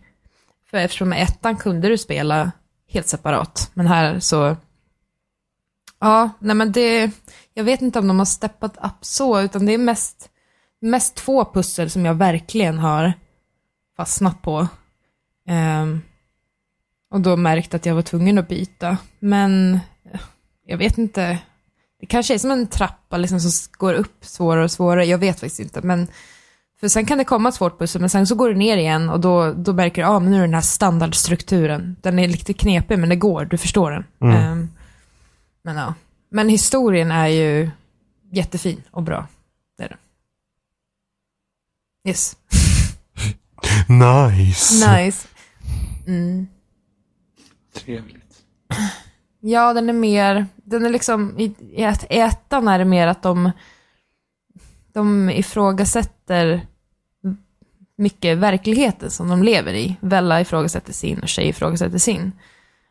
[0.71, 2.53] För eftersom ettan kunde du spela
[2.89, 3.71] helt separat.
[3.75, 4.57] Men här så...
[6.01, 7.11] Ja, nej men det...
[7.55, 10.31] Jag vet inte om de har steppat upp så, utan det är mest,
[10.81, 13.13] mest två pussel som jag verkligen har
[13.97, 14.69] fastnat på.
[15.49, 16.03] Um,
[17.11, 18.97] och då märkt att jag var tvungen att byta.
[19.19, 19.81] Men
[20.67, 21.39] jag vet inte.
[22.01, 25.05] Det kanske är som en trappa liksom som går upp svårare och svårare.
[25.05, 25.81] Jag vet faktiskt inte.
[25.83, 26.09] Men
[26.81, 29.11] för sen kan det komma ett svårt pussel, men sen så går det ner igen
[29.11, 31.97] och då, då märker du, ja ah, men nu är den här standardstrukturen.
[32.01, 34.33] Den är lite knepig, men det går, du förstår den.
[34.33, 34.71] Ehm,
[35.63, 35.95] men ja.
[36.31, 37.71] Men historien är ju
[38.33, 39.27] jättefin och bra.
[39.79, 39.99] Det är den.
[42.09, 42.37] Yes.
[43.89, 44.93] Nice!
[44.93, 45.29] Nice.
[46.07, 46.49] Mm.
[47.75, 48.43] Trevligt.
[49.41, 51.55] Ja, den är mer, den är liksom, i,
[52.09, 53.51] i ettan är det mer att de,
[54.93, 56.67] de ifrågasätter
[58.01, 59.97] mycket verkligheten som de lever i.
[60.01, 62.33] Vella ifrågasätter sin och Tjej ifrågasätter sin.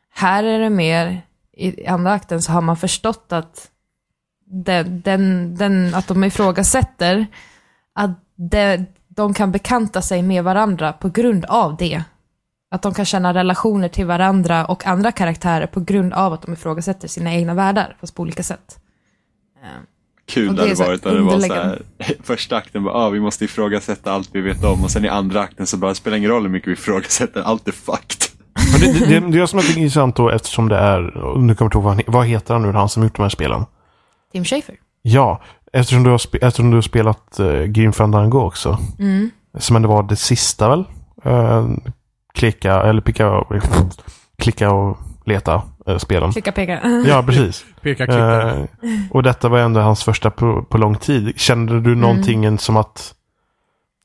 [0.09, 1.21] Här är det mer,
[1.53, 3.71] i andra akten så har man förstått att,
[4.45, 7.27] den, den, den, att de ifrågasätter
[7.93, 12.03] att de, de kan bekanta sig med varandra på grund av det.
[12.71, 16.53] Att de kan känna relationer till varandra och andra karaktärer på grund av att de
[16.53, 18.79] ifrågasätter sina egna världar, fast på olika sätt.
[19.63, 19.85] Ehm.
[20.29, 21.81] Kul det det hade varit om det var så här,
[22.23, 25.41] första akten bara, ah, vi måste ifrågasätta allt vi vet om och sen i andra
[25.41, 28.29] akten så bara, spelar ingen roll hur mycket vi ifrågasätter, allt är fucked.
[28.71, 31.55] Men det, det, det, det är som jag intressant då eftersom det är, nu kommer
[31.59, 33.65] jag inte ihåg vad, heter han nu, han som gjort de här spelen?
[34.31, 34.75] Tim Schafer.
[35.01, 35.41] Ja,
[35.73, 38.77] eftersom du har, spe, eftersom du har spelat uh, Grim Fandango också.
[38.99, 39.29] Mm.
[39.57, 40.83] Som ändå var det sista väl?
[41.25, 41.69] Uh,
[42.33, 43.43] klicka, eller picka,
[44.37, 45.61] klicka och leta
[45.97, 46.31] spelen.
[46.31, 47.01] Klicka peka.
[47.05, 47.65] Ja, precis.
[47.81, 48.41] Peka klicka.
[48.41, 48.65] Eh,
[49.11, 51.39] och detta var ändå hans första på, på lång tid.
[51.39, 53.13] Kände du någonting som att,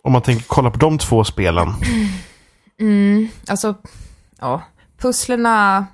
[0.04, 1.68] om man tänker kolla på de två spelen,
[2.80, 3.74] Mm, alltså,
[4.40, 4.62] ja,
[5.00, 5.86] pusslerna,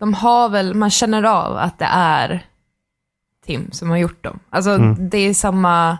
[0.00, 2.46] de har väl, man känner av att det är
[3.46, 4.38] Tim som har gjort dem.
[4.50, 5.08] Alltså Mm.
[5.08, 5.98] det är samma,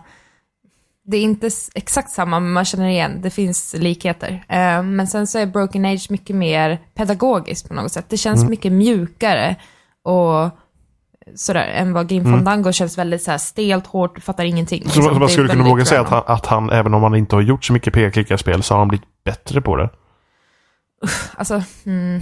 [1.07, 4.45] det är inte exakt samma, men man känner igen, det finns likheter.
[4.49, 8.07] Eh, men sen så är Broken Age mycket mer pedagogiskt på något sätt.
[8.09, 9.57] Det känns mycket mjukare
[10.05, 10.51] och
[11.35, 14.83] sådär, än vad Grim Fandango känns väldigt så här stelt, hårt, du fattar ingenting.
[14.89, 15.19] så, liksom.
[15.19, 17.65] man skulle kunna våga säga att han, att han, även om han inte har gjort
[17.65, 19.91] så mycket peka-klicka-spel, så har han blivit bättre på det.
[21.35, 22.21] Alltså, mm.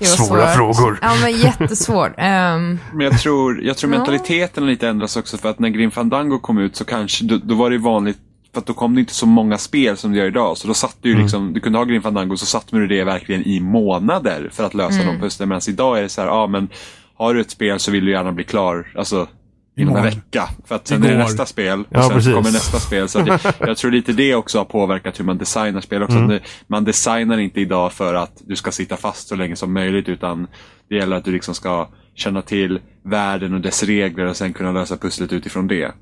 [0.00, 0.98] Svåra frågor.
[1.02, 2.12] Ja, men jättesvårt.
[2.18, 6.38] Ehm, Men jag tror, jag tror mentaliteten lite ändras också för att när Grim Fandango
[6.38, 8.18] kom ut så kanske, då, då var det vanligt
[8.52, 10.58] för att då kom det inte så många spel som det gör idag.
[10.58, 13.04] Så då satt du ju liksom, du kunde ha Grim Fandango så satt med det
[13.04, 15.48] verkligen i månader för att lösa de pusslen.
[15.48, 16.68] Medan idag är det så här, ja men
[17.14, 19.28] har du ett spel så vill du gärna bli klar, alltså
[19.76, 20.48] inom en vecka.
[20.64, 21.22] För att sen är det Igår.
[21.22, 22.34] nästa spel och Ja, sen precis.
[22.34, 23.08] kommer nästa spel.
[23.08, 26.18] Så att jag, jag tror lite det också har påverkat hur man designar spel också.
[26.18, 30.08] Det- Man designar inte idag för att du ska sitta fast så länge som möjligt
[30.08, 30.46] utan
[30.88, 34.72] det gäller att du liksom ska känna till världen och dess regler och sen kunna
[34.72, 35.92] lösa pusslet utifrån det.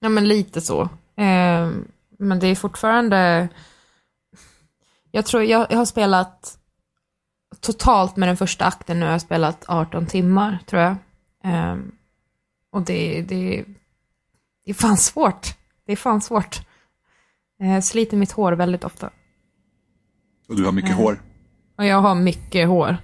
[0.00, 0.88] ja, men lite så.
[1.16, 1.84] Ehm,
[2.18, 3.48] men det är fortfarande...
[5.10, 6.58] Jag tror, jag, jag har spelat
[7.60, 10.96] totalt med den första akten nu, har jag spelat 18 timmar, tror jag.
[11.48, 11.92] Ehm,
[12.72, 13.64] och det, det,
[14.64, 15.54] det är fan svårt.
[15.86, 16.60] Det är fan svårt.
[17.58, 19.10] Jag sliter mitt hår väldigt ofta.
[20.48, 21.22] Och du har mycket hår.
[21.76, 22.86] Och jag har mycket hår.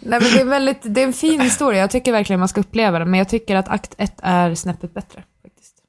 [0.00, 1.80] Nej, men det, är väldigt, det är en fin historia.
[1.80, 3.10] Jag tycker verkligen man ska uppleva den.
[3.10, 5.24] Men jag tycker att akt 1 är snäppet bättre.
[5.42, 5.82] Faktiskt.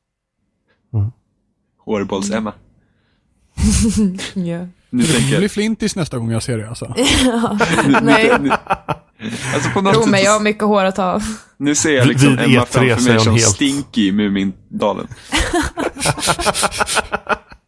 [1.78, 2.54] Hårbolls-Emma.
[4.34, 4.68] Ja.
[4.90, 6.94] Nu tänker Jag blir flintis nästa gång jag ser det alltså.
[7.88, 8.32] Nu, Nej.
[8.40, 8.52] nu, nu,
[9.54, 11.24] alltså på något Tro sätt, mig, jag har mycket hår att ta av.
[11.58, 15.08] nu ser jag liksom Vid Emma E3 framför är mig som helt- Stinky i Mumindalen.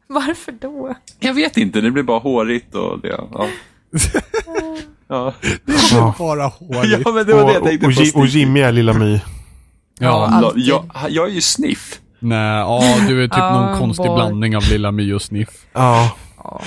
[0.07, 0.95] Varför då?
[1.19, 3.47] Jag vet inte, det blir bara hårigt och det, ja.
[5.09, 5.33] Ja,
[5.91, 6.15] Ja.
[6.19, 7.01] Bara hårigt.
[7.05, 8.19] ja men det var det jag Och, tänkte och, på.
[8.19, 8.27] Och.
[8.27, 9.19] Jimmy är lilla My.
[9.99, 10.27] Ja.
[10.33, 10.63] alltid.
[10.63, 11.99] jag, jag är ju Sniff.
[12.19, 15.49] Nej, ja du är typ Ja, någon konstig blandning av Lilla My och Sniff.
[15.73, 16.11] Ja.
[16.51, 16.61] Ja.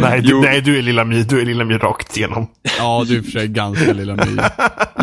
[0.00, 1.22] Nej, du, nej, du är lilla My.
[1.22, 2.46] Du är lilla My rakt igenom.
[2.78, 4.36] Ja, du är för sig ganska Lilla My.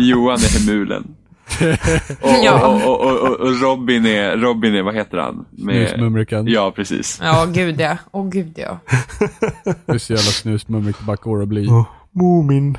[0.08, 1.14] Johan är Hemulen.
[2.20, 2.66] Och, Ja.
[2.66, 5.44] och, och, och, och, och Robin är, Robin är, vad heter han?
[5.50, 6.46] Med, Snusmumriken.
[6.46, 7.18] ja, precis.
[7.22, 7.96] Ja, gud ja.
[8.10, 8.80] Åh gud ja.
[9.86, 11.66] Du är så jävla snusmumrik det bara går att bli.
[11.66, 12.78] Oh, Moomin.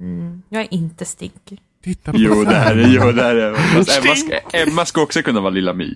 [0.00, 0.42] Mm.
[0.48, 1.56] Jag är inte stinky.
[1.84, 3.48] Titta på Jo, det här är, jo, det här är.
[3.48, 3.84] Emma,
[4.16, 5.94] ska, Emma ska också kunna vara Lilla My.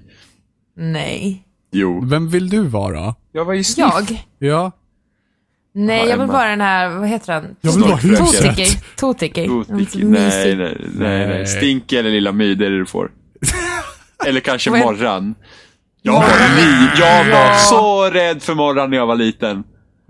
[0.76, 1.42] Nej.
[1.72, 2.04] Jo.
[2.04, 3.14] Vem vill du vara?
[3.32, 3.86] Jag var ju Sniff.
[3.94, 4.24] Jag?
[4.38, 4.72] Ja.
[5.72, 6.32] Nej, Ja, jag vill Emma.
[6.32, 7.56] vara den här, vad heter den?
[7.60, 8.54] Jag vill vara Snorkfröken.
[8.54, 8.84] huset.
[8.96, 9.44] Totiki.
[9.44, 11.46] En Nej, mysig- nej, nej, nej.
[11.88, 11.98] Nej.
[11.98, 13.10] Eller Lilla My, det är det du får.
[14.26, 15.34] Eller kanske Vad är- Morran.
[16.02, 19.64] Jag var, li, jag var så rädd för Morran när jag var liten.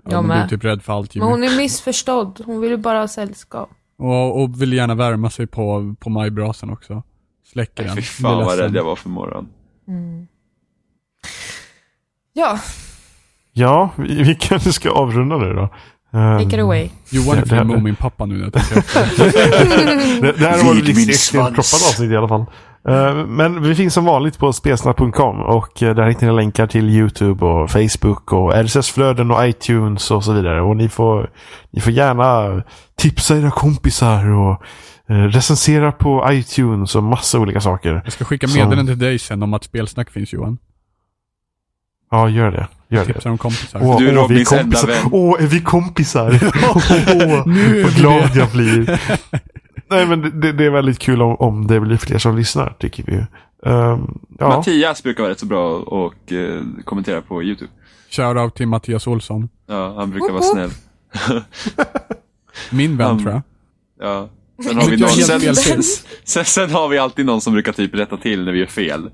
[0.05, 0.49] ja Jag men du är med.
[0.49, 2.41] typ rädd för allt Men hon är missförstådd.
[2.45, 3.69] Hon vill ju bara ha sällskap.
[3.97, 7.03] Och, och vill gärna värma sig på, på majbrasan också.
[7.51, 7.95] Släcker den.
[7.95, 8.65] Fy fan Blir vad ledsen.
[8.73, 9.47] rädd jag var för Morran.
[12.33, 12.59] Ja,
[13.53, 15.69] Ja, vi, vi kanske ska avrunda nu då.
[16.13, 16.89] Um, take it away.
[17.09, 18.51] Johan är för Moomin pappa nu jag
[20.21, 21.49] det, det här var ett min extremt svans.
[21.49, 22.45] proppat avsnitt i alla fall.
[22.87, 26.89] Eh, men vi finns som vanligt på spelsnack.com och uh, där hittar ni länkar till
[26.89, 30.61] YouTube och Facebook och RSS-flöden och iTunes och så vidare.
[30.61, 31.29] Och ni får,
[31.71, 32.63] ni får gärna
[32.95, 34.61] tipsa era kompisar och
[35.09, 38.01] eh, recensera på iTunes och massa olika saker.
[38.03, 40.57] Jag ska skicka meddelanden till dig sen om att spelsnack finns Johan.
[42.11, 42.67] Ja, gör det.
[42.89, 43.25] Gör det.
[43.29, 43.79] Om kompisar.
[43.83, 44.87] Åh, Du är åh, vi kompisar.
[44.87, 45.09] vän.
[45.11, 46.39] Åh, är vi kompisar?
[47.15, 48.39] Åh, Nu är vad glad det.
[48.39, 48.99] jag blir.
[49.89, 53.03] Nej, men det, det är väldigt kul om, om det blir fler som lyssnar, tycker
[53.03, 53.13] vi.
[53.69, 54.47] Um, ja.
[54.47, 57.71] Mattias brukar vara rätt så bra och eh, kommentera på YouTube.
[58.09, 59.49] Shoutout till Mattias Olsson.
[59.67, 60.71] Ja, han brukar vara snäll.
[62.69, 63.41] Min vän Um, tror jag.
[64.09, 64.29] Ja.
[64.63, 65.83] Sen har, vi någon, sen, sen,
[66.23, 69.09] sen, sen har vi alltid någon som brukar typ rätta till när vi gör fel.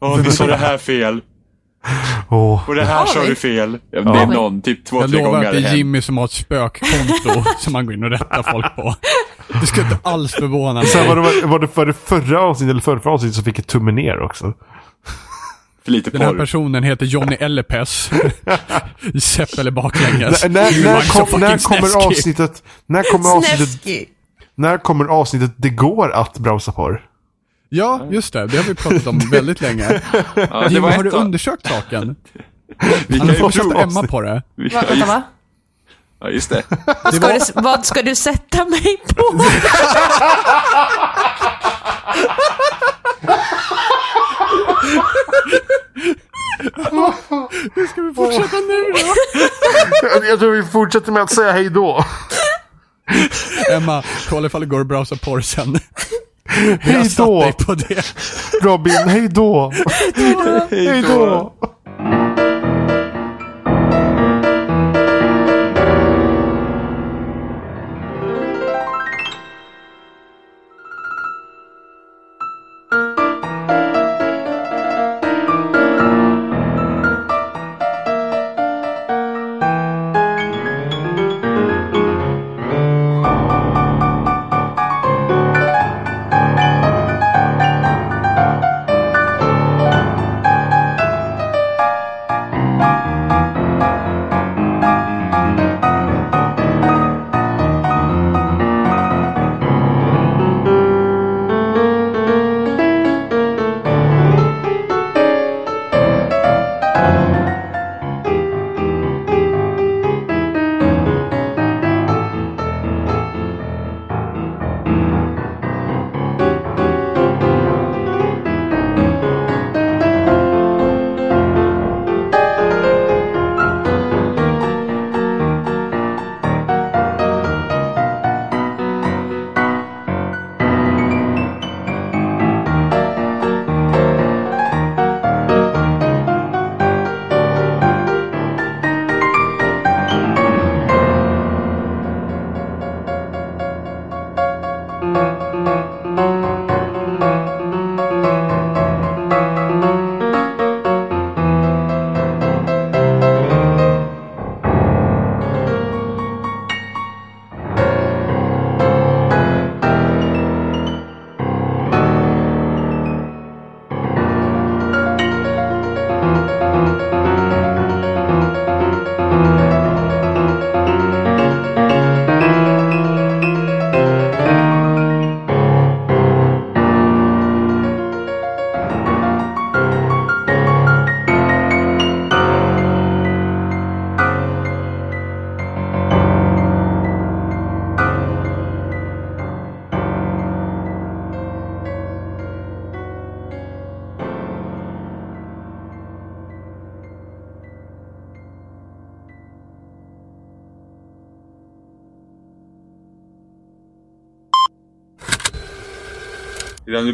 [0.00, 1.20] Åh, vi sa det här fel.
[2.30, 2.68] Åh.
[2.68, 3.78] Och det här sa du fel.
[3.90, 4.12] Ja, Ja.
[4.12, 5.76] Det är någon, typ två, Jag tre lovar gånger att det är.
[5.76, 8.94] Jimmy som har ett spökkonto som han går in och rättar folk på.
[9.60, 11.24] Det ska inte alls förvåna Sen var mig.
[11.24, 13.92] det, var, det, var det förra avsnittet eller förra, förra avsnittet som fick ett tumme
[13.92, 14.54] ner också?
[15.84, 18.10] För lite Den här personen heter Johnny Ellepes.
[19.14, 20.44] I Sepp eller baklänges.
[20.44, 22.62] När, när, kom, när kommer avsnittet...
[22.86, 24.08] När kommer avsnittet...
[24.54, 27.07] När kommer avsnittet det går att browsa porr?
[27.68, 28.46] Ja, just det.
[28.46, 30.02] Det har vi pratat om väldigt länge.
[30.34, 32.16] Ja, var har du av, undersökt saken?
[33.06, 34.42] vi Han kan ju prova Emma på det.
[34.54, 35.22] Vi Va, kan, vänta, va?
[36.20, 36.62] ja, just det.
[37.04, 39.44] Det Ska var, du, vad ska du sätta mig på?
[47.92, 48.98] ska vi fortsätta nu då?
[50.02, 52.04] Jag, jag tror vi fortsätter med att säga hej då.
[53.70, 55.78] Emma, kolla ifall det går att browsa porr sen.
[56.80, 57.52] Hej då.
[58.62, 59.72] Robin, hej då.
[60.70, 61.52] Hej då.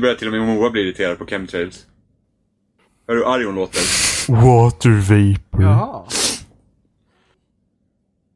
[0.05, 1.87] Börjar till och med Moa bli irriterad på chemtrails.
[3.09, 3.81] Hör du hur arg hon låter?
[4.33, 5.63] Water vapor.
[5.63, 6.05] Jaha.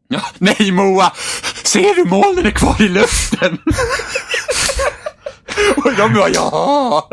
[0.09, 1.13] Ja, nej Moa!
[1.65, 3.59] Ser du molnen är kvar i luften?
[5.77, 7.11] Och de bara ja!